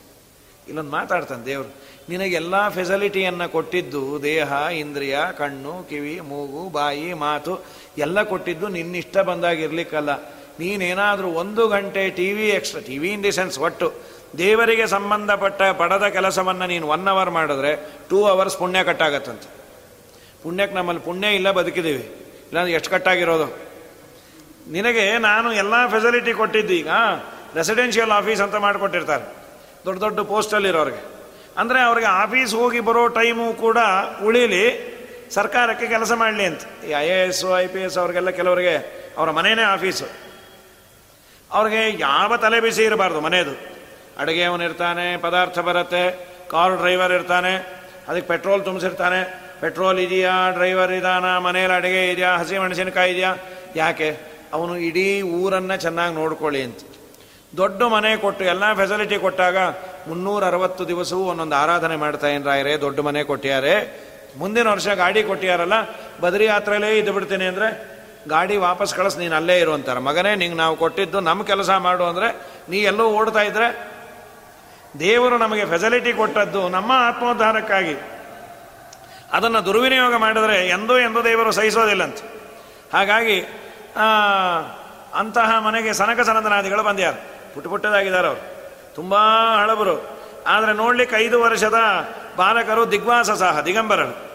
ಇಲ್ಲೊಂದು 0.68 0.90
ಮಾತಾಡ್ತಾನೆ 0.90 1.44
ದೇವರು, 1.46 1.70
ನಿನಗೆಲ್ಲ 2.08 2.68
ಫೆಸಿಲಿಟಿಯನ್ನು 2.68 3.52
ಕೊಟ್ಟಿದ್ದು 3.52 4.22
ದೇಹ, 4.22 4.52
ಇಂದ್ರಿಯ, 4.78 5.18
ಕಣ್ಣು, 5.38 5.86
ಕಿವಿ, 5.90 6.20
ಮೂಗು, 6.20 6.68
ಬಾಯಿ, 6.68 7.12
ಮಾತು, 7.12 7.64
ಎಲ್ಲ 7.98 8.22
ಕೊಟ್ಟಿದ್ದು 8.22 8.68
ನಿನ್ನಿಷ್ಟ 8.68 9.18
ಬಂದಾಗಿರ್ಲಿಕ್ಕಲ್ಲ. 9.18 10.12
ನೀನೇನಾದರೂ 10.60 11.28
ಒಂದು 11.28 11.68
ಗಂಟೆ 11.68 12.10
T 12.10 12.32
V 12.32 12.48
extra 12.48 12.80
T 12.86 12.98
V 12.98 13.08
in 13.08 13.24
the 13.24 13.32
sense 13.32 13.58
ಒಟ್ಟು, 13.58 13.92
ದೇವರಿಗೆ 14.38 14.86
ಸಂಬಂಧಪಟ್ಟ 14.86 15.62
ಪಡದ 15.62 16.06
ಕೆಲಸವನ್ನು 16.06 16.66
ನೀನು 16.66 16.86
ಒನ್ 16.88 17.08
ಅವರ್ 17.08 17.30
ಮಾಡಿದ್ರೆ 17.30 17.72
ಟೂ 18.10 18.24
ಅವರ್ಸ್ 18.24 18.58
ಪುಣ್ಯ 18.58 18.84
ಕಟ್ಟಾಗತ್ತಂತೆ. 18.84 19.48
ಪುಣ್ಯಕ್ಕೆ 20.42 20.76
ನಮ್ಮಲ್ಲಿ 20.76 21.02
ಪುಣ್ಯ 21.02 21.28
ಇಲ್ಲ, 21.28 21.50
ಬದುಕಿದ್ದೀವಿ. 21.50 22.04
ಇಲ್ಲಾಂದ್ರೆ 22.52 22.72
ಎಷ್ಟು 22.78 22.90
ಕಟ್ಟಾಗಿರೋದು? 22.92 23.44
ನಿನಗೆ 24.74 25.04
ನಾನು 25.28 25.48
ಎಲ್ಲ 25.60 25.74
ಫೆಸಿಲಿಟಿ 25.92 26.32
ಕೊಟ್ಟಿದ್ದು 26.40 26.74
ಈಗ 26.80 26.90
ರೆಸಿಡೆನ್ಷಿಯಲ್ 27.58 28.12
ಆಫೀಸ್ 28.16 28.40
ಅಂತ 28.46 28.56
ಮಾಡಿಕೊಟ್ಟಿರ್ತಾರೆ. 28.64 29.24
ದೊಡ್ಡ 29.86 29.98
ದೊಡ್ಡ 30.04 30.20
ಪೋಸ್ಟಲ್ಲಿರೋರಿಗೆ 30.32 31.00
ಅಂದರೆ 31.60 31.78
ಅವ್ರಿಗೆ 31.86 32.08
ಆಫೀಸ್ 32.22 32.52
ಹೋಗಿ 32.60 32.80
ಬರೋ 32.88 33.04
ಟೈಮು 33.18 33.46
ಕೂಡ 33.64 33.78
ಉಳಿಲಿ, 34.26 34.64
ಸರ್ಕಾರಕ್ಕೆ 35.36 35.86
ಕೆಲಸ 35.94 36.12
ಮಾಡಲಿ 36.22 36.44
ಅಂತ. 36.50 36.62
ಈ 36.88 36.92
I 37.02 37.06
A 37.14 37.18
S 37.28 37.42
I 37.62 37.66
P 37.74 37.80
S 37.86 37.96
ಅವ್ರಿಗೆಲ್ಲ 38.02 38.30
ಕೆಲವರಿಗೆ 38.40 38.74
ಅವರ 39.18 39.28
ಮನೆಯೇ 39.38 39.64
ಆಫೀಸು 39.74 40.08
ಅವ್ರಿಗೆ 41.50 41.82
ಯಾವ 42.08 42.36
ತಲೆ 42.44 42.58
ಬಿಸಿ 42.66 42.82
ಇರಬಾರ್ದು 42.88 43.22
ಮನೆಯದು 43.28 43.54
ಅಡುಗೆ 44.22 44.44
ಅವನಿರ್ತಾನೆ, 44.50 45.06
ಪದಾರ್ಥ 45.24 45.58
ಬರುತ್ತೆ 45.70 46.04
ಕಾರ್ 46.52 46.76
ಡ್ರೈವರ್ 46.82 47.14
ಇರ್ತಾನೆ, 47.18 47.54
ಅದಕ್ಕೆ 48.08 48.28
ಪೆಟ್ರೋಲ್ 48.32 48.64
ತುಂಬಿಸಿರ್ತಾನೆ. 48.68 49.22
ಪೆಟ್ರೋಲ್ 49.62 49.98
ಇದೆಯಾ? 50.06 50.34
ಡ್ರೈವರ್ 50.56 50.92
ಇದಾನ? 51.00 51.26
ಮನೇಲಿ 51.46 51.74
ಅಡುಗೆ 51.78 52.02
ಇದೆಯಾ? 52.12 52.30
ಹಸಿ 52.42 52.56
ಮೆಣಸಿನಕಾಯಿ 52.62 53.10
ಇದೆಯಾ? 53.14 53.32
ಯಾಕೆ? 53.82 54.08
ಅವನು 54.56 54.74
ಇಡೀ 54.88 55.06
ಊರನ್ನು 55.40 55.76
ಚೆನ್ನಾಗಿ 55.84 56.14
ನೋಡ್ಕೊಳ್ಳಿ 56.20 56.62
ಅಂತ. 56.68 56.80
ದೊಡ್ಡ 57.60 57.82
ಮನೆ 57.94 58.10
ಕೊಟ್ಟು 58.24 58.42
ಎಲ್ಲ 58.52 58.64
ಫೆಸಿಲಿಟಿ 58.80 59.16
ಕೊಟ್ಟಾಗ 59.24 59.56
ಮುನ್ನೂರ 60.08 60.42
ಅರವತ್ತು 60.50 60.82
ದಿವಸವೂ 60.90 61.22
ಒಂದೊಂದು 61.32 61.56
ಆರಾಧನೆ 61.62 61.96
ಮಾಡ್ತಾ 61.96 62.28
ರಾಯರೇ, 62.50 62.74
ದೊಡ್ಡ 62.86 63.00
ಮನೆ 63.08 63.20
ಕೊಟ್ಟಿಯಾರೆ. 63.30 63.74
ಮುಂದಿನ 64.40 64.66
ವರ್ಷ 64.74 64.88
ಗಾಡಿ 65.02 65.22
ಕೊಟ್ಟಿಯಾರಲ್ಲ, 65.22 65.76
ಬದ್ರಿ 66.22 66.44
ಯಾತ್ರೆಯಲ್ಲೇ 66.44 66.90
ಇದ್ದು 66.98 67.12
ಬಿಡ್ತೀನಿ 67.12 67.44
ಅಂದರೆ 67.44 67.68
ಗಾಡಿ 68.28 68.56
ವಾಪಸ್ 68.56 68.94
ಕಳಿಸ್, 68.94 69.18
ನೀನು 69.18 69.34
ಅಲ್ಲೇ 69.36 69.56
ಇರು 69.58 69.72
ಅಂತಾರೆ. 69.74 70.00
ಮಗನೇ, 70.00 70.32
ನಿಂಗೆ 70.34 70.56
ನಾವು 70.56 70.74
ಕೊಟ್ಟಿದ್ದು 70.76 71.20
ನಮ್ಮ 71.20 71.42
ಕೆಲಸ 71.42 71.70
ಮಾಡು 71.86 72.04
ಅಂದರೆ 72.04 72.28
ನೀ 72.68 72.78
ಎಲ್ಲೋ 72.90 73.06
ಓಡ್ತಾ 73.18 73.42
ಇದ್ರೆ 73.42 73.68
ದೇವರು 75.00 75.38
ನಮಗೆ 75.38 75.64
ಫೆಸಿಲಿಟಿ 75.64 76.12
ಕೊಟ್ಟದ್ದು 76.12 76.68
ನಮ್ಮ 76.68 76.92
ಆತ್ಮೋದ್ಧಾರಕ್ಕಾಗಿ. 77.08 77.94
ಅದನ್ನು 79.32 79.64
ದುರ್ವಿನಿಯೋಗ 79.64 80.14
ಮಾಡಿದರೆ 80.16 80.68
ಎಂದೂ 80.68 80.98
ಎಂದೂ 80.98 81.22
ದೇವರು 81.22 81.52
ಸಹಿಸೋದಿಲ್ಲಂತ. 81.52 82.16
ಹಾಗಾಗಿ 82.92 83.40
ಅಂತಹ 85.14 85.58
ಮನೆಗೆ 85.58 85.92
ಸನಕ 85.92 86.20
ಸನಂದನಾದಿಗಳು 86.20 86.82
ಬಂದ್ಯಾರು. 86.82 87.54
ಪುಟ್ಟ 87.54 87.68
ಪುಟ್ಟದಾಗಿದ್ದಾರೆ 87.68 88.28
ಅವರು. 88.28 88.42
ತುಂಬ 88.94 89.14
ಹಳಬರು. 89.62 90.22
ಆದರೆ 90.46 90.72
ನೋಡ್ಲಿಕ್ಕೆ 90.72 91.16
ಐದು 91.16 91.42
ವರ್ಷದ 91.42 91.74
ಬಾಲಕರು 92.36 92.90
ದಿಗ್ವಾಸ 92.90 93.30
ಸಹ, 93.30 93.60
ದಿಗಂಬರರು. 93.60 94.32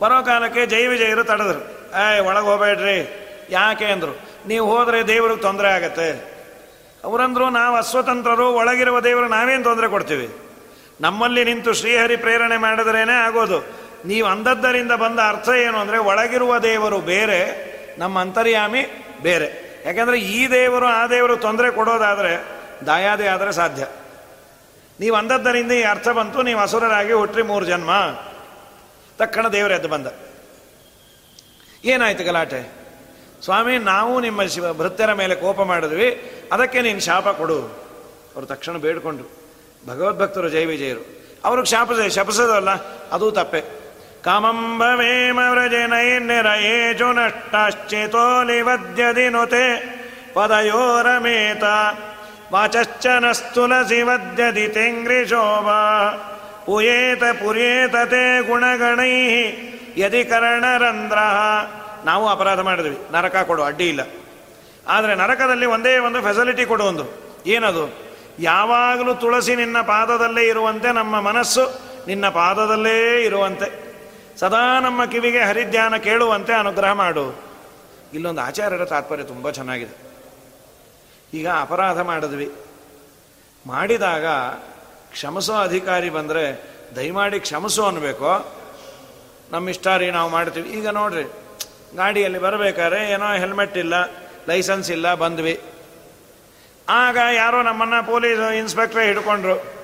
ಬರೋ 0.00 0.22
ಕಾಲಕ್ಕೆ 0.22 0.66
ಜೈ 0.66 0.86
ವಿಜಯರು 0.86 1.24
ತಡೆದ್ರು. 1.24 1.60
ಏಯ್, 1.96 2.20
ಒಳಗೆ 2.20 2.44
ಹೋಗಬೇಡ್ರಿ. 2.44 2.98
ಯಾಕೆ 3.50 3.84
ಅಂದರು. 3.84 4.20
ನೀವು 4.46 4.76
ಹೋದರೆ 4.76 5.06
ದೇವ್ರಿಗೆ 5.06 5.40
ತೊಂದರೆ 5.40 5.68
ಆಗತ್ತೆ. 5.68 6.32
ಅವರಂದ್ರು 7.04 7.50
ನಾವು 7.50 7.76
ಅಸ್ವತಂತ್ರರು, 7.76 8.52
ಒಳಗಿರುವ 8.52 9.00
ದೇವರು 9.00 9.28
ನಾವೇನು 9.28 9.64
ತೊಂದರೆ 9.64 9.88
ಕೊಡ್ತೀವಿ? 9.88 10.36
ನಮ್ಮಲ್ಲಿ 11.00 11.44
ನಿಂತು 11.44 11.72
ಶ್ರೀಹರಿ 11.72 12.16
ಪ್ರೇರಣೆ 12.16 12.56
ಮಾಡಿದ್ರೇನೆ 12.56 13.12
ಆಗೋದು. 13.12 13.81
ನೀವು 14.04 14.28
ಅಂದದ್ದರಿಂದ 14.28 14.92
ಬಂದ 14.92 15.18
ಅರ್ಥ 15.28 15.48
ಏನು 15.48 15.78
ಅಂದರೆ 15.78 15.98
ಒಳಗಿರುವ 15.98 16.58
ದೇವರು 16.58 17.00
ಬೇರೆ, 17.00 17.72
ನಮ್ಮ 17.98 18.20
ಅಂತರ್ಯಾಮಿ 18.20 18.82
ಬೇರೆ. 19.22 19.72
ಯಾಕೆಂದರೆ 19.84 20.20
ಈ 20.20 20.50
ದೇವರು 20.50 20.86
ಆ 20.86 21.06
ದೇವರು 21.06 21.36
ತೊಂದರೆ 21.36 21.70
ಕೊಡೋದಾದರೆ 21.70 22.44
ದಾಯಾದಿ 22.86 23.26
ಆದರೆ 23.26 23.52
ಸಾಧ್ಯ. 23.52 23.86
ನೀವು 25.00 25.16
ಅಂದದ್ದರಿಂದ 25.16 25.72
ಈ 25.72 25.82
ಅರ್ಥ 25.82 26.08
ಬಂತು, 26.08 26.42
ನೀವು 26.42 26.60
ಅಸುರರಾಗಿ 26.60 27.12
ಹುಟ್ಟ್ರಿ 27.12 27.42
ಮೂರು 27.42 27.64
ಜನ್ಮ. 27.64 27.90
ತಕ್ಕಣ 29.18 29.48
ದೇವರು 29.48 29.74
ಎದ್ದು 29.74 29.88
ಬಂದ. 29.88 30.06
ಏನಾಯ್ತು 31.84 32.24
ಗಲಾಟೆ? 32.24 32.72
ಸ್ವಾಮಿ, 33.44 33.78
ನಾವು 33.78 34.20
ನಿಮ್ಮ 34.20 34.42
ಶಿವ 34.42 34.72
ಭೃತ್ಯರ 34.72 35.12
ಮೇಲೆ 35.12 35.34
ಕೋಪ 35.34 35.60
ಮಾಡಿದ್ವಿ, 35.60 36.32
ಅದಕ್ಕೆ 36.52 36.82
ನೀನು 36.82 37.00
ಶಾಪ 37.00 37.28
ಕೊಡು. 37.28 37.62
ಅವರು 38.34 38.46
ತಕ್ಷಣ 38.46 38.76
ಬೇಡ್ಕೊಂಡ್ರು 38.76 39.28
ಭಗವದ್ಭಕ್ತರು 39.86 40.48
ಜೈ 40.48 40.64
ವಿಜಯರು. 40.64 41.22
ಅವ್ರಿಗೆ 41.44 41.66
ಶಾಪ 41.68 41.90
ಶಪಸದಲ್ಲ 42.08 42.70
ಅದು 43.10 43.30
ತಪ್ಪೆ. 43.30 43.81
ಕಾಮಂಬವೇಮ 44.24 45.38
ವ್ರಜನೈರ್ನಿರಯೇಜು 45.38 47.12
ನಷ್ಟಶ್ಚೇತೋಲಿವದ್ಯದಿನುತೆ 47.12 48.42
ಪದಯೋರಮೇತ 50.34 51.62
ವಾಚಶ್ಚ 52.52 53.06
ನಸ್ತುಲಸಿ 53.06 54.02
ವದ್ಯದಿ 54.02 54.68
ತೆಂಗ್ರಿಶೋಭಾ 54.68 55.78
ಉಯೇತ 56.68 57.24
ಪುರ್ಯೇತ 57.24 57.96
ತೇ 57.96 58.40
ಗುಣಗಣೈ 58.46 59.34
ಯದಿ 59.96 60.24
ಕರ್ಣರಂಧ್ರ 60.24 61.18
ನಾವು 62.04 62.28
ಅಪರಾಧ 62.28 62.60
ಮಾಡಿದ್ವಿ. 62.60 62.98
ನರಕ 63.12 63.36
ಕೊಡು, 63.36 63.62
ಅಡ್ಡಿ 63.62 63.88
ಇಲ್ಲ. 63.88 64.00
ಆದರೆ 64.88 65.14
ನರಕದಲ್ಲಿ 65.14 65.66
ಒಂದೇ 65.66 65.98
ಒಂದು 65.98 66.22
ಫೆಸಿಲಿಟಿ 66.22 66.64
ಕೊಡು 66.64 66.84
ಒಂದು. 66.84 67.36
ಏನದು? 67.46 68.14
ಯಾವಾಗಲೂ 68.38 69.14
ತುಳಸಿ 69.14 69.56
ನಿನ್ನ 69.56 69.80
ಪಾದದಲ್ಲೇ 69.80 70.46
ಇರುವಂತೆ 70.46 70.92
ನಮ್ಮ 70.92 71.20
ಮನಸ್ಸು 71.20 71.80
ನಿನ್ನ 72.06 72.28
ಪಾದದಲ್ಲೇ 72.28 73.22
ಇರುವಂತೆ. 73.22 73.91
ಸದಾ 74.40 74.80
ನಮ್ಮ 74.80 75.04
ಕಿವಿಗೆ 75.04 75.40
ಹರಿಧ್ಯಾನ 75.40 75.96
ಕೇಳುವಂತೆ 75.96 76.52
ಅನುಗ್ರಹ 76.52 76.92
ಮಾಡು. 76.92 77.24
ಇಲ್ಲೊಂದು 78.14 78.40
ಆಚಾರ್ಯರ 78.40 78.84
ತಾತ್ಪರ್ಯ 78.84 79.24
ತುಂಬ 79.24 79.50
ಚೆನ್ನಾಗಿದೆ. 79.50 79.94
ಈಗ 81.34 81.48
ಅಪರಾಧ 81.48 82.00
ಮಾಡಿದ್ವಿ. 82.00 82.48
ಮಾಡಿದಾಗ 83.66 84.26
ಕ್ಷಮಿಸೋ 85.12 85.54
ಅಧಿಕಾರಿ 85.54 86.10
ಬಂದರೆ 86.10 86.44
ದಯಮಾಡಿ 86.96 87.40
ಕ್ಷಮಿಸು 87.40 87.82
ಅನ್ನಬೇಕು? 87.84 88.30
ನಮ್ಮ 89.52 89.68
ಇಷ್ಟ 89.68 89.86
ರೀ 89.86 90.10
ನಾವು 90.10 90.30
ಮಾಡ್ತೀವಿ. 90.30 90.68
ಈಗ 90.70 90.88
ನೋಡ್ರಿ, 90.88 91.24
ಗಾಡಿಯಲ್ಲಿ 91.96 92.38
ಬರಬೇಕಾದ್ರೆ 92.38 93.10
ಏನೋ 93.10 93.28
ಹೆಲ್ಮೆಟ್ 93.32 93.76
ಇಲ್ಲ 93.78 93.94
ಲೈಸೆನ್ಸ್ 94.48 94.90
ಇಲ್ಲ, 94.90 95.14
ಬಂದ್ವಿ. 95.14 95.60
ಆಗ 96.88 97.18
ಯಾರೋ 97.34 97.62
ನಮ್ಮನ್ನು 97.62 98.06
ಪೊಲೀಸ್ 98.06 98.40
ಇನ್ಸ್ಪೆಕ್ಟ್ರೇ 98.52 99.04
ಹಿಡ್ಕೊಂಡ್ರು. 99.06 99.81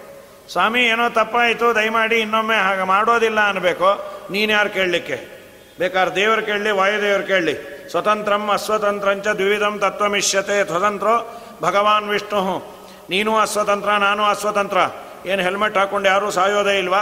ಸ್ವಾಮಿ, 0.53 0.85
ಏನೋ 0.85 1.09
ತಪ್ಪಾಯಿತು, 1.09 1.75
ದಯಮಾಡಿ 1.75 2.17
ಇನ್ನೊಮ್ಮೆ 2.17 2.57
ಹಾಗೆ 2.57 2.83
ಮಾಡೋದಿಲ್ಲ 2.83 3.47
ಅನ್ನಬೇಕು 3.49 3.89
ನೀನು 4.31 4.53
ಯಾರು 4.53 4.71
ಕೇಳಲಿಕ್ಕೆ? 4.71 5.39
ಬೇಕಾದ್ರೆ 5.79 6.17
ದೇವರು 6.17 6.43
ಕೇಳಲಿ, 6.43 6.71
ವಾಯುದೇವರು 6.71 7.23
ಕೇಳಲಿ. 7.23 7.87
ಸ್ವತಂತ್ರಂ 7.91 8.49
ಅಸ್ವತಂತ್ರಂಚ 8.49 9.27
ದ್ವಿವಿಧಂ 9.27 9.79
ತತ್ವಮಿಷ್ಯತೆ 9.79 10.67
ಸ್ವತಂತ್ರೋ 10.67 11.43
ಭಗವಾನ್ 11.63 12.09
ವಿಷ್ಣು. 12.09 12.75
ನೀನು 13.11 13.39
ಅಸ್ವತಂತ್ರ, 13.39 13.91
ನಾನು 13.91 14.25
ಅಸ್ವತಂತ್ರ. 14.25 14.79
ಏನು 15.27 15.43
ಹೆಲ್ಮೆಟ್ 15.43 15.77
ಹಾಕ್ಕೊಂಡು 15.77 16.09
ಯಾರೂ 16.09 16.31
ಸಾಯೋದೇ 16.31 16.79
ಇಲ್ವಾ? 16.79 17.01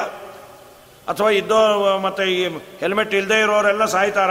ಅಥವಾ 1.09 1.31
ಇದ್ದೋ, 1.31 1.99
ಮತ್ತು 1.99 2.23
ಈ 2.23 2.49
ಹೆಲ್ಮೆಟ್ 2.81 3.15
ಇಲ್ಲದೆ 3.15 3.41
ಇರೋರೆಲ್ಲ 3.41 3.85
ಸಾಯ್ತಾರ? 3.85 4.31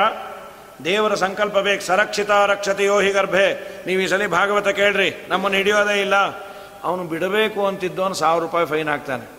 ದೇವರ 0.85 1.15
ಸಂಕಲ್ಪ 1.15 1.57
ಬೇಕು. 1.57 1.83
ಸರಕ್ಷಿತ 1.83 2.31
ರಕ್ಷತೆ 2.31 2.85
ಯೋಹಿ 2.85 3.11
ಗರ್ಭೆ. 3.11 3.77
ನೀವು 3.87 4.01
ಈ 4.01 4.07
ಸಲ 4.07 4.27
ಭಾಗವತ 4.27 4.67
ಕೇಳ್ರಿ. 4.67 5.25
ನಮ್ಮನ್ನು 5.29 5.57
ಹಿಡಿಯೋದೇ 5.57 6.01
ಇಲ್ಲ. 6.01 6.44
ಅವನು 6.85 7.03
ಬಿಡಬೇಕು 7.03 7.67
ಅಂತಿದ್ದವನು 7.67 8.13
ಸಾವಿರ 8.13 8.43
ರೂಪಾಯಿ 8.43 8.65
ಫೈನ್ 8.65 8.89
ಹಾಕ್ತಾನೆ. 8.89 9.29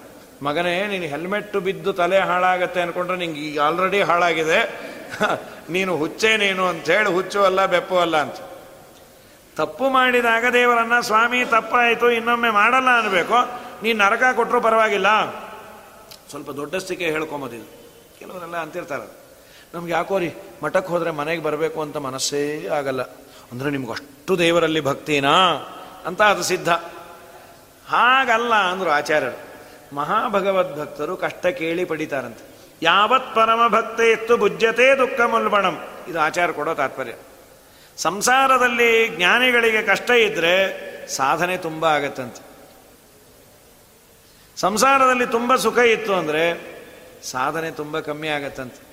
ಮಗನೇ, 0.42 0.86
ನೀನು 0.86 1.04
ಹೆಲ್ಮೆಟ್ 1.04 1.56
ಬಿದ್ದು 1.56 1.92
ತಲೆ 1.92 2.18
ಹಾಳಾಗತ್ತೆ 2.18 2.80
ಅಂದ್ಕೊಂಡ್ರೆ 2.80 3.18
ನಿಂಗೆ 3.18 3.40
ಈಗ 3.40 3.60
ಆಲ್ರೆಡಿ 3.60 4.02
ಹಾಳಾಗಿದೆ. 4.02 4.86
ನೀನು 5.70 5.96
ಹುಚ್ಚೇನೇನು 5.96 6.66
ಅಂತ 6.66 6.90
ಹೇಳಿ 6.90 7.08
ಹುಚ್ಚು 7.08 7.42
ಅಲ್ಲ, 7.42 7.66
ಬೆಪ್ಪು 7.66 7.98
ಅಲ್ಲ 7.98 8.16
ಅಂತ. 8.16 8.36
ತಪ್ಪು 9.56 9.88
ಮಾಡಿದಾಗ 9.88 10.44
ದೇವರನ್ನ, 10.52 11.00
ಸ್ವಾಮಿ, 11.00 11.44
ತಪ್ಪಾಯಿತು, 11.44 12.10
ಇನ್ನೊಮ್ಮೆ 12.10 12.50
ಮಾಡಲ್ಲ 12.50 12.98
ಅನ್ಬೇಕು. 12.98 13.34
ನೀನು 13.82 13.98
ನರಕ 13.98 14.22
ಕೊಟ್ಟರು 14.36 14.60
ಪರವಾಗಿಲ್ಲ. 14.60 15.30
ಸ್ವಲ್ಪ 16.30 16.50
ದೊಡ್ಡಸ್ತಿಕೆ 16.50 17.04
ಹೇಳ್ಕೊಂಬೋದಿಲ್ಲ 17.04 17.64
ಕೆಲವರೆಲ್ಲ 18.18 18.56
ಅಂತಿರ್ತಾರೆ. 18.56 19.26
ನಮ್ಗೆ 19.74 19.92
ಯಾಕೋ 19.92 20.18
ರೀ 20.18 20.34
ಮಠಕ್ಕೆ 20.64 20.92
ಹೋದರೆ 20.92 21.10
ಮನೆಗೆ 21.10 21.42
ಬರಬೇಕು 21.42 21.82
ಅಂತ 21.82 21.96
ಮನಸ್ಸೇ 21.96 22.66
ಆಗಲ್ಲ. 22.66 23.02
ಅಂದರೆ 23.52 23.70
ನಿಮ್ಗೆ 23.70 23.90
ಅಷ್ಟು 23.90 24.38
ದೇವರಲ್ಲಿ 24.38 24.80
ಭಕ್ತಿನಾ? 24.80 25.34
ಅಂತ 26.06 26.22
ಅದು 26.22 26.42
ಸಿದ್ಧ. 26.42 26.68
ಹಾಗಲ್ಲ 27.88 28.54
ಅಂದರು 28.54 28.90
ಆಚಾರ್ಯರು. 28.90 29.46
ಮಹಾಭಗವದ್ಭಕ್ತರು 29.96 31.16
ಕಷ್ಟ 31.16 31.46
ಕೇಳಿ 31.46 31.84
ಪಡಿತಾರಂತೆ. 31.84 32.56
ಯಾವತ್ 32.82 33.34
ಪರಮ 33.34 33.68
ಭಕ್ತ 33.68 34.00
ಎತ್ತು 34.00 34.36
ಬುಜ್ಜತೆ 34.36 34.98
ದುಃಖ 34.98 35.20
ಮುಲ್ಬಣಂ. 35.20 35.88
ಇದು 36.08 36.20
ಆಚಾರ 36.20 36.50
ಕೊಡೋ 36.50 36.74
ತಾತ್ಪರ್ಯ. 36.74 37.12
ಸಂಸಾರದಲ್ಲಿ 37.96 39.08
ಜ್ಞಾನಿಗಳಿಗೆ 39.08 39.82
ಕಷ್ಟ 39.82 40.10
ಇದ್ದರೆ 40.10 40.86
ಸಾಧನೆ 41.06 41.56
ತುಂಬ 41.56 41.86
ಆಗತ್ತಂತೆ. 41.86 42.46
ಸಂಸಾರದಲ್ಲಿ 44.60 45.26
ತುಂಬ 45.26 45.56
ಸುಖ 45.56 45.78
ಇತ್ತು 45.78 46.14
ಅಂದರೆ 46.14 46.76
ಸಾಧನೆ 47.22 47.70
ತುಂಬ 47.70 47.98
ಕಮ್ಮಿ 47.98 48.28
ಆಗತ್ತಂತೆ. 48.28 48.86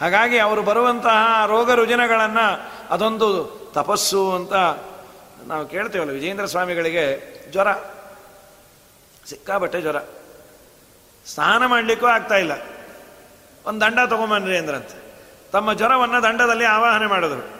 ಹಾಗಾಗಿ 0.00 0.38
ಅವರು 0.38 0.62
ಬರುವಂತಹ 0.62 1.46
ರೋಗ 1.46 1.72
ರುಜಿನಗಳನ್ನು 1.72 2.70
ಅದೊಂದು 2.90 3.28
ತಪಸ್ಸು 3.74 4.34
ಅಂತ 4.34 4.52
ನಾವು 5.46 5.66
ಕೇಳ್ತೇವಲ್ಲ 5.66 6.12
ವಿಜೇಂದ್ರ 6.12 6.46
ಸ್ವಾಮಿಗಳಿಗೆ 6.46 7.34
ಜ್ವರ. 7.52 7.97
ಸಿಕ್ಕಾಬಟ್ಟೆ 9.28 9.80
ಜ್ವರ. 9.80 9.98
ಸ್ನಾನ 11.26 11.66
ಮಾಡಲಿಕ್ಕೂ 11.66 12.06
ಆಗ್ತಾ 12.06 12.36
ಇಲ್ಲ. 12.36 12.52
ಒಂದು 13.66 13.80
ದಂಡ 13.80 13.98
ತಗೊಂಬನ್ರಿ 14.06 14.56
ಅಂದ್ರಂತೆ. 14.56 15.08
ತಮ್ಮ 15.52 15.72
ಜ್ವರವನ್ನು 15.72 16.22
ದಂಡದಲ್ಲಿ 16.22 16.64
ಆವಾಹನೆ 16.64 17.06
ಮಾಡಿದ್ರು. 17.06 17.58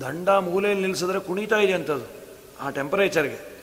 ದಂಡ 0.00 0.28
ಮೂಲೆಯಲ್ಲಿ 0.28 0.82
ನಿಲ್ಲಿಸಿದ್ರೆ 0.82 1.20
ಕುಣಿತಾ 1.20 1.56
ಇದೆ 1.56 1.72
ಅಂತದ್ದು 1.72 2.24
ಆ 2.60 2.70
ಟೆಂಪರೇಚರ್ಗೆ 2.70 3.54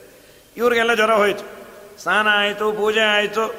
ಇವ್ರಿಗೆಲ್ಲ 0.56 0.94
ಜ್ವರ 0.94 1.14
ಹೋಯಿತು. 1.14 1.62
ಸ್ನಾನ 2.02 2.28
ಆಯಿತು, 2.30 2.72
ಪೂಜೆ 2.72 3.00
ಆಯಿತು. 3.00 3.54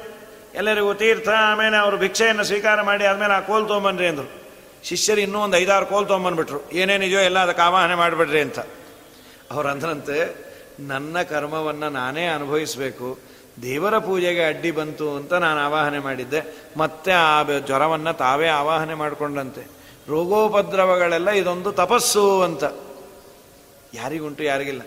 ಎಲ್ಲರಿಗೂ 0.54 0.94
ತೀರ್ಥ, 0.94 1.28
ಆಮೇಲೆ 1.28 1.76
ಅವರು 1.76 1.96
ಭಿಕ್ಷೆಯನ್ನು 1.96 2.44
ಸ್ವೀಕಾರ 2.44 2.82
ಮಾಡಿ 2.82 3.04
ಆದಮೇಲೆ 3.04 3.34
ಆ 3.34 3.40
ಕೋಲ್ 3.40 3.68
ತೊಗೊಂಬನ್ರಿ 3.68 4.06
ಅಂದರು. 4.06 4.44
ಶಿಷ್ಯರು 4.84 5.20
ಇನ್ನೂ 5.20 5.38
ಒಂದು 5.38 5.56
ಐದಾರು 5.56 5.86
ಕೋಲ್ 5.86 6.06
ತೊಗೊಂಬಂದ್ಬಿಟ್ರು. 6.06 6.70
ಏನೇನಿದೆಯೋ 6.70 7.20
ಎಲ್ಲ 7.20 7.38
ಅದಕ್ಕೆ 7.38 7.62
ಆವಾಹನೆ 7.62 7.94
ಮಾಡಿಬಿಡ್ರಿ 7.94 8.40
ಅಂತ. 8.40 8.58
ಅವ್ರು 9.50 9.68
ಅಂದ್ರಂತೆ 9.68 10.44
ನನ್ನ 10.80 11.22
ಕರ್ಮವನ್ನು 11.22 11.88
ನಾನೇ 11.88 12.26
ಅನುಭವಿಸಬೇಕು. 12.26 13.33
ದೇವರ 13.62 13.98
ಪೂಜೆಗೆ 13.98 14.44
ಅಡ್ಡಿ 14.44 14.70
ಬಂತು 14.70 15.16
ಅಂತ 15.16 15.32
ನಾನು 15.32 15.60
ಆವಾಹನೆ 15.60 15.98
ಮಾಡಿದ್ದೆ. 15.98 16.40
ಮತ್ತೆ 16.76 17.12
ಆ 17.12 17.42
ಜ್ವರವನ್ನು 17.42 18.16
ತಾವೇ 18.16 18.48
ಆವಾಹನೆ 18.48 18.94
ಮಾಡಿಕೊಂಡಂತೆ. 18.94 19.66
ರೋಗೋಪದ್ರವಗಳೆಲ್ಲ 20.08 21.30
ಇದೊಂದು 21.30 21.72
ತಪಸ್ಸು 21.72 22.42
ಅಂತ. 22.42 22.64
ಯಾರಿಗುಂಟು 23.94 24.44
ಯಾರಿಗಿಲ್ಲ. 24.44 24.82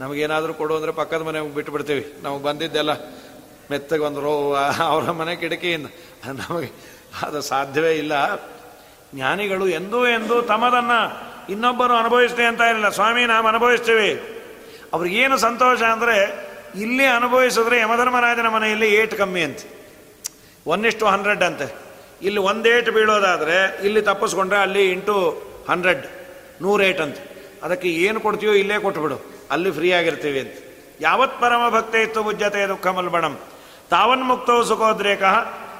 ನಮಗೇನಾದರೂ 0.00 0.54
ಕೊಡು 0.54 0.76
ಅಂದರೆ 0.76 0.92
ಪಕ್ಕದ 0.92 1.22
ಮನೆ 1.22 1.40
ಬಿಟ್ಟು 1.40 1.72
ಬಿಡ್ತೀವಿ. 1.72 2.14
ನಮಗೆ 2.22 2.42
ಬಂದಿದ್ದೆಲ್ಲ 2.42 2.90
ಮೆತ್ತಗೆ 3.70 4.00
ಒಂದು 4.00 4.20
ರೋ 4.20 4.54
ಅವರ 4.86 5.10
ಮನೆ 5.10 5.36
ಕಿಟಕಿಯಿಂದ. 5.36 5.86
ನಮಗೆ 6.26 6.70
ಅದು 7.22 7.40
ಸಾಧ್ಯವೇ 7.40 7.94
ಇಲ್ಲ. 7.94 8.36
ಜ್ಞಾನಿಗಳು 9.14 9.68
ಎಂದೂ 9.68 10.06
ಎಂದೂ 10.06 10.42
ತಮ್ಮದನ್ನು 10.42 11.32
ಇನ್ನೊಬ್ಬರು 11.52 11.94
ಅನುಭವಿಸ್ತೀವಿ 11.94 12.48
ಅಂತ 12.48 12.60
ಇರಲಿಲ್ಲ 12.60 12.88
ಸ್ವಾಮಿ, 12.88 13.26
ನಾವು 13.26 13.48
ಅನುಭವಿಸ್ತೀವಿ. 13.48 14.40
ಅವ್ರಿಗೇನು 14.92 15.36
ಸಂತೋಷ 15.36 15.82
ಅಂದರೆ 15.82 16.51
ಇಲ್ಲಿ 16.74 17.06
ಅನುಭವಿಸಿದ್ರೆ 17.06 17.80
ಯಮಧರ್ಮರಾಜನ 17.80 18.48
ಮನೆಯಲ್ಲಿ 18.48 18.94
ಏಟ್ 18.94 19.14
ಕಮ್ಮಿ 19.14 19.42
ಅಂತ. 19.42 19.58
ಒನ್ 20.66 20.86
ಇಷ್ಟು 20.86 21.06
ಹಂಡ್ರೆಡ್ 21.06 21.42
ಅಂತೆ. 21.42 21.76
ಇಲ್ಲಿ 22.22 22.40
ಒಂದು 22.40 22.68
ಏಟ್ 22.68 22.90
ಬೀಳೋದಾದರೆ 22.90 23.80
ಇಲ್ಲಿ 23.84 24.02
ತಪ್ಪಿಸ್ಕೊಂಡ್ರೆ 24.02 24.58
ಅಲ್ಲಿ 24.58 24.90
ಇಂಟು 24.90 25.42
ಹಂಡ್ರೆಡ್ 25.68 26.06
ನೂರು 26.62 26.82
ಏಟ್ 26.82 27.00
ಅಂತ. 27.00 27.16
ಅದಕ್ಕೆ 27.62 27.88
ಏನು 27.88 28.20
ಕೊಡ್ತೀವೋ 28.20 28.52
ಇಲ್ಲೇ 28.52 28.78
ಕೊಟ್ಬಿಡು. 28.78 29.32
ಅಲ್ಲಿ 29.50 29.70
ಫ್ರೀ 29.70 29.92
ಆಗಿರ್ತೀವಿ 29.92 30.40
ಅಂತ. 30.40 30.52
ಯಾವತ್ 31.00 31.40
ಪರಮ 31.40 31.68
ಭಕ್ತಿ 31.68 31.98
ಇತ್ತು 31.98 32.22
ಬುಜ್ಜತೆ 32.22 32.66
ದುಃಖ 32.66 32.86
ಮಲ್ಬಣಂ. 32.86 33.40
ತಾವನ್ 33.90 34.22
ಮುಕ್ತೋ 34.22 34.62
ಸುಖೋದ್ರೇಕ 34.62 35.22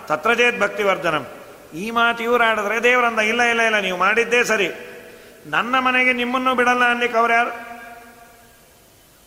ತತ್ರಜೇತ್ 0.06 0.60
ಭಕ್ತಿವರ್ಧನಂ. 0.60 1.26
ಈ 1.74 1.90
ಮಾತು 1.90 2.22
ಇವ್ರು 2.22 2.44
ಆಡಿದ್ರೆ 2.44 2.82
ದೇವರಂದ, 2.82 3.18
ಇಲ್ಲ 3.18 3.42
ಇಲ್ಲ 3.42 3.60
ಇಲ್ಲ, 3.60 3.80
ನೀವು 3.80 3.98
ಮಾಡಿದ್ದೇ 3.98 4.44
ಸರಿ. 4.44 4.68
ನನ್ನ 5.46 5.78
ಮನೆಗೆ 5.78 6.12
ನಿಮ್ಮನ್ನು 6.12 6.54
ಬಿಡಲ್ಲ 6.54 6.90
ಅನ್ಲಿಕ್ಕೆ 6.90 7.18
ಅವ್ರು 7.18 7.32
ಯಾರು? 7.32 7.71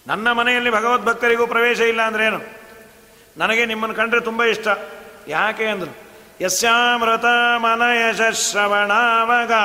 ನನ್ನ 0.07 0.31
ಮನೆಯಲ್ಲಿ 0.31 0.71
ಭಗವದ್ಭಕ್ತರಿಗೂ 0.71 1.47
ಪ್ರವೇಶ 1.47 1.79
ಇಲ್ಲ 1.79 2.01
ಅಂದ್ರೇನು 2.01 2.41
ನನಗೆ 3.37 3.65
ನಿಮ್ಮನ್ನು 3.65 3.95
ಕಂಡ್ರೆ 3.95 4.21
ತುಂಬ 4.21 4.43
ಇಷ್ಟ. 4.43 4.67
ಯಾಕೆ 5.27 5.65
ಅಂದ್ರು, 5.65 5.91
ಯಸ್ಯಾಮೃತ 6.41 7.25
ಮನಯಶ 7.57 8.35
ಶ್ರವಣಾವಗಾ 8.35 9.63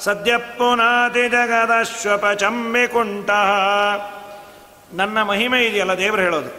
ಸದ್ಯ 0.00 0.36
ಪುನಾತಿ 0.36 1.28
ಜಗದಶ್ವಪಚಮ್ಮಿ 1.28 2.88
ಕುಂಟ 2.88 3.30
ನನ್ನ 4.94 5.22
ಮಹಿಮೆ 5.22 5.66
ಇದೆಯಲ್ಲ 5.66 5.98
ದೇವರು 5.98 6.22
ಹೇಳೋದು. 6.22 6.50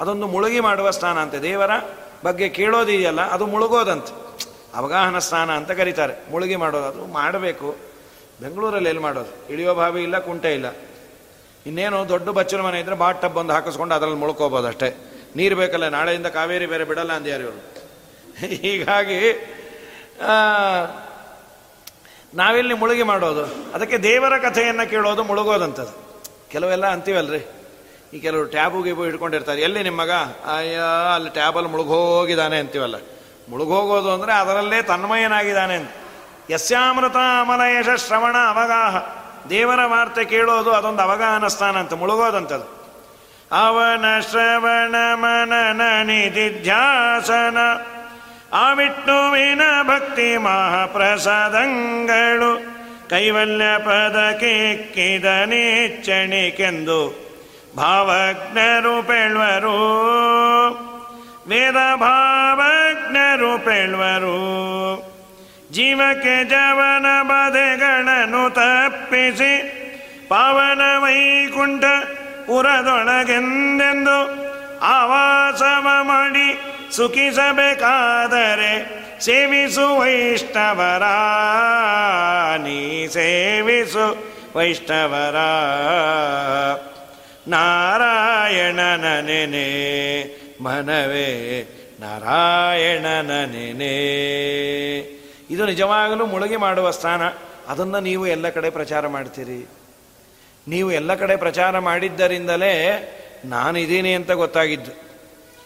ಅದೊಂದು 0.00 0.26
ಮುಳುಗಿ 0.26 0.60
ಮಾಡುವ 0.60 0.90
ಸ್ಥಾನ 0.90 1.18
ಅಂತೆ. 1.18 1.42
ದೇವರ 1.42 1.70
ಬಗ್ಗೆ 2.24 2.48
ಕೇಳೋದಿದೆಯಲ್ಲ, 2.48 3.20
ಅದು 3.20 3.46
ಮುಳುಗೋದಂತೆ. 3.46 4.38
ಅವಗಾಹನ 4.74 5.18
ಸ್ನಾನ 5.18 5.50
ಅಂತ 5.50 5.70
ಕರೀತಾರೆ. 5.70 6.30
ಮುಳುಗಿ 6.30 6.56
ಮಾಡೋದು, 6.56 6.84
ಅದು 6.84 7.06
ಮಾಡಬೇಕು. 7.06 7.76
ಬೆಂಗಳೂರಲ್ಲಿ 8.40 8.88
ಎಲ್ಲಿ 8.88 9.02
ಮಾಡೋದು? 9.02 9.52
ಇಳಿಯೋ 9.52 9.74
ಭಾವಿ 9.74 10.02
ಇಲ್ಲ, 10.02 10.18
ಕುಂಟೆ 10.18 10.54
ಇಲ್ಲ. 10.54 10.66
ಇನ್ನೇನು 11.66 12.08
ದೊಡ್ಡ 12.08 12.28
ಬಚ್ಚನ 12.28 12.60
ಮನೆ 12.60 12.80
ಇದ್ರೆ 12.80 12.94
ಬಾಟ್ 12.94 13.22
ಟಬ್ 13.22 13.36
ಒಂದು 13.36 13.52
ಹಾಕಿಸ್ಕೊಂಡು 13.52 13.94
ಅದರಲ್ಲಿ 13.94 14.16
ಮುಳ್ಕೋಬೋದು 14.16 14.66
ಅಷ್ಟೇ. 14.66 14.90
ನೀರು 15.36 15.56
ಬೇಕಲ್ಲ, 15.56 15.88
ನಾಳೆಯಿಂದ 15.88 16.26
ಕಾವೇರಿ 16.26 16.66
ಬೇರೆ 16.66 16.84
ಬಿಡಲ್ಲ 16.84 17.12
ಅಂದ್ಯಾರು 17.12 17.42
ಇವರು. 17.42 17.60
ಹೀಗಾಗಿ 18.46 19.18
ನಾವೆಲ್ಲಿ 22.34 22.74
ಮುಳುಗಿ 22.74 23.02
ಮಾಡೋದು. 23.02 23.44
ಅದಕ್ಕೆ 23.74 23.98
ದೇವರ 23.98 24.38
ಕಥೆಯನ್ನು 24.38 24.90
ಕೇಳೋದು 24.90 25.24
ಮುಳುಗೋದಂಥದ್ದು 25.24 25.94
ಕೆಲವೆಲ್ಲ 26.50 26.86
ಅಂತೀವಲ್ರಿ. 26.86 27.40
ಈ 28.14 28.20
ಕೆಲವರು 28.20 28.46
ಟ್ಯಾಬು 28.46 28.82
ಗೀಬು 28.82 29.04
ಹಿಡ್ಕೊಂಡಿರ್ತಾರೆ. 29.04 29.60
ಎಲ್ಲಿ 29.60 29.82
ನಿಮ್ಮ 29.82 30.00
ಮಗ? 30.00 30.10
ಅಯ್ಯ, 30.56 30.78
ಅಲ್ಲಿ 31.14 31.30
ಟ್ಯಾಬಲ್ಲಿ 31.30 31.70
ಮುಳುಗೋಗಿದ್ದಾನೆ 31.70 32.58
ಅಂತೀವಲ್ಲ. 32.58 32.94
ಮುಳುಗೋಗೋದು 33.48 34.10
ಅಂದರೆ 34.12 34.32
ಅದರಲ್ಲೇ 34.32 34.82
ತನ್ಮಯನಾಗಿದ್ದಾನೆ 34.82 35.74
ಅಂತ. 35.74 35.90
ಯಸ್ಯಾಮೃತ 36.50 37.16
ಅಮಲಯಶ 37.16 38.06
ಶ್ರವಣ 38.06 38.36
ಅವಗಾಹ. 38.48 39.21
ದೇವರ 39.50 39.84
ವಾರ್ತೆ 39.84 40.24
ಕೇಳೋದು 40.24 40.72
ಅದೊಂದು 40.72 41.02
ಅವಗಾಹನ 41.02 41.46
ಸ್ಥಾನ 41.46 41.76
ಅಂತ 41.76 41.92
ಮುಳುಗೋದಂತದು. 41.92 42.82
ಅವನ 43.52 44.04
ಶ್ರವಣ 44.30 44.94
ಮನನ 45.14 46.02
ನಿಧಿಧ್ಯಾಸನ 46.02 47.58
ಆ 48.52 48.72
ವಿಷ್ಣುವಿನ 48.72 49.60
ಭಕ್ತಿ 49.82 50.36
ಮಹಾಪ್ರಸಾದಂಗಳು, 50.36 52.66
ಕೈವಲ್ಯ 53.10 53.78
ಪದಕ್ಕಿಕ್ಕಿದ 53.78 55.24
ನೀಚ್ಚಣಿಕೆಂದು 55.24 57.22
ಭಾವಜ್ಞರು 57.76 59.02
ವೇದ 61.48 61.96
ಭಾವಜ್ಞರು 61.96 63.64
ಪೆಳ್ವರು 63.64 65.11
ಜೀವಕ್ಕೆ 65.74 66.44
ಜವನ 66.44 67.06
ಬದೆಗಳನ್ನು 67.22 68.50
ತಪ್ಪಿಸಿ 68.54 69.52
ಪಾವನ 70.28 70.80
ವೈಕುಂಠ 70.98 71.84
ಪುರದೊಳಗೆಂದೆಂದು 72.46 74.18
ಆವಾಸವ 74.82 75.86
ಮಾಡಿ 76.02 76.48
ಸುಖಿಸಬೇಕಾದರೆ 76.96 78.72
ಸೇವಿಸು 79.20 79.86
ವೈಷ್ಣವರ, 79.98 81.04
ನೀ 82.62 83.08
ಸೇವಿಸು 83.08 84.06
ವೈಷ್ಣವರ. 84.56 85.38
ನಾರಾಯಣನ 87.48 89.04
ನೆನೆ, 89.20 89.68
ಮನವೇ 90.62 91.30
ನಾರಾಯಣನ 92.00 93.30
ನೆನೆ. 93.44 93.96
ಇದು 95.52 95.66
ನಿಜವಾಗಲೂ 95.66 96.26
ಮುಳುಗಿ 96.26 96.56
ಮಾಡುವ 96.56 96.90
ಸ್ಥಾನ. 96.90 97.22
ಅದನ್ನು 97.68 98.00
ನೀವು 98.00 98.26
ಎಲ್ಲ 98.26 98.48
ಕಡೆ 98.48 98.70
ಪ್ರಚಾರ 98.70 99.06
ಮಾಡ್ತೀರಿ. 99.06 99.68
ನೀವು 100.68 100.92
ಎಲ್ಲ 100.92 101.14
ಕಡೆ 101.14 101.36
ಪ್ರಚಾರ 101.36 101.78
ಮಾಡಿದ್ದರಿಂದಲೇ 101.78 102.74
ನಾನಿದ್ದೀನಿ 103.44 104.14
ಅಂತ 104.14 104.30
ಗೊತ್ತಾಗಿದ್ದು. 104.30 104.92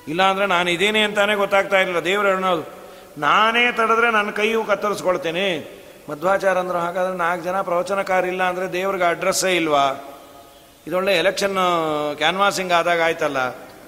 ಇಲ್ಲಾಂದರೆ 0.08 0.46
ನಾನು 0.46 0.70
ಇದ್ದೀನಿ 0.70 1.00
ಅಂತಾನೆ 1.00 1.34
ಗೊತ್ತಾಗ್ತಾ 1.34 1.80
ಇರಲಿಲ್ಲ. 1.80 2.04
ದೇವರು 2.04 2.28
ಅನ್ನೋದು 2.28 2.62
ನಾನೇ 3.18 3.72
ತಡೆದ್ರೆ 3.72 4.10
ನನ್ನ 4.10 4.30
ಕೈಯು 4.30 4.64
ಕತ್ತರಿಸ್ಕೊಳ್ತೇನೆ. 4.64 5.76
ಮಧ್ವಾಚಾರ 6.10 6.58
ಅಂದ್ರೆ, 6.58 6.78
ಹಾಗಾದ್ರೆ 6.78 7.16
ನಾಲ್ಕು 7.16 7.44
ಜನ 7.44 7.62
ಪ್ರವಚನಕಾರ 7.62 8.24
ಅಂದರೆ 8.48 8.72
ದೇವ್ರಿಗೆ 8.72 9.04
ಅಡ್ರೆಸ್ಸೇ 9.04 9.56
ಇಲ್ವಾ? 9.56 10.14
ಇದೊಳ್ಳೆ 10.86 11.16
ಎಲೆಕ್ಷನ್ 11.16 12.14
ಕ್ಯಾನ್ವಾಸಿಂಗ್ 12.16 12.72
ಆದಾಗ 12.72 13.02
ಆಯ್ತಲ್ಲ? 13.02 13.36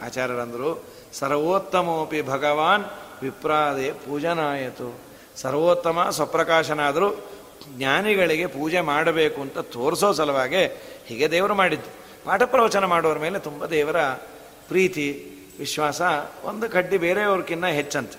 ಆಚಾರ್ಯರಂದರು, 0.05 0.85
ಸರ್ವೋತ್ತಮೋಪಿ 1.13 2.23
ಭಗವಾನ್ 2.23 2.85
ವಿಪ್ರಾದೆ 3.23 3.93
ಪೂಜನಾಯಿತು. 3.93 5.08
ಸರ್ವೋತ್ತಮ 5.41 6.07
ಸ್ವಪ್ರಕಾಶನಾದರೂ 6.11 7.09
ಜ್ಞಾನಿಗಳಿಗೆ 7.77 8.47
ಪೂಜೆ 8.47 8.81
ಮಾಡಬೇಕು 8.81 9.41
ಅಂತ 9.41 9.59
ತೋರಿಸೋ 9.59 10.13
ಸಲುವಾಗಿ 10.13 10.63
ಹೀಗೆ 11.07 11.31
ದೇವರು 11.31 11.55
ಮಾಡಿದ್ದು. 11.55 11.91
ಪಾಠ 12.25 12.43
ಪ್ರವಚನ 12.43 12.85
ಮಾಡೋರ 12.85 13.19
ಮೇಲೆ 13.19 13.39
ತುಂಬ 13.39 13.67
ದೇವರ 13.67 14.01
ಪ್ರೀತಿ, 14.69 15.07
ವಿಶ್ವಾಸ, 15.59 16.01
ಒಂದು 16.45 16.69
ಕಡ್ಡಿ 16.69 16.99
ಬೇರೆಯವ್ರಕ್ಕಿನ್ನ 16.99 17.67
ಹೆಚ್ಚಂತೆ. 17.67 18.19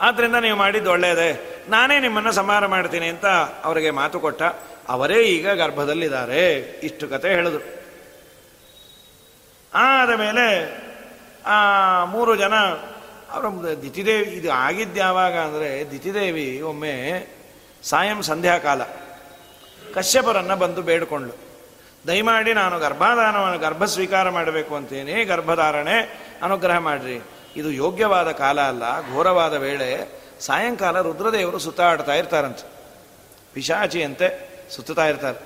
ಆದ್ದರಿಂದ 0.00 0.36
ನೀವು 0.36 0.56
ಮಾಡಿದ್ದು 0.58 0.90
ಒಳ್ಳೆಯದೇ 0.90 1.62
ನಾನೇ 1.68 1.98
ನಿಮ್ಮನ್ನು 1.98 2.32
ಸಂಹಾರ 2.32 2.66
ಮಾಡ್ತೀನಿ 2.66 3.06
ಅಂತ 3.08 3.26
ಅವರಿಗೆ 3.64 3.90
ಮಾತು 3.90 4.20
ಕೊಟ್ಟ 4.20 4.42
ಅವರೇ 4.88 5.18
ಈಗ 5.22 5.48
ಗರ್ಭದಲ್ಲಿದ್ದಾರೆ. 5.50 6.58
ಇಷ್ಟು 6.58 7.08
ಕತೆ 7.08 7.28
ಹೇಳಿದ್ರು 7.28 7.64
ಆದ 9.74 10.10
ಮೇಲೆ 10.18 10.46
ಆ 11.46 11.58
ಮೂರು 12.04 12.36
ಜನ 12.36 12.54
ಅವರ 13.34 13.46
ದಿತಿದೇವಿ, 13.82 14.30
ಇದು 14.30 14.50
ಆಗಿದ್ದು 14.52 15.00
ಯಾವಾಗ 15.00 15.34
ಅಂದರೆ 15.36 15.90
ದಿತಿದೇವಿ 15.90 16.60
ಒಮ್ಮೆ 16.60 16.94
ಸಾಯಂ 17.82 18.22
ಸಂಧ್ಯಾಕಾಲ 18.22 18.82
ಕಶ್ಯಪರನ್ನು 19.94 20.56
ಬಂದು 20.56 20.82
ಬೇಡಿಕೊಂಡ್ಳು. 20.82 21.34
ದಯಮಾಡಿ 22.06 22.52
ನಾನು 22.54 22.78
ಗರ್ಭಾಧಾನವನ್ನು 22.78 23.58
ಗರ್ಭ 23.58 23.84
ಸ್ವೀಕಾರ 23.84 24.30
ಮಾಡಬೇಕು 24.30 24.72
ಅಂತೇನೆ 24.76 25.24
ಗರ್ಭಧಾರಣೆ, 25.24 25.96
ಅನುಗ್ರಹ 26.42 26.78
ಮಾಡಿರಿ. 26.78 27.18
ಇದು 27.56 27.70
ಯೋಗ್ಯವಾದ 27.70 28.30
ಕಾಲ 28.32 28.60
ಅಲ್ಲ, 28.60 28.84
ಘೋರವಾದ 29.12 29.54
ವೇಳೆ 29.54 29.90
ಸಾಯಂಕಾಲ 30.40 31.00
ರುದ್ರದೇವರು 31.00 31.58
ಸುತ್ತಾಡ್ತಾ 31.58 32.14
ಇರ್ತಾರಂತೆ. 32.14 32.64
ಪಿಶಾಚಿಯಂತೆ 33.54 34.28
ಸುತ್ತುತ್ತಾ 34.74 35.06
ಇರ್ತಾರೆ. 35.06 35.40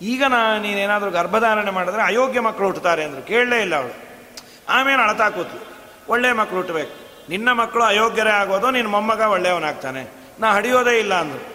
ಈಗ 0.00 0.22
ನಾ 0.24 0.58
ನೀನೇನಾದರೂ 0.58 1.10
ಗರ್ಭಧಾರಣೆ 1.10 1.70
ಮಾಡಿದ್ರೆ 1.70 2.02
ಅಯೋಗ್ಯ 2.02 2.40
ಮಕ್ಕಳು 2.40 2.66
ಹುಟ್ಟುತ್ತಾರೆ 2.66 3.04
ಅಂದರು. 3.04 3.22
ಕೇಳಲೇ 3.22 3.60
ಇಲ್ಲ 3.60 3.74
ಅವಳು 3.76 3.94
ಆಮೇಲೆ 4.68 5.02
ಅಳತಾ 5.02 5.30
ಕೂತು 5.30 5.71
ಒಳ್ಳೆ 6.08 6.32
ಮಕ್ಕಳು 6.32 6.56
ಹುಟ್ಟಬೇಕು. 6.56 7.02
ನಿನ್ನ 7.28 7.52
ಮಕ್ಕಳು 7.52 7.82
ಅಯೋಗ್ಯರೇ 7.82 8.30
ಆಗೋದು, 8.30 8.70
ನಿನ್ನ 8.70 8.88
ಮೊಮ್ಮಗ 8.88 9.20
ಒಳ್ಳೆಯವನಾಗ್ತಾನೆ. 9.20 10.12
ನಾ 10.40 10.52
ಹಡಿಯೋದೇ 10.52 10.98
ಇಲ್ಲ 10.98 11.14
ಅಂದರು. 11.14 11.52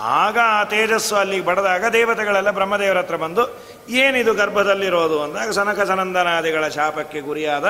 ಆಗ 0.00 0.38
ಆ 0.44 0.64
ತೇಜಸ್ಸು 0.64 1.16
ಅಲ್ಲಿಗೆ 1.16 1.44
ಬಡದಾಗ 1.44 1.84
ದೇವತೆಗಳೆಲ್ಲ 1.84 2.50
ಬ್ರಹ್ಮದೇವರ 2.50 2.98
ಹತ್ರ 2.98 3.16
ಬಂದು, 3.16 3.58
ಏನಿದು 3.88 4.34
ಗರ್ಭದಲ್ಲಿರೋದು 4.34 5.22
ಅಂದಾಗ 5.22 5.50
ಸನಕ 5.50 5.80
ಸನಂದನಾದಿಗಳ 5.80 6.68
ಶಾಪಕ್ಕೆ 6.68 7.20
ಗುರಿಯಾದ 7.20 7.64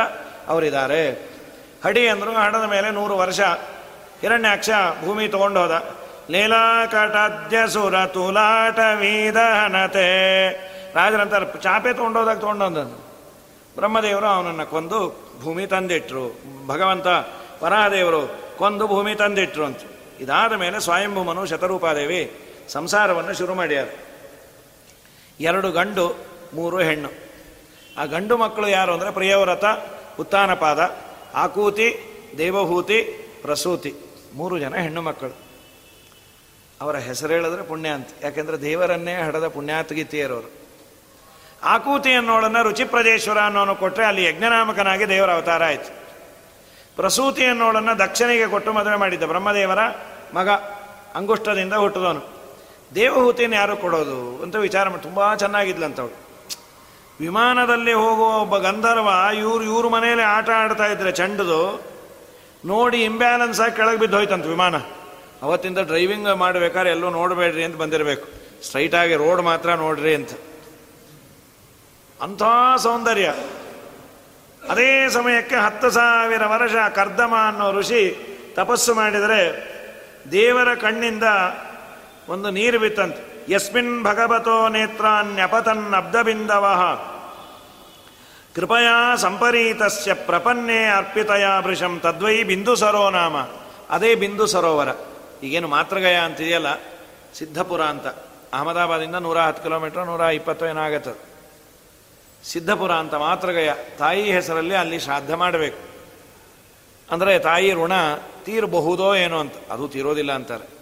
ಅವರಿದ್ದಾರೆ. 0.49 1.11
ಹಡಿ 1.85 2.09
ಅಂದರು 2.09 2.33
ಹಡದ 2.33 2.65
ಮೇಲೆ 2.65 2.91
ನೂರು 2.91 3.19
ವರ್ಷ. 3.19 3.41
ಹಿರಣ್ಯಾಕ್ಷ 4.21 4.71
ಭೂಮಿ 5.05 5.29
ತಗೊಂಡು 5.29 5.61
ಹೋದ 5.61 5.95
ಲೀಲಾಕಟಾದ್ಯ 6.31 7.69
ಸುರ 7.69 8.07
ತುಲಾಟ 8.07 8.79
ವೀದಹನತೆ. 8.79 10.49
ರಾಜರಂತಾರೆ 10.95 11.63
ಚಾಪೆ 11.63 11.93
ತೊಗೊಂಡೋದಾಗ 11.93 12.39
ತೊಗೊಂಡೋದಂದು 12.39 13.06
ಬ್ರಹ್ಮದೇವರು 13.77 14.27
ಅವನನ್ನು 14.27 14.67
ಕೊಂದು 14.67 15.27
ಭೂಮಿ 15.41 15.67
ತಂದಿಟ್ರು. 15.67 16.41
ಭಗವಂತ 16.67 17.07
ವರಾದೇವರು 17.65 18.39
ಕೊಂದು 18.59 18.87
ಭೂಮಿ 18.87 19.15
ತಂದಿಟ್ರು 19.15 19.65
ಅಂತ. 19.65 19.79
ಇದಾದ 20.21 20.53
ಮೇಲೆ 20.53 20.81
ಸ್ವಯಂಭೂಮನು 20.81 21.47
ಶತರೂಪಾದೇವಿ 21.47 22.33
ಸಂಸಾರವನ್ನು 22.69 23.35
ಶುರು 23.35 23.55
ಮಾಡ್ಯಾರ. 23.55 23.89
ಎರಡು 25.41 25.71
ಗಂಡು, 25.71 26.17
ಮೂರು 26.55 26.79
ಹೆಣ್ಣು. 26.79 27.09
ಆ 27.99 28.05
ಗಂಡು 28.05 28.37
ಮಕ್ಕಳು 28.37 28.69
ಯಾರು 28.69 28.93
ಅಂದರೆ 28.93 29.11
ಪ್ರಿಯವ್ರತ, 29.11 29.65
ಉತ್ತಾನಪಾದ, 30.21 30.97
ಆಕೂತಿ, 31.35 31.97
ದೇವಹೂತಿ, 32.39 33.03
ಪ್ರಸೂತಿ. 33.43 33.95
ಮೂರು 34.35 34.59
ಜನ 34.59 34.75
ಹೆಣ್ಣು 34.77 35.03
ಮಕ್ಕಳು. 35.03 35.37
ಅವರ 36.81 36.97
ಹೆಸರು 36.97 37.33
ಹೇಳಿದ್ರೆ 37.33 37.63
ಪುಣ್ಯ 37.63 37.89
ಅಂತ. 37.89 38.09
ಯಾಕೆಂದ್ರೆ 38.23 38.61
ದೇವರನ್ನೇ 38.61 39.15
ಹಡದ 39.15 39.49
ಪುಣ್ಯಾತ್ಗೀತಿಯರವರು 39.49 40.56
ಆಕೂತಿ 41.63 42.13
ಅನ್ನೋಳನ್ನು 42.13 42.63
ರುಚಿಪ್ರದೇಶ್ವರ 42.63 43.39
ಅನ್ನೋನು 43.39 43.75
ಕೊಟ್ಟರೆ 43.75 44.05
ಅಲ್ಲಿ 44.05 44.25
ಯಜ್ಞನಾಮಕನಾಗಿ 44.25 45.09
ದೇವರ 45.09 45.33
ಅವತಾರ 45.33 45.65
ಆಯಿತು. 45.65 46.07
ಪ್ರಸೂತಿ 46.97 47.45
ಅನ್ನೋಳನ್ನು 47.45 47.99
ದಕ್ಷಿಣಿಗೆ 47.99 48.47
ಕೊಟ್ಟು 48.47 48.73
ಮದುವೆ 48.73 48.97
ಮಾಡಿದ್ದ 48.97 49.25
ಬ್ರಹ್ಮದೇವರ 49.25 49.79
ಮಗ 50.35 50.49
ಅಂಗುಷ್ಟದಿಂದ 51.15 51.73
ಹುಟ್ಟಿದವನು. 51.73 52.37
ದೇವಹೂತಿಯನ್ನು 52.95 53.57
ಯಾರು 53.57 53.77
ಕೊಡೋದು 53.77 54.43
ಅಂತ 54.43 54.57
ವಿಚಾರ 54.57 54.89
ಮಾಡಿ 54.89 55.03
ತುಂಬ 55.03 55.35
ಚೆನ್ನಾಗಿದ್ಲಂತವಳು. 55.35 56.27
ವಿಮಾನದಲ್ಲಿ 57.21 57.93
ಹೋಗುವ 57.93 58.27
ಒಬ್ಬ 58.27 58.59
ಗಂಧರ್ವ 58.59 59.37
ಇವ್ರು 59.37 59.65
ಇವ್ರ 59.65 59.87
ಮನೆಯಲ್ಲಿ 59.87 60.25
ಆಟ 60.25 60.51
ಆಡ್ತಾ 60.51 60.87
ಇದ್ರೆ 60.87 61.13
ಚಂಡದು. 61.13 61.85
ನೋಡಿ 62.65 63.05
ಇಂಬ್ಯಾಲೆನ್ಸ್ 63.05 63.61
ಆಗಿ 63.61 63.77
ಕೆಳಗೆ 63.77 63.99
ಬಿದ್ದು 63.99 64.17
ಹೋಯ್ತಂತ 64.17 64.47
ವಿಮಾನ. 64.47 64.77
ಅವತ್ತಿಂದ 65.43 65.79
ಡ್ರೈವಿಂಗ್ 65.79 66.37
ಮಾಡಬೇಕಾದ್ರೆ 66.37 66.91
ಎಲ್ಲೂ 66.91 67.11
ನೋಡಬೇಡ್ರಿ 67.11 67.65
ಅಂತ 67.65 67.77
ಬಂದಿರಬೇಕು. 67.77 68.29
ಸ್ಟ್ರೈಟಾಗಿ 68.65 69.15
ರೋಡ್ 69.15 69.43
ಮಾತ್ರ 69.43 69.75
ನೋಡ್ರಿ 69.75 70.15
ಅಂತ. 70.15 70.31
ಅಂಥ 72.23 72.43
ಸೌಂದರ್ಯ. 72.79 73.35
ಅದೇ 74.71 75.09
ಸಮಯಕ್ಕೆ 75.09 75.55
ಹತ್ತು 75.55 75.91
ಸಾವಿರ 75.91 76.47
ವರ್ಷ 76.47 76.75
ಕರ್ದಮ 76.95 77.35
ಅನ್ನೋ 77.49 77.73
ಋಷಿ 77.73 78.27
ತಪಸ್ಸು 78.55 78.95
ಮಾಡಿದರೆ 78.95 79.73
ದೇವರ 80.33 80.75
ಕಣ್ಣಿಂದ 80.75 81.23
ಒಂದು 82.29 82.51
ನೀರು 82.51 82.79
ಬಿತ್ತಂತೆ. 82.79 83.53
ಯಸ್ಮಿನ್ 83.53 84.05
ಭಗವತೋ 84.05 84.69
ನೇತ್ರಾನ್ಯಪತನ್ನಬ್ಧಬಿಂದವ 84.69 86.67
ಕೃಪಯಾ 88.55 89.17
ಸಂಪರೀತಸ್ಯ 89.17 90.15
ಪ್ರಪನ್ನೇ 90.15 90.87
ಅರ್ಪಿತಯ 90.87 91.47
ವೃಷಂ 91.61 92.01
ತದ್ವೈ 92.01 92.43
ಬಿಂದು 92.43 92.77
ಸರೋ 92.77 93.11
ನಾಮ. 93.11 93.37
ಅದೇ 93.91 94.15
ಬಿಂದು 94.15 94.47
ಸರೋವರ. 94.47 94.89
ಈಗೇನು 95.43 95.69
ಮಾತೃಗಯ 95.69 96.15
ಅಂತಿದೆಯಲ್ಲ? 96.15 96.75
ಸಿದ್ಧಪುರ 97.39 97.81
ಅಂತ. 97.81 98.07
ಅಹಮದಾಬಾದಿಂದ 98.55 99.15
ನೂರ 99.15 99.39
ಹತ್ತು 99.39 99.63
ಕಿಲೋಮೀಟರ್ 99.63 100.07
ನೂರ 100.07 100.21
ಇಪ್ಪತ್ತು 100.21 101.26
ಸಿದ್ಧಪುರ 102.53 102.93
ಅಂತ 102.93 103.15
ಮಾತೃಗಯ 103.15 103.71
ತಾಯಿ 103.99 104.33
ಹೆಸರಲ್ಲಿ 104.33 104.75
ಅಲ್ಲಿ 104.75 104.99
ಶ್ರಾದ್ದ 104.99 105.31
ಮಾಡಬೇಕು. 105.31 105.79
ಅಂದರೆ 107.11 107.39
ತಾಯಿ 107.39 107.73
ಋಣ 107.73 107.93
ತೀರಬಹುದೋ 108.45 109.15
ಏನೋ 109.15 109.39
ಅಂತ. 109.39 109.53
ಅದು 109.71 109.89
ತೀರೋದಿಲ್ಲ 109.89 110.33
ಅಂತಾರೆ. 110.33 110.77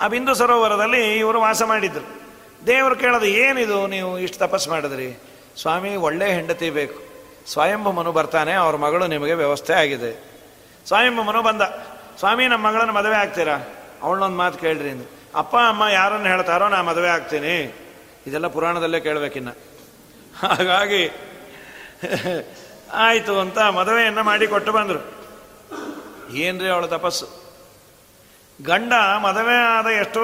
ಆ 0.00 0.08
ಬಿಂದು 0.08 0.34
ಸರೋವರದಲ್ಲಿ 0.34 1.18
ಇವರು 1.18 1.40
ವಾಸ 1.40 1.62
ಮಾಡಿದ್ರು. 1.62 2.26
ದೇವರು 2.66 2.96
ಕೇಳೋದು, 2.96 3.26
ಏನಿದು 3.26 3.86
ನೀವು 3.86 4.18
ಇಷ್ಟು 4.18 4.38
ತಪಸ್ಸು 4.38 4.70
ಮಾಡಿದ್ರಿ? 4.70 5.22
ಸ್ವಾಮಿ, 5.62 5.96
ಒಳ್ಳೆ 5.96 6.34
ಹೆಂಡತಿ 6.34 6.70
ಬೇಕು. 6.70 7.02
ಸ್ವಯಂಭಮನು 7.46 8.12
ಬರ್ತಾನೆ, 8.12 8.52
ಅವ್ರ 8.52 8.76
ಮಗಳು 8.76 9.06
ನಿಮಗೆ 9.06 9.34
ವ್ಯವಸ್ಥೆ 9.34 9.72
ಆಗಿದೆ. 9.72 10.24
ಸ್ವಯಂಭಮನು 10.86 11.42
ಬಂದ, 11.42 11.62
ಸ್ವಾಮಿ, 12.18 12.46
ನಮ್ಮ 12.46 12.66
ಮಗಳನ್ನು 12.66 12.92
ಮದುವೆ 12.92 13.16
ಆಗ್ತೀರಾ? 13.16 13.56
ಅವಳನ್ನೊಂದು 14.02 14.36
ಮಾತು 14.36 14.58
ಕೇಳ್ರಿ 14.58 14.90
ಅಂದ್ರೆ. 14.90 15.08
ಅಪ್ಪ, 15.34 15.56
ಅಮ್ಮ 15.56 15.86
ಯಾರನ್ನು 15.86 16.26
ಹೇಳ್ತಾರೋ 16.26 16.68
ನಾ 16.68 16.82
ಮದುವೆ 16.82 17.08
ಆಗ್ತೀನಿ. 17.08 17.74
ಇದೆಲ್ಲ 18.26 18.46
ಪುರಾಣದಲ್ಲೇ 18.46 19.00
ಕೇಳಬೇಕಿನ್ನ. 19.00 19.48
ಹಾಗಾಗಿ 20.42 21.02
ಆಯಿತು 22.92 23.40
ಅಂತ 23.40 23.58
ಮದುವೆಯನ್ನು 23.58 24.22
ಮಾಡಿ 24.22 24.46
ಕೊಟ್ಟು 24.46 24.72
ಬಂದರು. 24.72 25.00
ಏನ್ರಿ 26.36 26.68
ಅವಳ 26.68 26.86
ತಪಸ್ಸು? 26.86 27.26
ಗಂಡ 28.64 28.92
ಮದುವೆ 29.22 29.54
ಆದ 29.54 29.86
ಎಷ್ಟೋ 29.86 30.22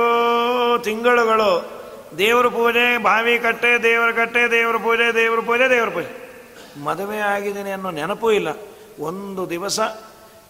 ತಿಂಗಳುಗಳು 0.78 1.82
ದೇವ್ರ 2.18 2.48
ಪೂಜೆ, 2.48 2.98
ಬಾವಿ 2.98 3.38
ಕಟ್ಟೆ, 3.38 3.82
ದೇವರ 3.82 4.12
ಕಟ್ಟೆ, 4.12 4.50
ದೇವ್ರ 4.50 4.76
ಪೂಜೆ 4.76 5.14
ದೇವ್ರ 5.14 5.40
ಪೂಜೆ 5.40 5.70
ದೇವ್ರ 5.70 5.88
ಪೂಜೆ. 5.88 6.10
ಮದುವೆ 6.84 7.18
ಆಗಿದ್ದೀನಿ 7.18 7.70
ಅನ್ನೋ 7.70 7.90
ನೆನಪೂ 7.90 8.30
ಇಲ್ಲ. 8.30 8.48
ಒಂದು 9.00 9.50
ದಿವಸ 9.50 9.80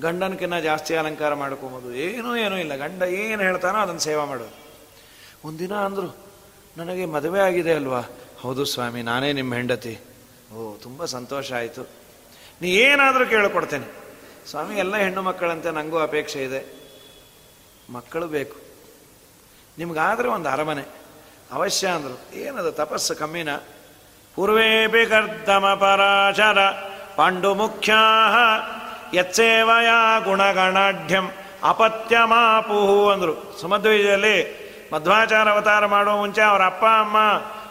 ಗಂಡನಕಿನ್ನ 0.03 0.59
ಜಾಸ್ತಿ 0.59 0.97
ಅಲಂಕಾರ 0.97 1.35
ಮಾಡ್ಕೊಬೋದು. 1.35 1.95
ಏನೂ 1.95 2.37
ಏನೂ 2.37 2.57
ಇಲ್ಲ. 2.57 2.77
ಗಂಡ 2.77 3.03
ಏನು 3.03 3.43
ಹೇಳ್ತಾನೋ 3.43 3.79
ಅದನ್ನು 3.79 4.01
ಸೇವಾ 4.01 4.25
ಮಾಡೋದು. 4.25 4.57
ಒಂದಿನ 5.45 5.75
ಅಂದರು, 5.75 6.17
ನನಗೆ 6.77 7.07
ಮದುವೆ 7.07 7.41
ಆಗಿದೆ 7.41 7.75
ಅಲ್ವಾ? 7.75 8.03
ಹೌದು 8.43 8.65
ಸ್ವಾಮಿ, 8.65 9.03
ನಾನೇ 9.03 9.33
ನಿಮ್ಮ 9.33 9.55
ಹೆಂಡತಿ. 9.55 9.99
ಓ, 10.55 10.77
ತುಂಬ 10.77 11.05
ಸಂತೋಷ 11.05 11.53
ಆಯಿತು. 11.53 11.83
ನೀ 12.63 12.69
ಏನಾದರೂ 12.69 13.27
ಕೇಳಿಕೊಡ್ತೇನೆ. 13.27 13.87
ಸ್ವಾಮಿ, 14.51 14.79
ಎಲ್ಲ 14.79 14.97
ಹೆಣ್ಣು 14.97 15.23
ಮಕ್ಕಳಂತೆ 15.23 15.71
ನನಗೂ 15.71 15.99
ಅಪೇಕ್ಷೆ 15.99 16.45
ಇದೆ. 16.45 16.91
ಮಕ್ಕಳು 17.93 18.27
ಬೇಕು. 18.27 18.57
ನಿಮ್ಗಾದ್ರೆ 19.79 20.29
ಒಂದು 20.29 20.49
ಅರಮನೆ. 20.49 20.83
ಅವಶ್ಯ 21.53 21.89
ಅಂದರು. 21.89 22.35
ಏನದು, 22.35 22.73
ತಪಸ್ಸು 22.73 23.17
ಕಮ್ಮಿನ? 23.17 23.57
ಪೂರ್ವೇಪಿ 24.35 25.07
ಕರ್ದಮ 25.07 25.79
ಪರಾಶರ 25.81 26.71
ಪಾಂಡು 27.17 27.55
ಮುಖ್ಯ 27.55 27.93
ಯತ್ಸೇವಯ 29.15 29.89
ಗುಣಗಣಾಢ್ಯಂ 30.25 31.31
ಅಪತ್ಯಮಾಪುಹು 31.63 33.11
ಅಂದರು. 33.11 33.59
ಸುಮಧ್ವಿಜಯಲ್ಲಿ 33.61 34.63
ಮಧ್ವಾಚಾರ 34.93 35.51
ಅವತಾರ 35.51 35.87
ಮಾಡುವ 35.87 36.17
ಮುಂಚೆ 36.17 36.43
ಅವರ 36.43 36.67
ಅಪ್ಪ, 36.67 36.85
ಅಮ್ಮ 36.85 37.17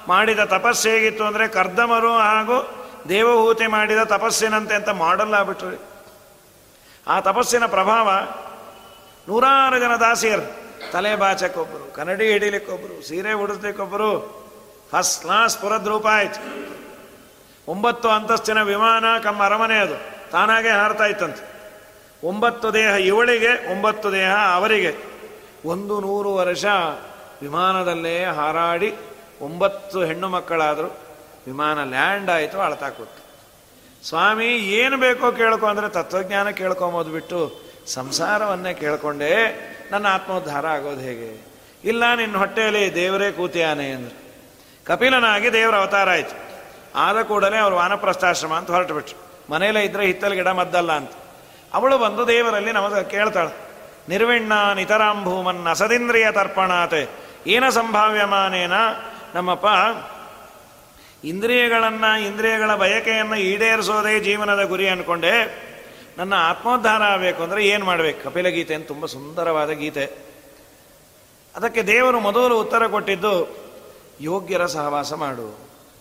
ಮಾಡಿದ 0.07 0.39
ತಪಸ್ಸು 0.39 0.89
ಹೇಗಿತ್ತು 0.89 1.23
ಅಂದರೆ 1.23 1.47
ಕರ್ದಮರು 1.47 2.13
ಹಾಗೂ 2.13 2.85
ದೇವಹೂತಿ 3.09 3.67
ಮಾಡಿದ 3.67 4.03
ತಪಸ್ಸಿನಂತೆ 4.03 4.75
ಅಂತ 4.75 4.89
ಮಾಡಲ್ಲ 4.89 5.33
ಆಗ್ಬಿಟ್ರಿ. 5.33 5.77
ಆ 7.07 7.19
ತಪಸ್ಸಿನ 7.19 7.65
ಪ್ರಭಾವ 7.65 8.09
ನೂರಾರು 9.27 9.79
ಜನ 9.79 9.95
ದಾಸಿಯರು. 9.95 10.61
ತಲೆ 10.91 11.15
ಬಾಚಕ್ಕೊಬ್ಬರು 11.15 11.93
ಕನ್ನಡಿ 11.93 12.31
ಹಿಡಿಲಿಕ್ಕೊಬ್ಬರು 12.31 13.07
ಸೀರೆ 13.07 13.33
ಉಡಿಸ್ಲಿಕ್ಕೊಬ್ಬರು 13.33 14.41
ಫಸ್ಟ್ 14.91 15.21
ಕ್ಲಾಸ್ 15.21 15.57
ಪುರದ್ರೂಪ 15.57 16.07
ಆಯ್ತು. 16.07 16.71
ಒಂಬತ್ತು 17.67 18.09
ಅಂತಸ್ತಿನ 18.09 18.61
ವಿಮಾನ 18.61 19.05
ಕಮ್ಮ 19.23 19.43
ಅರಮನೆ 19.43 19.77
ಅದು. 19.77 20.29
ತಾನಾಗೆ 20.31 20.69
ಹಾರ್ತಾ 20.69 21.05
ಇತ್ತಂತೆ. 21.05 21.51
ಒಂಬತ್ತು 22.23 22.73
ದೇಹ 22.73 22.87
ಇವಳಿಗೆ, 22.87 23.71
ಒಂಬತ್ತು 23.71 24.11
ದೇಹ 24.11 24.31
ಅವರಿಗೆ. 24.53 24.97
ಒಂದು 25.65 25.99
ನೂರು 25.99 26.35
ವರ್ಷ 26.35 26.65
ವಿಮಾನದಲ್ಲೇ 27.41 28.25
ಹಾರಾಡಿ 28.25 28.95
ಒಂಬತ್ತು 29.45 29.97
ಹೆಣ್ಣು 30.09 30.27
ಮಕ್ಕಳಾದರೂ 30.35 30.89
ವಿಮಾನ 31.47 31.77
ಲ್ಯಾಂಡ್ 31.93 32.29
ಆಯಿತು, 32.35 32.57
ಅಳತಾ 32.65 32.89
ಕೊಟ್ಟು 32.89 33.21
ಸ್ವಾಮಿ, 34.09 34.49
ಏನು 34.81 34.95
ಬೇಕೋ 35.05 35.27
ಕೇಳ್ಕೊ 35.39 35.65
ಅಂದರೆ 35.71 35.87
ತತ್ವಜ್ಞಾನ 35.97 36.49
ಕೇಳ್ಕೊಂಬೋದು 36.59 37.09
ಬಿಟ್ಟು 37.17 37.39
ಸಂಸಾರವನ್ನೇ 37.95 38.71
ಕೇಳ್ಕೊಂಡೇ 38.81 39.31
ನನ್ನ 39.91 40.05
ಆತ್ಮೋದ್ಧಾರ 40.15 40.65
ಆಗೋದು 40.75 41.01
ಹೇಗೆ? 41.07 41.29
ಇಲ್ಲ, 41.83 42.03
ನಿನ್ನ 42.19 42.35
ಹೊಟ್ಟೆಯಲ್ಲಿ 42.43 42.83
ದೇವರೇ 42.95 43.29
ಕೂತಿಯಾನೆ 43.39 43.87
ಅಂದರು. 43.95 44.15
ಕಪಿಲನಾಗಿ 44.85 45.49
ದೇವರ 45.57 45.75
ಅವತಾರ 45.81 46.09
ಆಯಿತು. 46.15 46.35
ಆದ 47.05 47.17
ಕೂಡಲೇ 47.29 47.59
ಅವರು 47.65 47.75
ವಾನಪ್ರಸ್ಥಾಶ್ರಮ 47.81 48.53
ಅಂತ 48.59 48.69
ಹೊರಟು 48.75 48.93
ಬಿಟ್ರು 48.97 49.17
ಮನೆಯಲ್ಲೇ 49.51 49.81
ಇದ್ರೆ 49.87 50.03
ಹಿತ್ತಲ 50.09 50.33
ಗಿಡ 50.39 50.49
ಮದ್ದಲ್ಲ 50.59 50.91
ಅಂತ. 51.01 51.13
ಅವಳು 51.77 51.95
ಬಂದು 52.03 52.23
ದೇವರಲ್ಲಿ 52.33 52.71
ನಮಗೆ 52.77 53.03
ಕೇಳ್ತಾಳೆ, 53.15 53.53
ನಿರ್ವಿಣ್ಣ 54.11 54.53
ನಿತರಾಂಭೂಮನ್ 54.79 55.61
ಅಸದಿಂದ್ರಿಯ 55.73 56.27
ತರ್ಪಣಾತೆ, 56.37 57.01
ಏನ 57.55 57.65
ಸಂಭಾವ್ಯಮಾನೇನ? 57.79 58.75
ನಮ್ಮಪ್ಪ, 59.35 59.67
ಇಂದ್ರಿಯಗಳನ್ನು, 61.23 62.11
ಇಂದ್ರಿಯಗಳ 62.27 62.71
ಬಯಕೆಯನ್ನು 62.75 63.37
ಈಡೇರಿಸೋದೇ 63.51 64.13
ಜೀವನದ 64.19 64.63
ಗುರಿ 64.63 64.87
ಅಂದ್ಕೊಂಡೆ 64.87 65.33
ನನ್ನ 66.17 66.33
ಆತ್ಮೋದ್ಧಾರ 66.49 67.01
ಆಗಬೇಕು 67.03 67.39
ಅಂದರೆ 67.43 67.61
ಏನು 67.65 67.83
ಮಾಡಬೇಕು? 67.85 68.19
ಕಪಿಲ 68.23 68.47
ಗೀತೆ 68.47 68.73
ಅಂತ 68.77 68.87
ತುಂಬ 68.87 69.05
ಸುಂದರವಾದ 69.05 69.71
ಗೀತೆ. 69.81 70.05
ಅದಕ್ಕೆ 71.55 71.81
ದೇವರು 71.83 72.19
ಮೊದಲು 72.19 72.55
ಉತ್ತರ 72.59 72.83
ಕೊಟ್ಟಿದ್ದು, 72.87 73.33
ಯೋಗ್ಯರ 74.21 74.65
ಸಹವಾಸ 74.65 75.13
ಮಾಡು. 75.13 75.47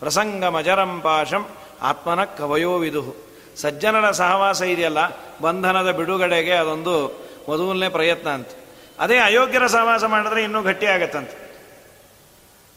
ಪ್ರಸಂಗ 0.01 0.45
ಮಜರಂ 0.57 0.93
ಪಾಶಂ 1.01 1.43
ಆತ್ಮನ 1.83 2.25
ಕವಯೋ 2.39 2.73
ವಿದು. 2.79 3.03
ಸಜ್ಜನರ 3.57 4.07
ಸಹವಾಸ 4.11 4.61
ಇದೆಯಲ್ಲ, 4.63 5.01
ಬಂಧನದ 5.43 5.91
ಬಿಡುಗಡೆಗೆ 5.91 6.55
ಅದೊಂದು 6.63 6.95
ಮೊದಲನೇ 7.49 7.89
ಪ್ರಯತ್ನ 7.89 8.29
ಅಂತ. 8.39 8.51
ಅದೇ 8.99 9.19
ಅಯೋಗ್ಯರ 9.29 9.67
ಸಹವಾಸ 9.67 10.05
ಮಾಡಿದ್ರೆ 10.05 10.41
ಇನ್ನೂ 10.43 10.63
ಗಟ್ಟಿ 10.63 10.87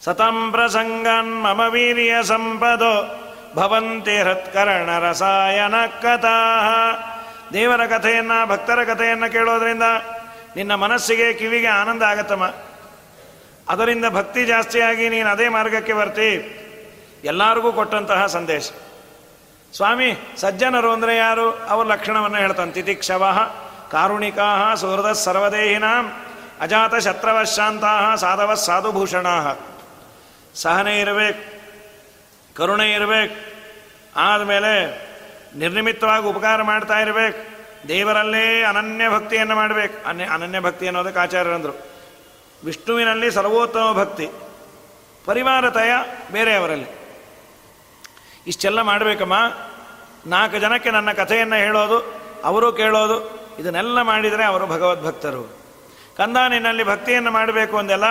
ಸತಂ 0.04 0.52
ಪ್ರಸಂಗನ್ 0.52 1.42
ಮಮ 1.42 1.60
ವೀರ್ಯ 1.60 2.22
ಸಂಪದೋ. 2.22 3.20
ಭವಂತಿ 3.54 4.22
ಹೃತ್ಕರಣ 4.22 4.98
ರಸಾಯನ 4.98 5.74
ಕಥಾ 6.02 6.36
ದೇವರ 7.52 7.86
ಕಥೆಯನ್ನ, 7.86 8.32
ಭಕ್ತರ 8.44 8.84
ಕಥೆಯನ್ನು 8.84 9.32
ಕೇಳೋದ್ರಿಂದ 9.32 9.82
ನಿನ್ನ 10.56 10.74
ಮನಸ್ಸಿಗೆ 10.74 11.32
ಕಿವಿಗೆ 11.32 11.66
ಆನಂದ 11.66 12.02
ಆಗತ್ತಮ್ಮ. 12.02 12.44
ಅದರಿಂದ 13.68 14.04
ಭಕ್ತಿ 14.10 14.44
ಜಾಸ್ತಿಯಾಗಿ 14.44 15.08
ನೀನು 15.08 15.28
ಅದೇ 15.28 15.48
ಮಾರ್ಗಕ್ಕೆ 15.48 15.92
ಬರ್ತಿ. 15.92 16.30
ಎಲ್ಲರಿಗೂ 17.24 17.72
ಕೊಟ್ಟಂತಹ 17.72 18.26
ಸಂದೇಶ. 18.26 18.70
ಸ್ವಾಮಿ, 19.76 20.34
ಸಜ್ಜನರು 20.36 20.92
ಅಂದರೆ 20.92 21.16
ಯಾರು? 21.16 21.66
ಅವರ 21.68 21.86
ಲಕ್ಷಣವನ್ನು 21.86 22.38
ಹೇಳ್ತಾನೆ. 22.38 22.72
ತಿತಿಕ್ಷವ 22.72 23.50
ಕಾರುಣಿಕಾ 23.90 24.74
ಸುಹೃದ 24.74 25.12
ಸರ್ವದೇಹಿನಾಂ. 25.12 26.12
ಅಜಾತ 26.60 26.94
ಶತ್ರವಶಾಂತಾ 26.94 28.14
ಸಾಧವ 28.14 28.54
ಸಾಧುಭೂಷಣ. 28.54 29.26
ಸಹನೆ 30.54 31.00
ಇರಬೇಕು, 31.00 31.42
ಕರುಣೆ 32.54 32.92
ಇರಬೇಕು, 32.92 33.34
ಆದಮೇಲೆ 34.16 34.72
ನಿರ್ನಿಮಿತ್ತವಾಗಿ 35.56 36.26
ಉಪಕಾರ 36.26 36.62
ಮಾಡ್ತಾ 36.62 36.98
ಇರಬೇಕು. 37.00 37.40
ದೇವರಲ್ಲೇ 37.88 38.62
ಅನನ್ಯ 38.62 39.08
ಭಕ್ತಿಯನ್ನು 39.08 39.54
ಮಾಡಬೇಕು. 39.54 40.08
ಅನ್ಯ, 40.08 40.24
ಅನನ್ಯ 40.24 40.60
ಭಕ್ತಿ 40.60 40.86
ಅನ್ನೋದಕ್ಕೆ 40.86 41.20
ಆಚಾರ್ಯರಂದರು. 41.20 41.74
ವಿಷ್ಣುವಿನಲ್ಲಿ 42.64 43.30
ಸರ್ವೋತ್ತಮ 43.30 43.92
ಭಕ್ತಿ, 43.92 44.28
ಪರಿವಾರತಯ 45.24 45.90
ಬೇರೆಯವರಲ್ಲಿ 46.32 46.90
ಇಷ್ಟೆಲ್ಲ 48.46 48.80
ಮಾಡಬೇಕಮ್ಮ. 48.82 49.36
ನಾಲ್ಕು 50.26 50.58
ಜನಕ್ಕೆ 50.58 50.90
ನನ್ನ 50.90 51.12
ಕಥೆಯನ್ನು 51.12 51.56
ಹೇಳೋದು, 51.56 51.98
ಅವರು 52.44 52.72
ಕೇಳೋದು, 52.72 53.16
ಇದನ್ನೆಲ್ಲ 53.58 54.02
ಮಾಡಿದರೆ 54.02 54.44
ಅವರು 54.44 54.66
ಭಗವದ್ಭಕ್ತರು. 54.66 55.42
ಕಂದ 56.16 56.36
ನಿನ್ನಲ್ಲಿ 56.48 56.84
ಭಕ್ತಿಯನ್ನು 56.84 57.30
ಮಾಡಬೇಕು 57.30 57.78
ಅಂದೆಲ್ಲ 57.78 58.08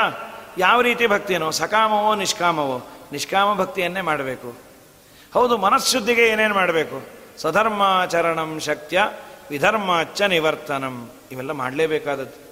ಯಾವ 0.58 0.82
ರೀತಿ 0.82 1.08
ಭಕ್ತಿಯೋ 1.08 1.52
ಸಕಾಮವೋ, 1.52 2.16
ನಿಷ್ಕಾಮವೋ, 2.16 2.88
ನಿಷ್ಕಾಮ 3.12 3.58
ಭಕ್ತಿಯನ್ನೇ 3.58 4.02
ಮಾಡಬೇಕು. 4.02 4.56
ಹೌದು 5.34 5.58
ಮನಃಶುದ್ಧಿಗೆ 5.58 6.22
ಏನೇನು 6.22 6.54
ಮಾಡಬೇಕು? 6.54 7.02
ಸಧರ್ಮಾಚರಣಂ 7.38 8.60
ಶಕ್ತ್ಯ 8.60 9.10
ವಿಧರ್ಮಾಚ 9.50 10.22
ನಿವರ್ತನಂ. 10.22 11.10
ಇವೆಲ್ಲ 11.32 11.52
ಮಾಡಲೇಬೇಕಾದದ್ದು. 11.52 12.44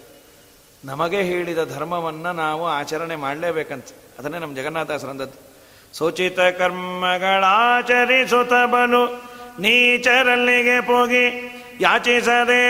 ನಮಗೆ 0.85 1.21
ಹೇಳಿದ 1.21 1.57
ಧರ್ಮವನ್ನು 1.75 2.31
ನಾವು 2.31 2.67
ಆಚರಣೆ 2.67 3.15
ಮಾಡಲೇಬೇಕಂತ. 3.15 3.85
ಅದನ್ನೇ 4.19 4.39
ನಮ್ಮ 4.39 4.55
ಜಗನ್ನಾಥಾಸರಂದದ್ದು 4.55 5.51
ಸೂಚಿತ 5.97 6.39
ಕರ್ಮಗಳಾಚರಿಸುತ್ತ 6.39 8.53
ಬಲು, 8.53 9.31
ನೀಚರಲ್ಲಿಗೆ 9.59 10.81
ಪೋಗಿ, 10.81 11.55
ಯಾಚಿಸದೆ 11.81 12.61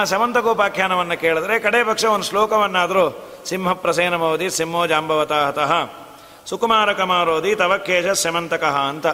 ಸಮಂತಕೋಪಾಖ್ಯಾನವನ್ನು 0.04 1.18
ಕೇಳಿದ್ರೆ, 1.20 1.60
ಕಡೆ 1.60 1.84
ಪಕ್ಷ 1.84 2.06
ಒಂದು 2.06 2.26
ಶ್ಲೋಕವನ್ನಾದರೂ, 2.26 3.04
ಸಿಂಹ 3.46 3.74
ಪ್ರಸೇನ 3.74 4.16
ಮೋದಿ 4.16 4.50
ಸಿಂಹೋ 4.50 4.86
ಜಾಂಬವತಃ 4.86 5.74
ಸುಕುಮಾರ 6.46 6.94
ಕಮಾರೋದಿ 6.94 7.56
ತವಕೇಶ 7.56 8.08
ಸಮಂತಕಃ 8.08 8.78
ಅಂತ. 8.92 9.08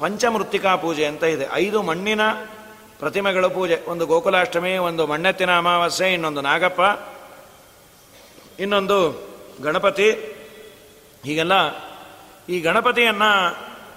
ಪಂಚಮೃತ್ತಿಕಾ 0.00 0.76
ಪೂಜೆ 0.76 1.04
ಅಂತ 1.06 1.24
ಇದೆ. 1.24 1.46
ಐದು 1.52 1.82
ಮಣ್ಣಿನ 1.82 2.20
ಪ್ರತಿಮೆಗಳ 2.98 3.46
ಪೂಜೆ. 3.46 3.76
ಒಂದು 3.88 4.06
ಗೋಕುಲಾಷ್ಟಮಿ, 4.06 4.76
ಒಂದು 4.78 5.06
ಮಣ್ಣೆತ್ತಿನ 5.06 5.52
ಅಮಾವಾಸ್ಯೆ, 5.58 6.12
ಇನ್ನೊಂದು 6.12 6.40
ನಾಗಪ್ಪ, 6.40 6.82
ಇನ್ನೊಂದು 8.60 8.98
ಗಣಪತಿ. 9.62 10.10
ಹೀಗೆಲ್ಲ 11.24 11.52
ಈ 12.48 12.60
ಗಣಪತಿಯನ್ನು 12.60 13.30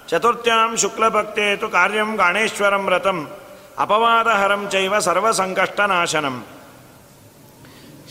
ಚತುರ್ಥ್ಯಾಂ 0.08 0.76
ಶುಕ್ಲಭಕ್ತೇತು 0.76 1.68
ಕಾರ್ಯಂ 1.68 2.16
ಗಾಣೇಶ್ವರಂ 2.16 2.84
ವ್ರತಂ 2.86 3.30
ಅಪವಾದಹರಂ 3.78 4.68
ಚೈವ 4.70 4.98
ಸರ್ವ 4.98 5.30
ಸಂಕಷ್ಟ 5.30 5.80
ನಾಶನಂ 5.80 6.46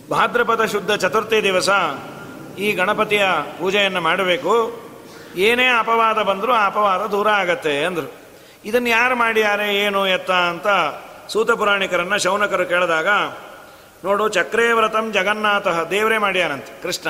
ಭಾದ್ರಪದ 0.10 0.66
ಶುದ್ಧ 0.66 0.92
ಚತುರ್ಥಿ 0.92 1.44
ದಿವಸ 1.44 1.70
ಈ 2.58 2.72
ಗಣಪತಿಯ 2.72 3.26
ಪೂಜೆಯನ್ನು 3.60 4.02
ಮಾಡಬೇಕು. 4.02 4.54
ಏನೇ 5.36 5.68
ಅಪವಾದ 5.68 6.22
ಬಂದರೂ 6.22 6.52
ಆ 6.52 6.66
ಅಪವಾದ 6.66 7.06
ದೂರ 7.06 7.30
ಆಗತ್ತೆ 7.30 7.86
ಅಂದರು. 7.86 8.14
ಇದನ್ನು 8.66 8.90
ಯಾರು 8.90 9.16
ಮಾಡ್ಯಾರೆ 9.16 9.76
ಏನು 9.76 10.08
ಎತ್ತ 10.08 10.32
ಅಂತ 10.32 10.68
ಸೂತ 11.32 11.52
ಪುರಾಣಿಕರನ್ನು 11.52 12.18
ಶೌನಕರು 12.18 12.66
ಕೇಳಿದಾಗ, 12.66 13.08
ನೋಡು 14.06 14.30
ಚಕ್ರೇ 14.30 14.72
ವ್ರತಂ 14.72 15.12
ಜಗನ್ನಾಥ, 15.12 15.68
ದೇವರೇ 15.68 16.18
ಮಾಡ್ಯಾನಂತೆ 16.18 16.82
ಕೃಷ್ಣ. 16.84 17.10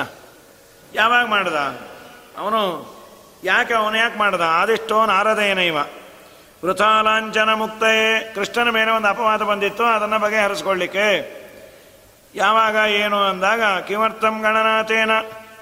ಯಾವಾಗ 0.94 1.26
ಮಾಡ್ದ? 1.26 1.54
ಅವನು 2.38 2.60
ಯಾಕೆ 3.44 3.74
ಅವನು 3.74 3.96
ಯಾಕೆ 3.96 4.18
ಮಾಡ್ದ? 4.18 4.40
ಆದಿಷ್ಟೋ 4.40 5.06
ನಾರದೇನೈವ 5.06 5.76
ವೃಥಾಲಾಂಚನ 6.64 7.52
ಮುಕ್ತಯೇ. 7.52 8.32
ಕೃಷ್ಣನ 8.34 8.70
ಮೇಲೆ 8.70 8.90
ಒಂದು 8.90 9.08
ಅಪವಾದ 9.08 9.42
ಬಂದಿತ್ತು, 9.42 9.84
ಅದನ್ನು 9.84 10.18
ಬಗೆಹರಿಸ್ಕೊಳ್ಳಿಕ್ಕೆ. 10.18 11.40
ಯಾವಾಗ 12.34 12.90
ಏನು 12.90 13.22
ಅಂದಾಗ, 13.22 13.80
ಕಿಮರ್ಥಂ 13.80 14.40
ಗಣನಾಥೇನ. 14.40 15.10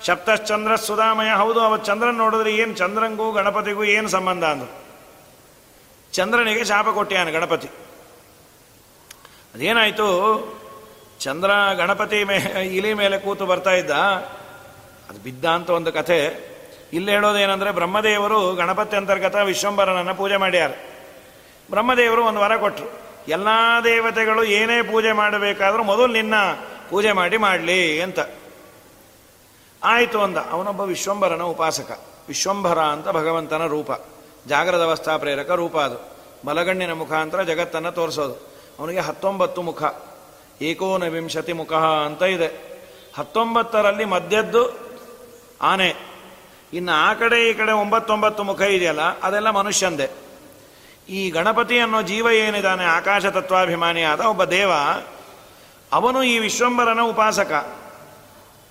ಸಪ್ತಶ್ಚಂದ್ರ 0.07 0.77
ಸುಧಾಮಯ, 0.77 1.33
ಹೌದು 1.33 1.61
ಅವತ್ತು 1.61 1.87
ಚಂದ್ರನ್ 1.87 2.15
ನೋಡಿದ್ರೆ 2.15 2.57
ಏನು 2.57 2.75
ಚಂದ್ರಂಗೂ 2.75 3.33
ಗಣಪತಿಗೂ 3.33 3.85
ಏನು 3.85 4.09
ಸಂಬಂಧ 4.09 4.45
ಅಂದ್ರು. 4.45 4.85
ಚಂದ್ರನಿಗೆ 6.13 6.65
ಶಾಪ 6.65 6.89
ಕೊಟ್ಟಿಯಾನ 6.89 7.31
ಗಣಪತಿ. 7.31 7.69
ಅದೇನಾಯಿತು? 9.55 10.09
ಚಂದ್ರ 11.21 11.51
ಗಣಪತಿ 11.75 12.25
ಮೇ 12.25 12.37
ಇಲಿ 12.75 12.95
ಮೇಲೆ 12.95 13.19
ಕೂತು 13.19 13.47
ಬರ್ತಾ 13.47 13.71
ಇದ್ದ. 13.71 13.91
ಅದು 15.11 15.19
ಬಿದ್ದ 15.19 15.45
ಅಂತ 15.45 15.71
ಒಂದು 15.71 15.93
ಕಥೆ. 15.93 16.49
ಇಲ್ಲಿ 16.93 17.11
ಹೇಳೋದೇನೆಂದರೆ 17.11 17.71
ಬ್ರಹ್ಮದೇವರು 17.71 18.55
ಗಣಪತಿ 18.55 18.97
ಅಂತರ್ಗತ 18.97 19.35
ವಿಶ್ವಂಬರನನ್ನು 19.35 20.15
ಪೂಜೆ 20.15 20.37
ಮಾಡ್ಯಾರ. 20.37 20.71
ಬ್ರಹ್ಮದೇವರು 21.71 22.25
ಒಂದು 22.25 22.41
ವರ 22.41 22.57
ಕೊಟ್ಟರು 22.57 23.09
ಎಲ್ಲ 23.29 23.49
ದೇವತೆಗಳು 23.85 24.45
ಏನೇ 24.45 24.83
ಪೂಜೆ 24.83 25.13
ಮಾಡಬೇಕಾದ್ರೂ 25.13 25.83
ಮೊದಲು 25.83 26.07
ನಿನ್ನ 26.07 26.35
ಪೂಜೆ 26.91 27.13
ಮಾಡಿ 27.13 27.37
ಮಾಡಲಿ 27.37 28.03
ಅಂತ. 28.03 28.19
ಆಯಿತು 29.85 30.23
ಅಂದ. 30.23 30.37
ಅವನೊಬ್ಬ 30.37 30.81
ವಿಶ್ವಂಬರನ 30.81 31.43
ಉಪಾಸಕ. 31.43 32.05
ವಿಶ್ವಂಭರ 32.29 32.79
ಅಂತ 32.79 33.09
ಭಗವಂತನ 33.09 33.67
ರೂಪ. 33.67 33.91
ಜಾಗ್ರದ 34.47 34.83
ಅವಸ್ಥಾ 34.83 35.17
ಪ್ರೇರಕ 35.17 35.51
ರೂಪ 35.51 35.79
ಅದು. 35.79 36.19
ಬಲಗಣ್ಣಿನ 36.47 36.93
ಮುಖಾಂತರ 36.93 37.43
ಜಗತ್ತನ್ನು 37.43 37.93
ತೋರಿಸೋದು. 37.93 38.35
ಅವನಿಗೆ 38.79 39.01
ಹತ್ತೊಂಬತ್ತು 39.01 39.63
ಮುಖ. 39.63 39.83
ಏಕೋನವಿಂಶತಿ 40.63 41.53
ಮುಖ 41.53 41.73
ಅಂತ 41.73 42.23
ಇದೆ. 42.23 42.79
ಹತ್ತೊಂಬತ್ತರಲ್ಲಿ 43.17 44.05
ಮಧ್ಯದ್ದು 44.05 44.88
ಆನೆ. 45.63 45.97
ಇನ್ನು 46.73 46.93
ಆ 46.93 47.15
ಕಡೆ 47.15 47.51
ಈ 47.51 47.55
ಕಡೆ 47.55 47.73
ಒಂಬತ್ತೊಂಬತ್ತು 47.73 48.45
ಮುಖ 48.45 48.61
ಇದೆಯಲ್ಲ, 48.61 49.21
ಅದೆಲ್ಲ 49.21 49.51
ಮನುಷ್ಯಂದೆ. 49.51 50.09
ಈ 51.09 51.31
ಗಣಪತಿ 51.31 51.79
ಅನ್ನೋ 51.79 52.03
ಜೀವ 52.03 52.27
ಏನಿದ್ದಾನೆ 52.27 52.85
ಆಕಾಶ 52.85 53.27
ತತ್ವಾಭಿಮಾನಿಯಾದ 53.27 54.21
ಒಬ್ಬ 54.21 54.45
ದೇವ, 54.45 54.73
ಅವನು 55.93 56.23
ಈ 56.23 56.39
ವಿಶ್ವಂಬರನ 56.39 57.01
ಉಪಾಸಕ. 57.01 57.79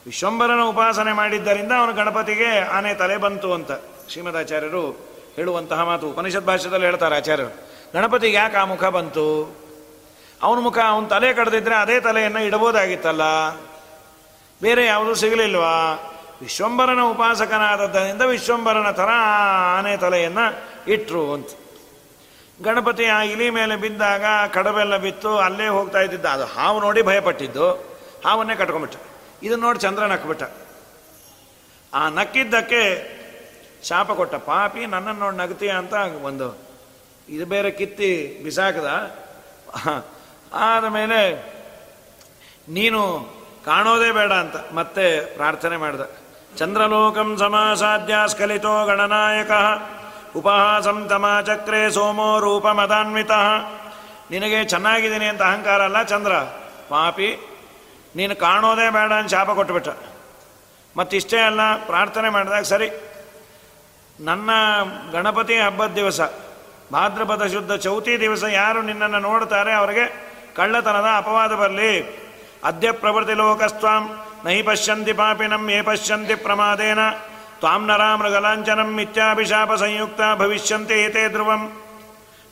ವಿಶ್ವಂಬರನ 0.06 0.62
ಉಪಾಸನೆ 0.62 1.14
ಮಾಡಿದ್ದರಿಂದ 1.14 1.72
ಅವನು 1.72 1.94
ಗಣಪತಿಗೆ 1.94 2.60
ಆನೆ 2.60 2.94
ತಲೆ 2.94 3.18
ಬಂತು 3.18 3.54
ಅಂತ 3.54 3.72
ಶ್ರೀಮದಾಚಾರ್ಯರು 4.10 4.92
ಹೇಳುವಂತಹ 5.36 5.84
ಮಾತು 5.84 6.10
ಉಪನಿಷತ್ 6.10 6.46
ಭಾಷೆದಲ್ಲಿ 6.46 6.86
ಹೇಳ್ತಾರೆ 6.86 7.16
ಆಚಾರ್ಯರು. 7.16 7.68
ಗಣಪತಿಗೆ 7.94 8.38
ಯಾಕೆ 8.38 8.58
ಆ 8.58 8.66
ಮುಖ 8.66 8.84
ಬಂತು? 8.84 9.56
ಅವನ 10.44 10.60
ಮುಖ 10.60 10.78
ಅವನ 10.78 11.06
ತಲೆ 11.06 11.34
ಕಡ್ದಿದ್ರೆ 11.34 11.76
ಅದೇ 11.76 12.00
ತಲೆಯನ್ನು 12.00 12.44
ಇಡಬಹುದಾಗಿತ್ತಲ್ಲ? 12.44 13.50
ಬೇರೆ 14.62 14.86
ಯಾವುದೂ 14.86 15.14
ಸಿಗಲಿಲ್ವಾ? 15.14 16.07
ವಿಶ್ವಂಬರನ 16.42 17.02
ಉಪಾಸಕನಾದದ್ದರಿಂದ 17.02 18.22
ವಿಶ್ವಂಬರನ 18.22 18.92
ಥರ 18.92 19.10
ಆನೆ 19.78 19.98
ತಲೆಯನ್ನು 19.98 20.46
ಇಟ್ಟರು 20.92 21.34
ಅಂತ. 21.34 21.50
ಗಣಪತಿ 22.64 23.06
ಆ 23.06 23.22
ಇಲಿ 23.22 23.50
ಮೇಲೆ 23.50 23.76
ಬಿದ್ದಾಗ 23.76 24.24
ಕಡವೆಲ್ಲ 24.54 24.98
ಬಿತ್ತು, 24.98 25.38
ಅಲ್ಲೇ 25.38 25.68
ಹೋಗ್ತಾ 25.68 26.00
ಇದ್ದಿದ್ದ. 26.00 26.26
ಅದು 26.26 26.46
ಹಾವು 26.46 26.82
ನೋಡಿ 26.82 27.02
ಭಯಪಟ್ಟಿದ್ದು. 27.02 27.72
ಹಾವನ್ನೇ 28.26 28.56
ಕಟ್ಕೊಂಡ್ಬಿಟ್ಟ 28.56 28.96
ಇದನ್ನ 29.44 29.62
ನೋಡಿ 29.62 29.80
ಚಂದ್ರ 29.80 30.06
ನಕ್ಬಿಟ್ಟ. 30.06 30.44
ಆ 31.94 32.10
ನಕ್ಕಿದ್ದಕ್ಕೆ 32.10 32.82
ಶಾಪ 33.84 34.12
ಕೊಟ್ಟ. 34.12 34.36
ಪಾಪಿ, 34.36 34.86
ನನ್ನನ್ನು 34.86 35.20
ನೋಡಿ 35.20 35.38
ನಗ್ತೀಯ 35.38 35.70
ಅಂತ 35.70 35.94
ಒಂದು 36.24 36.48
ಇದು 37.30 37.46
ಬೇರೆ 37.46 37.72
ಕಿತ್ತಿ 37.72 38.42
ಬಿಸಾಕದ. 38.44 38.90
ಆದಮೇಲೆ 40.54 41.20
ನೀನು 42.70 43.30
ಕಾಣೋದೇ 43.66 44.12
ಬೇಡ 44.12 44.32
ಅಂತ 44.32 44.56
ಮತ್ತೆ 44.74 45.36
ಪ್ರಾರ್ಥನೆ 45.36 45.78
ಮಾಡಿದ. 45.78 46.02
ಚಂದ್ರಲೋಕಂ 46.52 47.38
ಸಮಾಸಾಧ್ಯ 47.38 48.16
ಸ್ಖಲಿತೋ 48.28 48.86
ಗಣನಾಯಕ. 48.86 49.52
ಉಪಹಾಸಂ 50.36 51.08
ತಮಾಚಕ್ರೆ 51.08 51.92
ಸೋಮೋ 51.92 52.40
ರೂಪಮದಾನ್ವಿತ. 52.40 53.34
ನಿನಗೆ 54.32 54.66
ಚೆನ್ನಾಗಿದ್ದೀನಿ 54.66 55.26
ಅಂತ 55.26 55.42
ಅಹಂಕಾರ 55.42 55.82
ಅಲ್ಲ 55.82 56.04
ಚಂದ್ರ? 56.04 56.34
ಪಾಪಿ, 56.90 57.30
ನೀನು 58.16 58.36
ಕಾಣೋದೇ 58.36 58.90
ಬೇಡ 58.90 59.12
ಅಂತ 59.14 59.30
ಶಾಪ 59.32 59.52
ಕೊಟ್ಟುಬಿಟ್ಟ 59.52 59.90
ಮತ್ತಿಷ್ಟೇ 60.98 61.40
ಅಲ್ಲ, 61.40 61.62
ಪ್ರಾರ್ಥನೆ 61.86 62.30
ಮಾಡಿದಾಗ 62.30 62.64
ಸರಿ. 62.64 62.90
ನನ್ನ 64.20 64.50
ಗಣಪತಿ 65.12 65.58
ಹಬ್ಬದ 65.60 65.92
ದಿವಸ, 65.96 66.22
ಭಾದ್ರಪದ 66.94 67.46
ಶುದ್ಧ 67.48 67.72
ಚೌತಿ 67.72 68.20
ದಿವಸ 68.20 68.44
ಯಾರು 68.44 68.82
ನಿನ್ನನ್ನು 68.82 69.20
ನೋಡ್ತಾರೆ, 69.20 69.74
ಅವರಿಗೆ 69.74 70.06
ಕಳ್ಳತನದ 70.56 71.10
ಅಪವಾದ 71.18 71.54
ಬರಲಿ. 71.56 71.92
ಅದ್ಯ 72.64 72.92
ಪ್ರಭೃತಿ 72.92 73.34
ಲೋಕಸ್ವಾಂ 73.34 74.04
ನಹಿ 74.48 74.62
ಪಶ್ಯಂತಿ 74.62 75.14
ಪಾಪಿನಂ 75.14 75.72
ಯೇ 75.72 75.82
ಪಶ್ಯಂತಿ 75.82 76.36
ಪ್ರಮಾದೇನ 76.36 77.02
ತ್ವಾಂ 77.60 77.86
ನರಾ 77.86 78.16
ಮೃಗಲಾಂಚನಂ 78.16 78.90
ಮಿಥ್ಯಾಭಿಶಾಪ 78.96 79.74
ಸಂಯುಕ್ತ 79.74 80.22
ಭವಿಷ್ಯಂತೆ 80.38 80.96
ಏತೇ 81.04 81.30
ಧ್ರುವಂ 81.30 81.64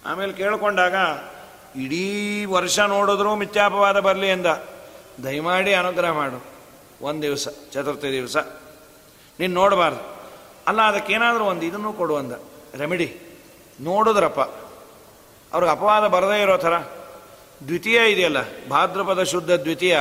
ಆಮೇಲೆ 0.05 0.33
ಕೇಳಿಕೊಂಡಾಗ 0.33 0.95
ಇಡೀ 1.79 2.07
ವರ್ಷ 2.45 2.79
ನೋಡಿದ್ರೂ 2.79 3.35
ಮಿಥ್ಯಾಪವಾದ 3.35 3.99
ಬರಲಿ 3.99 4.27
ಎಂದ. 4.27 4.45
ದಯಮಾಡಿ 5.23 5.73
ಅನುಗ್ರಹ 5.73 6.11
ಮಾಡು 6.11 6.39
ಒಂದು 7.01 7.21
ದಿವಸ 7.21 7.47
ಚತುರ್ಥಿ 7.73 8.11
ದಿವಸ 8.11 8.37
ನೀನು 9.39 9.53
ನೋಡಬಾರ್ದು 9.53 10.03
ಅಲ್ಲ 10.67 10.81
ಅದಕ್ಕೇನಾದರೂ 10.81 11.43
ಒಂದು 11.43 11.65
ಇದನ್ನು 11.65 11.93
ಕೊಡು 11.93 12.15
ಅಂದ 12.15 12.31
ರೆಮಿಡಿ 12.75 13.07
ನೋಡಿದ್ರಪ್ಪ 13.81 14.41
ಅವ್ರಿಗೆ 15.53 15.71
ಅಪವಾದ 15.71 16.07
ಬರದೇ 16.07 16.41
ಇರೋ 16.41 16.57
ಥರ. 16.57 16.75
ದ್ವಿತೀಯ 17.67 18.11
ಇದೆಯಲ್ಲ, 18.11 18.37
ಭಾದ್ರಪದ 18.69 19.23
ಶುದ್ಧ 19.23 19.51
ದ್ವಿತೀಯ. 19.51 19.97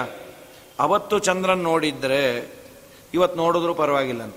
ಅವತ್ತು 0.80 1.18
ಚಂದ್ರನ್ 1.18 1.58
ನೋಡಿದ್ರೆ 1.58 2.54
ಇವತ್ತು 3.14 3.36
ನೋಡಿದ್ರೂ 3.36 3.74
ಪರವಾಗಿಲ್ಲ 3.74 4.22
ಅಂತ. 4.22 4.36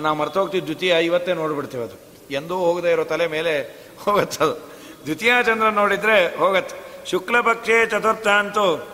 ನಾವು 0.00 0.16
ಮರ್ತೋಗ್ತೀವಿ 0.16 0.64
ದ್ವಿತೀಯ 0.64 0.96
ಇವತ್ತೇ 1.02 1.32
ನೋಡ್ಬಿಡ್ತೀವಿ 1.32 1.82
ಅದು. 1.82 2.10
ಎಂದೂ 2.30 2.56
ಹೋಗದೇ 2.56 2.92
ಇರೋ 2.92 3.04
ತಲೆ 3.04 3.26
ಮೇಲೆ 3.26 3.60
ಹೋಗತ್ತದು 4.04 4.70
ದ್ವಿತೀಯ 5.04 5.32
ಚಂದ್ರನ್ 5.42 5.74
ನೋಡಿದ್ರೆ 5.74 6.36
ಹೋಗತ್ತೆ. 6.36 7.06
ಶುಕ್ಲ 7.10 7.40
ಪಕ್ಷೇ 7.40 7.86
ಚತುರ್ಥ 7.86 8.26
ಅಂತೂ 8.26 8.88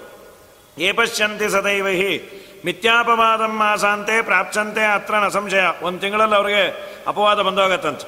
ಏಪಶ್ಯಂತಿ 0.78 1.48
ಸದೈವ 1.48 1.86
ಹಿ. 1.86 2.42
ಮಿಥ್ಯಾಪವಾದಂ 2.64 3.58
ಮಾಸಾಂತೆ 3.58 4.22
ಪ್ರಾಪ್ಸಂತೆ 4.22 4.84
ಅತ್ರ 4.84 5.14
ನ 5.14 5.28
ಸಂಶಯ. 5.28 5.62
ಒಂದು 5.82 5.98
ತಿಂಗಳಲ್ಲಿ 5.98 6.36
ಅವ್ರಿಗೆ 6.36 6.94
ಅಪವಾದ 7.06 7.40
ಬಂದೋಗತ್ತಂತ. 7.40 8.00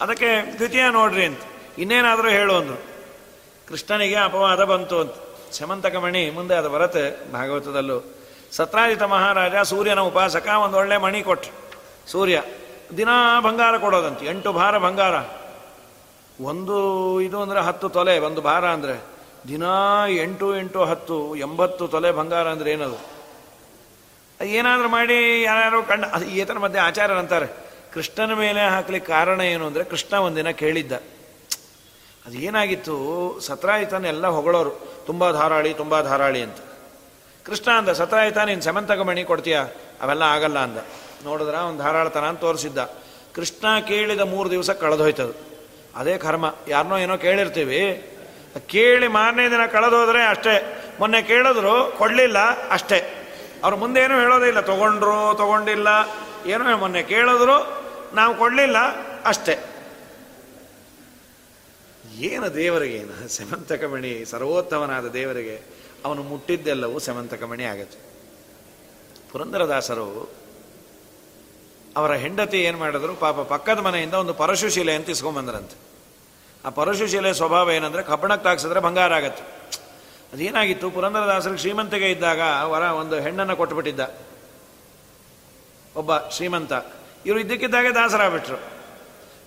ಅದಕ್ಕೆ 0.00 0.54
ದ್ವಿತೀಯ 0.56 0.82
ನೋಡ್ರಿ 0.90 1.24
ಅಂತ. 1.24 1.40
ಇನ್ನೇನಾದರೂ 1.78 2.28
ಹೇಳು 2.28 2.56
ಅಂದರು. 2.56 2.82
ಕೃಷ್ಣನಿಗೆ 3.68 4.14
ಅಪವಾದ 4.14 4.64
ಬಂತು 4.64 5.00
ಅಂತ. 5.00 5.12
ಶಮಂತಕ 5.58 5.96
ಮಣಿ 5.96 6.22
ಮುಂದೆ 6.30 6.54
ಅದು 6.60 6.70
ಬರತ್ತೆ 6.70 7.04
ಭಾಗವತದಲ್ಲೂ. 7.32 7.98
ಸತ್ರಾಜಿತ 8.56 9.04
ಮಹಾರಾಜ 9.14 9.54
ಸೂರ್ಯನ 9.70 10.00
ಉಪಾಸಕ 10.10 10.48
ಒಂದು 10.64 10.76
ಒಳ್ಳೆ 10.76 10.96
ಮಣಿ 11.04 11.20
ಕೊಟ್ಟ 11.22 11.46
ಸೂರ್ಯ, 12.12 12.36
ದಿನಾ 12.96 13.16
ಬಂಗಾರ 13.40 13.74
ಕೊಡೋದಂತೆ, 13.78 14.24
ಎಂಟು 14.26 14.50
ಭಾರ 14.52 14.74
ಬಂಗಾರ. 14.78 15.16
ಒಂದು 16.40 16.76
ಇದು 17.20 17.38
ಅಂದರೆ 17.42 17.60
ಹತ್ತು 17.60 17.88
ತೊಲೆ, 17.88 18.14
ಒಂದು 18.18 18.40
ಭಾರ 18.40 18.64
ಅಂದರೆ 18.76 18.96
ದಿನಾ 19.48 19.74
ಎಂಟು 20.24 20.48
ಎಂಟು 20.56 20.80
ಹತ್ತು, 20.84 21.18
ಎಂಬತ್ತು 21.36 21.84
ತೊಲೆ 21.88 22.10
ಬಂಗಾರ 22.10 22.46
ಅಂದರೆ 22.48 22.70
ಏನದು? 22.72 22.98
ಏನಾದರೂ 24.40 24.88
ಮಾಡಿ 24.88 25.16
ಯಾರ್ಯಾರು 25.42 25.80
ಕಣ್ಣ 25.82 26.04
ಈತನ 26.38 26.58
ಮಧ್ಯೆ 26.58 26.80
ಆಚಾರ್ಯರಂತಾರೆ. 26.80 27.48
ಕೃಷ್ಣನ 27.94 28.34
ಮೇಲೆ 28.34 28.62
ಹಾಕ್ಲಿಕ್ಕೆ 28.74 29.12
ಕಾರಣ 29.12 29.40
ಏನು 29.40 29.64
ಅಂದರೆ 29.66 29.84
ಕೃಷ್ಣ 29.84 30.14
ಒಂದಿನ 30.28 30.50
ಕೇಳಿದ್ದ. 30.62 30.92
ಅದು 32.26 32.34
ಏನಾಗಿತ್ತು? 32.34 33.38
ಸತ್ರಾಯಿತಾನೆ 33.40 34.08
ಎಲ್ಲ 34.08 34.26
ಹೊಗಳೋರು. 34.26 34.70
ತುಂಬ 35.06 35.30
ಧಾರಾಳಿ 35.30 35.74
ತುಂಬ 35.74 36.00
ಧಾರಾಳಿ 36.00 36.42
ಅಂತ. 36.42 36.56
ಕೃಷ್ಣ 37.46 37.70
ಅಂದ, 37.70 37.88
ಸತ್ರಾಯಿತಾನೆ, 37.88 38.50
ನೀನು 38.50 38.62
ಸಮಂತಕ 38.62 38.98
ಮಣಿ 38.98 39.24
ಕೊಡ್ತೀಯ? 39.24 39.60
ಅವೆಲ್ಲ 40.00 40.22
ಆಗಲ್ಲ 40.22 40.58
ಅಂದ. 40.58 40.78
ನೋಡಿದ್ರ 41.24 41.54
ಒಂದು 41.54 41.78
ಧಾರಾಳತನ 41.78 42.24
ಅಂತ 42.24 42.40
ತೋರಿಸಿದ್ದ. 42.40 42.78
ಕೃಷ್ಣ 43.34 43.78
ಕೇಳಿದ 43.88 44.20
ಮೂರು 44.20 44.50
ದಿವಸ 44.50 44.70
ಕಳೆದೋಯ್ತದು. 44.70 45.52
ಅದೇ 45.96 46.18
ಕರ್ಮ. 46.18 46.54
ಯಾರನ್ನೋ 46.68 46.98
ಏನೋ 46.98 47.16
ಕೇಳಿರ್ತೀವಿ. 47.16 48.08
ಕೇಳಿ 48.66 49.08
ಮಾರನೇ 49.08 49.50
ದಿನ 49.50 49.66
ಕಳೆದೋದ್ರೆ 49.66 50.24
ಅಷ್ಟೇ. 50.24 50.84
ಮೊನ್ನೆ 51.00 51.22
ಕೇಳಿದ್ರು, 51.22 51.94
ಕೊಡಲಿಲ್ಲ 51.98 52.38
ಅಷ್ಟೇ. 52.68 53.18
ಅವ್ರು 53.64 53.78
ಮುಂದೇನು 53.78 54.20
ಹೇಳೋದೇ 54.20 54.48
ಇಲ್ಲ. 54.48 54.60
ತೊಗೊಂಡ್ರು, 54.60 55.34
ತಗೊಂಡಿಲ್ಲ. 55.34 55.88
ಏನೋ 56.46 56.76
ಮೊನ್ನೆ 56.76 57.02
ಕೇಳಿದ್ರು, 57.02 57.82
ನಾವು 58.14 58.34
ಕೊಡಲಿಲ್ಲ 58.34 58.76
ಅಷ್ಟೇ. 59.24 59.71
ಏನು 62.18 62.54
ದೇವರಿಗೆ? 62.54 63.28
ಸೆಮಂತಕಮಣಿ 63.28 64.24
ಸರ್ವೋತ್ತಮನಾದ 64.24 65.06
ದೇವರಿಗೆ. 65.06 65.62
ಅವನು 66.04 66.22
ಮುಟ್ಟಿದ್ದೆಲ್ಲವೂ 66.22 66.98
ಸೆಮಂತಕಮಣಿ 66.98 67.64
ಆಗತ್ತೆ. 67.64 67.98
ಪುರಂದರದಾಸರು 69.32 70.30
ಅವರ 71.96 72.12
ಹೆಂಡತಿ 72.12 72.62
ಏನು 72.62 72.78
ಮಾಡಿದ್ರು? 72.78 73.14
ಪಾಪ 73.14 73.40
ಪಕ್ಕದ 73.40 73.78
ಮನೆಯಿಂದ 73.78 74.14
ಒಂದು 74.14 74.34
ಪರಶುಶಿಲೆ 74.34 74.94
ಅಂತ 74.94 75.10
ಇಸ್ಕೊಂಬಂದ್ರಂತೆ 75.10 75.76
ಆ 76.64 76.68
ಪರಶುಶಿಲೆ 76.68 77.34
ಸ್ವಭಾವ 77.34 77.70
ಏನಂದ್ರೆ 77.70 78.02
ಕಬ್ಬಣಕ್ಕೆ 78.02 78.44
ತಾಕ್ಸಿದ್ರೆ 78.44 78.80
ಬಂಗಾರ 78.80 79.14
ಆಗತ್ತೆ. 79.14 79.42
ಅದೇನಾಗಿತ್ತು? 80.32 80.90
ಪುರಂದರದಾಸರಿಗೆ 80.90 81.60
ಶ್ರೀಮಂತಿಗೆ 81.60 82.10
ಇದ್ದಾಗ 82.10 82.40
ವರ 82.64 82.82
ಒಂದು 82.82 83.20
ಹೆಣ್ಣನ್ನು 83.20 83.56
ಕೊಟ್ಟುಬಿಟ್ಟಿದ್ದ 83.56 84.00
ಒಬ್ಬ 85.96 86.18
ಶ್ರೀಮಂತ. 86.18 86.72
ಇವರು 87.26 87.40
ಇದ್ದಕ್ಕಿದ್ದಾಗೆ 87.40 87.94
ದಾಸರಾಗ್ಬಿಟ್ರು. 87.94 88.56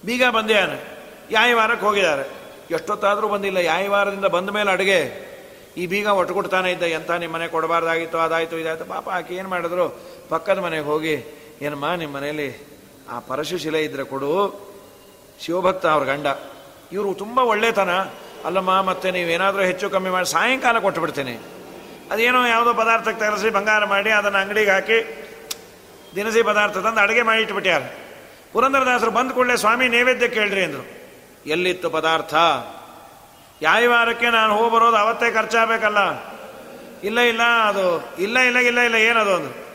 ಬೀಗ 0.05 0.24
ಬಂದ್ಯಾನ. 0.30 0.70
ವಾರಕ್ಕೆ 1.55 1.86
ಹೋಗಿದ್ದಾರೆ? 1.86 2.45
ಎಷ್ಟೊತ್ತಾದರೂ 2.72 3.28
ಬಂದಿಲ್ಲ. 3.28 3.57
ವಾರದಿಂದ 3.88 4.26
ಬಂದ 4.26 4.49
ಮೇಲೆ 4.49 4.72
ಅಡುಗೆ. 4.72 5.36
ಈ 5.78 5.88
ಬೀಗ 5.88 6.07
ಒಟ್ಟು 6.07 6.34
ಕೊಡ್ತಾನೆ 6.34 6.72
ಇದ್ದ 6.72 6.84
ಎಂಥ 6.84 7.11
ನಿಮ್ಮ 7.11 7.36
ಮನೆ 7.36 7.47
ಕೊಡಬಾರ್ದಾಗಿತ್ತು, 7.47 8.18
ಅದಾಯಿತು, 8.18 8.57
ಇದಾಯಿತು, 8.57 8.86
ಪಾಪ 8.86 9.09
ಆಕೆ 9.09 9.36
ಏನು 9.36 9.49
ಮಾಡಿದ್ರು? 9.49 10.01
ಪಕ್ಕದ 10.30 10.57
ಮನೆಗೆ 10.57 10.84
ಹೋಗಿ, 10.84 11.36
ಏನಮ್ಮ 11.61 11.93
ನಿಮ್ಮ 11.93 12.16
ಮನೆಯಲ್ಲಿ 12.16 12.68
ಆ 13.11 13.20
ಪರಶು 13.20 13.57
ಶಿಲೆ 13.57 13.84
ಇದ್ದರೆ 13.84 14.03
ಕೊಡು. 14.03 14.66
ಶಿವಭಕ್ತ 15.41 15.86
ಅವ್ರ 15.86 16.05
ಗಂಡ. 16.05 16.28
ಇವರು 16.91 17.13
ತುಂಬ 17.13 17.39
ಒಳ್ಳೆತನ. 17.39 17.89
ಅಲ್ಲಮ್ಮ, 18.45 18.82
ಮತ್ತೆ 18.82 19.11
ನೀವೇನಾದರೂ 19.11 19.61
ಹೆಚ್ಚು 19.61 19.89
ಕಮ್ಮಿ 19.89 20.09
ಮಾಡಿ, 20.09 20.26
ಸಾಯಂಕಾಲ 20.26 20.80
ಕೊಟ್ಟು 20.80 21.01
ಬಿಡ್ತೀನಿ 21.01 21.38
ಅದೇನೋ 22.11 22.47
ಯಾವುದೋ 22.47 22.74
ಪದಾರ್ಥಕ್ಕೆ 22.74 23.20
ತರಿಸಿ 23.20 23.49
ಬಂಗಾರ 23.49 23.86
ಮಾಡಿ, 23.86 24.09
ಅದನ್ನು 24.09 24.38
ಅಂಗಡಿಗೆ 24.38 24.72
ಹಾಕಿ, 24.72 25.28
ದಿನಸಿ 26.16 26.43
ಪದಾರ್ಥ 26.43 26.78
ತಂದು 26.78 26.99
ಅಡುಗೆ 26.99 27.22
ಮಾಡಿ 27.22 27.41
ಇಟ್ಬಿಟ್ಟಾರೆ 27.41 27.97
ಪುರಂದರದಾಸರು 28.53 29.11
ಬಂದ 29.11 29.32
ಕೂಡಲೇ, 29.32 29.57
ಸ್ವಾಮಿ, 29.57 29.88
ನೈವೇದ್ಯ 29.88 30.28
ಕೇಳ್ರಿ 30.28 30.63
ಅಂದರು. 30.63 30.95
ಎಲ್ಲಿತ್ತು 31.46 31.89
ಪದಾರ್ಥ? 31.89 32.34
ವಾರಕ್ಕೆ 33.88 34.30
ನಾನು 34.30 34.58
ಹೋಗಿ 34.58 34.76
ಬರೋದು 34.76 34.96
ಅವತ್ತೇ 34.96 35.32
ಖರ್ಚಾಗಬೇಕಲ್ಲ? 35.32 35.98
ಇಲ್ಲ 37.04 37.20
ಇಲ್ಲ, 37.20 37.41
ಅದು, 37.43 38.14
ಇಲ್ಲ 38.20 38.39
ಇಲ್ಲ 38.39 38.58
ಇಲ್ಲ 38.58 38.80
ಇಲ್ಲ, 38.80 38.96
ಏನದು 38.96 39.36
ಅದು? 39.36 39.66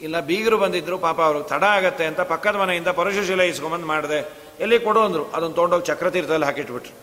ಇಲ್ಲ, 0.00 0.20
ಬೀಗರು 0.20 0.58
ಬಂದಿದ್ರು, 0.58 0.98
ಪಾಪ 0.98 1.20
ಅವ್ರಿಗೆ 1.20 1.48
ತಡ 1.48 1.64
ಆಗತ್ತೆ 1.64 2.06
ಅಂತ 2.06 2.20
ಪಕ್ಕದ 2.20 2.56
ಮನೆಯಿಂದ 2.56 2.88
ಪರಶುಶಿಲೆ 2.88 3.48
ಇಸ್ಕೊಂಬಂದು 3.48 3.86
ಮಾಡಿದೆ. 3.86 4.32
ಎಲ್ಲಿ 4.60 4.80
ಕೊಡು 4.80 5.00
ಅಂದರು. 5.00 5.24
ಅದನ್ನು 5.24 5.54
ತೊಗೊಂಡೋಗಿ 5.54 5.86
ಚಕ್ರತೀರ್ಥದಲ್ಲಿ 5.86 6.46
ಹಾಕಿಟ್ಬಿಟ್ರು. 6.46 6.94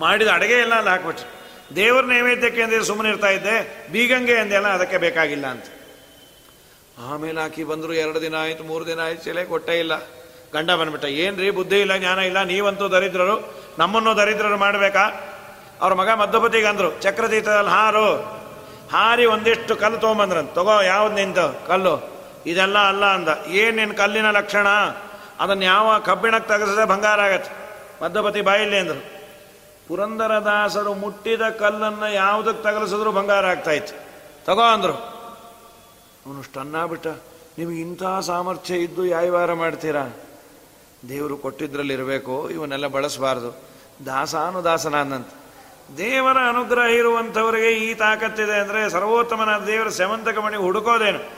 ಮಾಡಿದ 0.00 0.28
ಅಡುಗೆ 0.28 0.52
ಎಲ್ಲ 0.52 0.74
ಅಲ್ಲಿ 0.74 0.90
ಹಾಕ್ಬಿಟ್ರು. 0.90 1.36
ದೇವ್ರ 1.76 2.04
ನೈವೇದ್ಯಕ್ಕೆ 2.04 2.62
ಅಂದ್ರೆ 2.62 2.84
ಸುಮ್ಮನೆ 2.84 3.08
ಇರ್ತಾ 3.08 3.28
ಇದ್ದೆ. 3.28 3.88
ಬೀಗಂಗೆ 3.92 4.36
ಅಂದೆಲ್ಲ 4.36 4.68
ಅದಕ್ಕೆ 4.68 4.98
ಬೇಕಾಗಿಲ್ಲ 4.98 5.46
ಅಂತ. 5.46 5.64
ಆಮೇಲೆ 6.98 7.40
ಹಾಕಿ 7.40 7.64
ಬಂದರು, 7.64 7.92
ಎರಡು 7.92 8.20
ದಿನ 8.20 8.34
ಆಯ್ತು, 8.34 8.64
ಮೂರು 8.64 8.86
ದಿನ 8.86 9.00
ಆಯ್ತು, 9.00 9.24
ಶಿಲೆ 9.24 9.44
ಕೊಟ್ಟೇ 9.44 9.78
ಇಲ್ಲ. 9.78 9.92
ಗಂಡ 10.52 10.70
ಬಂದ್ಬಿಟ್ಟ, 10.70 11.04
ಏನ್ರಿ, 11.04 11.50
ಬುದ್ಧಿ 11.50 11.80
ಇಲ್ಲ, 11.80 11.96
ಜ್ಞಾನ 11.96 12.18
ಇಲ್ಲ, 12.18 12.42
ನೀವಂತೂ 12.42 12.88
ದರಿದ್ರರು, 12.88 13.54
ನಮ್ಮನ್ನು 13.78 14.16
ದರಿದ್ರರು 14.16 14.56
ಮಾಡಬೇಕಾ? 14.56 15.32
ಅವ್ರ 15.80 15.94
ಮಗ 15.94 16.10
ಮಧ್ಯಪತಿಗೆ 16.10 16.66
ಅಂದ್ರು, 16.66 17.00
ಚಕ್ರತೀರ್ಥದಲ್ಲಿ 17.00 17.70
ಹಾರು, 17.70 18.16
ಹಾರಿ 18.92 19.26
ಒಂದಿಷ್ಟು 19.26 19.76
ಕಲ್ಲು 19.76 19.98
ತೊಗೊಂಬಂದ್ರಂತ, 19.98 20.50
ತಗೋ, 20.50 20.80
ಯಾವ್ದು 20.80 21.14
ನಿಂತು 21.14 21.66
ಕಲ್ಲು? 21.66 22.16
ಇದೆಲ್ಲ 22.46 22.78
ಅಲ್ಲ 22.78 23.04
ಅಂದ, 23.04 23.28
ಏನ್ 23.46 23.76
ನಿನ್ನ 23.76 23.92
ಕಲ್ಲಿನ 23.92 24.30
ಲಕ್ಷಣ? 24.30 24.66
ಅದನ್ನ 25.40 25.62
ಯಾವ 25.62 25.98
ಕಬ್ಬಿಣಕ್ಕೆ 25.98 26.54
ತೆಗೆಸಿದ್ರೆ 26.54 26.84
ಬಂಗಾರ 26.84 27.20
ಆಗತ್ತೆ. 27.20 27.66
ಮಧ್ಯಪತಿ 28.04 28.40
ಬಾಯಿಲ್ಲಿ 28.40 28.78
ಅಂದ್ರು. 28.78 29.16
ಪುರಂದರದಾಸರು 29.88 30.94
ಮುಟ್ಟಿದ 30.94 31.42
ಕಲ್ಲನ್ನು 31.42 32.12
ಯಾವುದಕ್ಕೆ 32.12 32.62
ತಗಲಿಸಿದ್ರು 32.62 33.12
ಬಂಗಾರ 33.12 33.46
ಆಗ್ತಾ 33.46 33.70
ಇತ್ತು. 33.70 33.94
ತಗೋ 34.44 34.62
ಅಂದ್ರು. 34.62 34.92
ಅವನು 36.26 36.42
ಸ್ಟನ್ನಾಗ್ಬಿಟ್ಟ 36.42 37.06
ನಿಮಗೆ 37.58 37.80
ಇಂಥ 37.80 38.02
ಸಾಮರ್ಥ್ಯ 38.20 38.74
ಇದ್ದು 38.74 39.06
ಯಾವಾರ 39.06 39.52
ಮಾಡ್ತೀರಾ? 39.52 40.16
ದೇವರು 41.08 41.36
ಕೊಟ್ಟಿದ್ರಲ್ಲಿರಬೇಕು, 41.36 42.50
ಇವನ್ನೆಲ್ಲ 42.50 42.86
ಬಳಸಬಾರ್ದು. 42.86 43.68
ದಾಸಾನುದಾಸನಾದಂತ. 44.06 45.28
ದೇವರ 45.96 46.36
ಅನುಗ್ರಹ 46.48 46.84
ಇರುವಂಥವರಿಗೆ 46.84 47.70
ಈ 47.72 47.94
ತಾಕತ್ತಿದೆ 47.94 48.52
ಅಂದರೆ 48.52 48.90
ಸರ್ವೋತ್ತಮನಾದ 48.90 49.64
ದೇವರ 49.64 49.88
ಸೆವಂತಕ 49.88 50.38
ಮಣಿ 50.38 50.56
ಹುಡುಕೋದೇನು. 50.56 51.30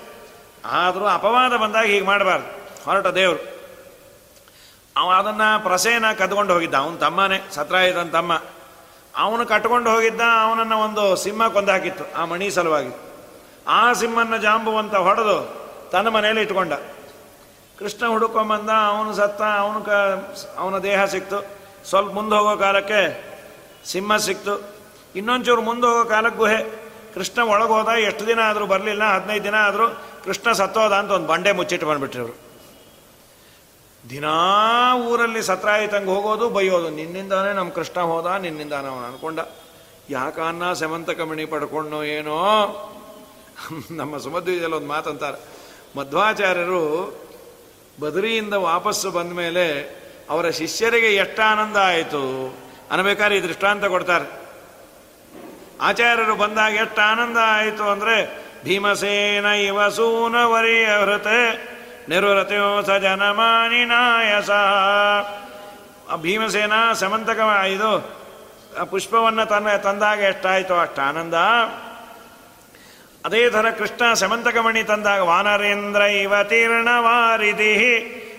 ಆದರೂ 0.64 1.04
ಅಪವಾದ 1.04 1.56
ಬಂದಾಗ 1.56 1.84
ಹೀಗೆ 1.84 2.04
ಮಾಡಬಾರ್ದು. 2.04 2.46
ಹೊರಟ 2.84 3.06
ದೇವರು. 3.06 3.58
ಅವ 4.96 5.10
ಅದನ್ನು 5.10 5.62
ಪ್ರಸೇನ 5.62 6.12
ಕದ್ಕೊಂಡು 6.12 6.54
ಹೋಗಿದ್ದ. 6.54 6.74
ಅವನ 6.74 6.96
ತಮ್ಮನೇ, 6.96 7.48
ಸತ್ರಾಯುಧನ 7.50 8.08
ತಮ್ಮ. 8.08 8.42
ಅವನು 9.16 9.46
ಕಟ್ಕೊಂಡು 9.46 9.90
ಹೋಗಿದ್ದ, 9.90 10.20
ಅವನನ್ನು 10.42 10.78
ಒಂದು 10.78 11.16
ಸಿಂಹ 11.16 11.48
ಕೊಂದಾಕಿತ್ತು, 11.48 12.04
ಆ 12.16 12.24
ಮಣಿ 12.24 12.50
ಸಲುವಾಗಿ. 12.50 12.94
ಆ 13.68 13.92
ಸಿಂಹನ 13.92 14.36
ಜಾಂಬುವಂತ 14.36 14.94
ಹೊಡೆದು 14.94 15.60
ತನ್ನ 15.90 16.08
ಮನೆಯಲ್ಲಿ 16.08 16.42
ಇಟ್ಕೊಂಡ. 16.42 16.72
ಕೃಷ್ಣ 17.78 18.06
ಹುಡುಕೊಂಬಂದ, 18.06 18.70
ಅವನು 18.70 19.14
ಸತ್ತ, 19.14 19.42
ಅವನು 19.42 19.80
ಕ, 19.82 19.88
ಅವನ 20.58 20.78
ದೇಹ 20.78 21.04
ಸಿಕ್ತು. 21.04 21.58
ಸ್ವಲ್ಪ 21.88 22.12
ಮುಂದೆ 22.12 22.36
ಹೋಗೋ 22.36 22.56
ಕಾಲಕ್ಕೆ 22.56 23.28
ಸಿಂಹ 23.86 24.16
ಸಿಕ್ತು. 24.16 24.78
ಇನ್ನೊಂಚೂರು 25.16 25.62
ಮುಂದೆ 25.62 25.86
ಹೋಗೋ 25.86 26.04
ಕಾಲಕ್ಕೆ 26.04 26.38
ಗುಹೆ. 26.38 26.88
ಕೃಷ್ಣ 27.14 27.42
ಒಳಗೆ 27.42 27.68
ಹೋದ 27.68 27.88
ಎಷ್ಟು 27.88 28.26
ದಿನ 28.26 28.40
ಆದರೂ 28.40 28.66
ಬರಲಿಲ್ಲ, 28.66 29.04
ಹದಿನೈದು 29.04 29.44
ದಿನ 29.44 29.54
ಆದರೂ 29.54 29.88
ಕೃಷ್ಣ 30.24 30.52
ಸತ್ತೋದ 30.52 30.92
ಅಂತ 30.92 31.10
ಒಂದು 31.10 31.26
ಬಂಡೆ 31.26 31.52
ಮುಚ್ಚಿಟ್ಟು 31.52 31.86
ಬಂದುಬಿಟ್ರಿವ್ರು 31.86 32.48
ದಿನಾ 34.10 34.94
ಊರಲ್ಲಿ 34.94 35.42
ಸತ್ರಾಯಿತಂಗೆ 35.42 36.10
ಹೋಗೋದು, 36.10 36.48
ಬೈಯೋದು. 36.48 36.90
ನಿನ್ನಿಂದಾನೇ 36.90 37.52
ನಮ್ಮ 37.52 37.70
ಕೃಷ್ಣ 37.70 38.00
ಹೋದ, 38.00 38.26
ನಿನ್ನಿಂದಾನೆ 38.26 38.88
ಅವನು 38.88 39.06
ಅನ್ಕೊಂಡ. 39.06 39.38
ಯಾಕನ್ನ 40.10 40.72
ಸೆಮಂತ 40.72 41.10
ಕಮಣಿ 41.10 41.44
ಪಡ್ಕೊಂಡು 41.44 42.04
ಏನೋ? 42.04 42.36
ನಮ್ಮ 43.90 44.18
ಸುಮಧ್ವಿಜಲ್ಲಿ 44.18 44.76
ಒಂದು 44.76 44.88
ಮಾತಂತಾರೆ. 44.88 45.38
ಮಧ್ವಾಚಾರ್ಯರು 45.98 47.14
ಬದರಿಯಿಂದ 48.00 48.54
ವಾಪಸ್ಸು 48.54 49.10
ಬಂದ 49.10 49.32
ಮೇಲೆ 49.32 49.64
ಅವರ 50.30 50.50
ಶಿಷ್ಯರಿಗೆ 50.50 51.10
ಎಷ್ಟು 51.14 51.42
ಆನಂದ 51.42 51.76
ಆಯಿತು? 51.76 52.22
ಅನ್ಬೇಕಾದ್ರೆ 52.90 53.36
ಈ 53.36 53.42
ದೃಷ್ಟಾಂತ 53.42 53.84
ಕೊಡ್ತಾರೆ. 53.84 54.26
ಆಚಾರ್ಯರು 55.80 56.36
ಬಂದಾಗ 56.36 56.72
ಎಷ್ಟು 56.72 57.00
ಆನಂದ 57.00 57.36
ಆಯಿತು 57.42 57.84
ಅಂದರೆ, 57.84 58.16
ಭೀಮಸೇನ 58.64 59.44
ಇವ 59.44 59.88
ಸೂನವರಿಯ 59.88 60.86
ಹೃತೆ 60.86 61.40
ನಿರುರತೆಯೋ 62.08 62.82
ಸ 62.82 62.90
ಜನಮಾನಿನಾಯಸ 62.90 64.50
ಭೀಮಸೇನ 66.22 66.72
ಸಮಂತಕ 66.92 67.40
ಇದು 67.68 67.90
ಪುಷ್ಪವನ್ನು 68.90 69.46
ತನ್ನ 69.46 69.76
ತಂದಾಗ 69.76 70.18
ಎಷ್ಟಾಯಿತು? 70.18 70.74
ಅಷ್ಟು 70.74 71.02
ಆನಂದ 71.02 71.34
ಅದೇ 73.28 73.50
ಥರ 73.50 73.70
ಕೃಷ್ಣ 73.70 74.12
ಸಮಂತಕಮಣಿ 74.12 74.82
ತಂದಾಗ 74.82 75.20
ವಾನರೇಂದ್ರ 75.20 76.00
ಇವ 76.00 76.42
ತೀರ್ಣವಾರಿಧಿ 76.44 77.74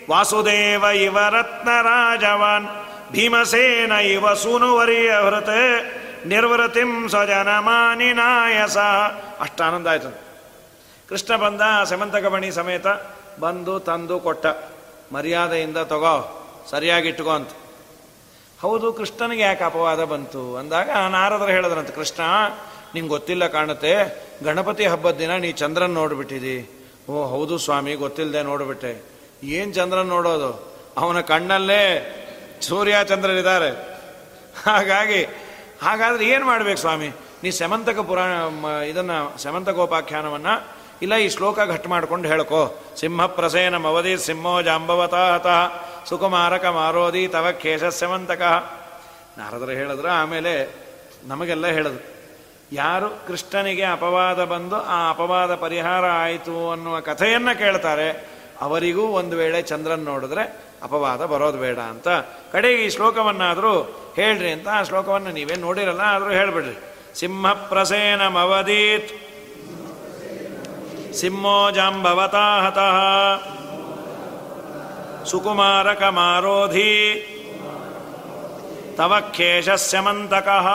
ವಾಸುದೇವ 0.10 0.84
ಇವ 0.84 1.20
ರತ್ನರಾಜವಾನ್. 1.30 2.68
ಭೀಮಸೇನ 3.12 3.92
ಇವ 3.92 4.34
ಸೂನುವರಿಯ 4.34 5.12
ಹೃತ. 5.12 5.50
ನಿರ್ವೃತಿಂ 6.26 7.10
ಸ್ವಜನಮಾನಿನಾಯಸ 7.10 8.78
ಅಷ್ಟು 9.40 9.64
ಆನಂದ 9.64 9.88
ಆಯ್ತು 9.88 10.10
ಕೃಷ್ಣ 11.10 11.36
ಬಂದ 11.36 11.62
ಸಮಂತಕಮಣಿ 11.84 12.52
ಸಮೇತ 12.52 12.88
ಬಂದು 13.40 13.80
ತಂದು 13.80 14.20
ಕೊಟ್ಟ. 14.20 14.46
ಮರ್ಯಾದೆಯಿಂದ 15.14 15.78
ತಗೋ 15.78 16.16
ಸರಿಯಾಗಿಟ್ಕೋ 16.70 17.30
ಅಂತ. 17.30 17.50
ಹೌದು, 18.62 18.94
ಕೃಷ್ಣನಿಗೆ 18.94 19.42
ಯಾಕೆ 19.42 19.64
ಅಪವಾದ 19.64 20.04
ಬಂತು? 20.04 20.58
ಅಂದಾಗ 20.58 20.90
ನಾರದರು 21.10 21.48
ಹೇಳಿದ್ರಂತ, 21.48 21.92
ಕೃಷ್ಣ 21.92 22.24
ನಿಂಗೆ 22.94 23.10
ಗೊತ್ತಿಲ್ಲ 23.10 23.48
ಕಾಣುತ್ತೆ? 23.48 23.94
ಗಣಪತಿ 24.44 24.86
ಹಬ್ಬದ 24.86 25.16
ದಿನ 25.16 25.36
ನೀ 25.36 25.52
ಚಂದ್ರನ್ 25.52 25.94
ನೋಡ್ಬಿಟ್ಟಿದಿ. 25.94 26.58
ಓ, 27.10 27.14
ಹೌದು 27.26 27.58
ಸ್ವಾಮಿ 27.58 27.94
ಗೊತ್ತಿಲ್ಲದೆ 27.94 28.42
ನೋಡಿಬಿಟ್ಟೆ. 28.44 28.94
ಏನು 29.44 29.72
ಚಂದ್ರನ್ 29.74 30.08
ನೋಡೋದು? 30.08 30.52
ಅವನ 30.98 31.22
ಕಣ್ಣಲ್ಲೇ 31.22 31.84
ಸೂರ್ಯ 32.62 32.96
ಚಂದ್ರರಿದ್ದಾರೆ 33.08 33.70
ಹಾಗಾಗಿ, 34.66 35.22
ಹಾಗಾದ್ರೆ 35.84 36.26
ಏನು 36.26 36.46
ಮಾಡ್ಬೇಕು 36.46 36.80
ಸ್ವಾಮಿ? 36.80 37.10
ನೀ 37.44 37.50
ಸೆಮಂತಕ 37.52 38.00
ಪುರಾಣ 38.00 38.32
ಇದನ್ನ, 38.86 39.12
ಸೆಮಂತಕೋಪಾಖ್ಯಾನವನ್ನು 39.38 40.54
ಇಲ್ಲ 41.02 41.16
ಈ 41.16 41.30
ಶ್ಲೋಕ 41.30 41.60
ಘಟ್ 41.60 41.88
ಮಾಡ್ಕೊಂಡು 41.88 42.28
ಹೇಳ್ಕೋ. 42.28 42.62
ಸಿಂಹ 43.00 43.26
ಪ್ರಸೇನ 43.26 43.76
ಮವದಿ 43.78 44.18
ಸಿಂಹೋ 44.18 44.62
ಜಾಂಬವತಾಹತ, 44.62 45.48
ಸುಕುಮಾರಕ 46.10 46.66
ಮಾರೋದಿ 46.66 47.28
ತವ 47.28 47.48
ಕೇಶ 47.62 47.84
ಸೆಮಂತಕ. 47.84 48.42
ನಾರದರು 49.38 49.72
ಹೇಳಿದ್ರು, 49.72 50.10
ಆಮೇಲೆ 50.10 50.54
ನಮಗೆಲ್ಲ 51.24 51.68
ಹೇಳಿದ್ರು. 51.68 52.19
ಯಾರು 52.72 53.28
ಕೃಷ್ಣನಿಗೆ 53.28 53.84
ಅಪವಾದ 53.84 54.44
ಬಂದು 54.44 54.76
ಆ 54.76 55.10
ಅಪವಾದ 55.10 55.56
ಪರಿಹಾರ 55.56 56.06
ಆಯಿತು 56.06 56.72
ಅನ್ನುವ 56.72 57.00
ಕಥೆಯನ್ನು 57.00 57.58
ಕೇಳ್ತಾರೆ, 57.60 58.38
ಅವರಿಗೂ 58.62 59.02
ಒಂದು 59.02 59.38
ವೇಳೆ 59.38 59.62
ಚಂದ್ರನ್ 59.62 60.04
ನೋಡಿದ್ರೆ 60.04 60.44
ಅಪವಾದ 60.84 61.26
ಬರೋದು 61.26 61.58
ಬೇಡ 61.58 61.80
ಅಂತ. 61.80 62.08
ಕಡೆಗೆ 62.52 62.86
ಈ 62.86 62.90
ಶ್ಲೋಕವನ್ನಾದರೂ 62.90 63.74
ಹೇಳ್ರಿ 64.16 64.52
ಅಂತ, 64.52 64.68
ಆ 64.68 64.84
ಶ್ಲೋಕವನ್ನು 64.84 65.32
ನೀವೇ 65.32 65.56
ನೋಡಿರಲ್ಲ, 65.56 66.02
ಆದರೂ 66.06 66.30
ಹೇಳ್ಬಿಡ್ರಿ. 66.30 66.76
ಸಿಂಹ 67.20 67.54
ಪ್ರಸೇನ 67.54 68.28
ಮವದೀತ್ 68.28 69.12
ಸಿಂಹೋ 71.14 71.72
ಜಾಂಬವತಾಹತಃ 71.72 72.98
ಸುಕುಮಾರಕ 75.26 76.04
ಮಾರೋಧಿ. 76.04 76.96
ತವ 78.98 79.20
ಕೇಶಸ್ಯಮಂತಕಃ 79.20 80.68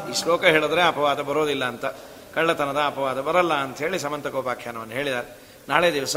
ಈ 0.00 0.14
ಶ್ಲೋಕ 0.22 0.44
ಹೇಳಿದ್ರೆ 0.44 0.82
ಅಪವಾದ 0.82 1.20
ಬರೋದಿಲ್ಲ 1.20 1.64
ಅಂತ, 1.64 1.84
ಕಳ್ಳತನದ 2.34 2.80
ಅಪವಾದ 2.86 3.20
ಬರಲ್ಲ 3.20 3.54
ಅಂತ 3.54 3.78
ಹೇಳಿ 3.78 3.98
ಸಮಂತಕೋಪಾಖ್ಯಾನವನ್ನು 3.98 4.94
ಹೇಳಿದ್ದಾರೆ. 4.94 5.38
ನಾಳೆ 5.68 5.92
ದಿವಸ 5.92 6.16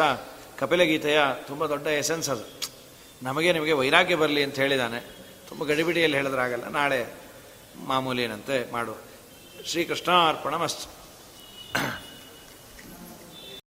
ಕಪಿಲಗೀತೆಯ 0.59 1.21
ತುಂಬ 1.47 1.65
ದೊಡ್ಡ 1.65 1.87
ಎಸೆನ್ಸ್ 1.87 2.29
ಅದು. 2.29 2.45
ನಮಗೆ 3.23 3.53
ನಿಮಗೆ 3.53 3.73
ವೈರಾಗ್ಯ 3.73 4.15
ಬರಲಿ 4.15 4.43
ಅಂತ 4.43 4.55
ಹೇಳಿದಾನೆ 4.55 4.99
ತುಂಬ 5.49 5.63
ಗಡಿಬಿಡಿಯಲ್ಲಿ 5.63 6.17
ಹೇಳಿದ್ರಾಗಲ್ಲ 6.17 6.67
ನಾಳೆ 6.67 7.13
ಮಾಮೂಲಿನಂತೆ 7.75 8.71
ಮಾಡು 8.73 8.97
ಶ್ರೀಕೃಷ್ಣಾರ್ಪಣ 9.65 10.55
ಮಸ್ತ್ 10.55 10.89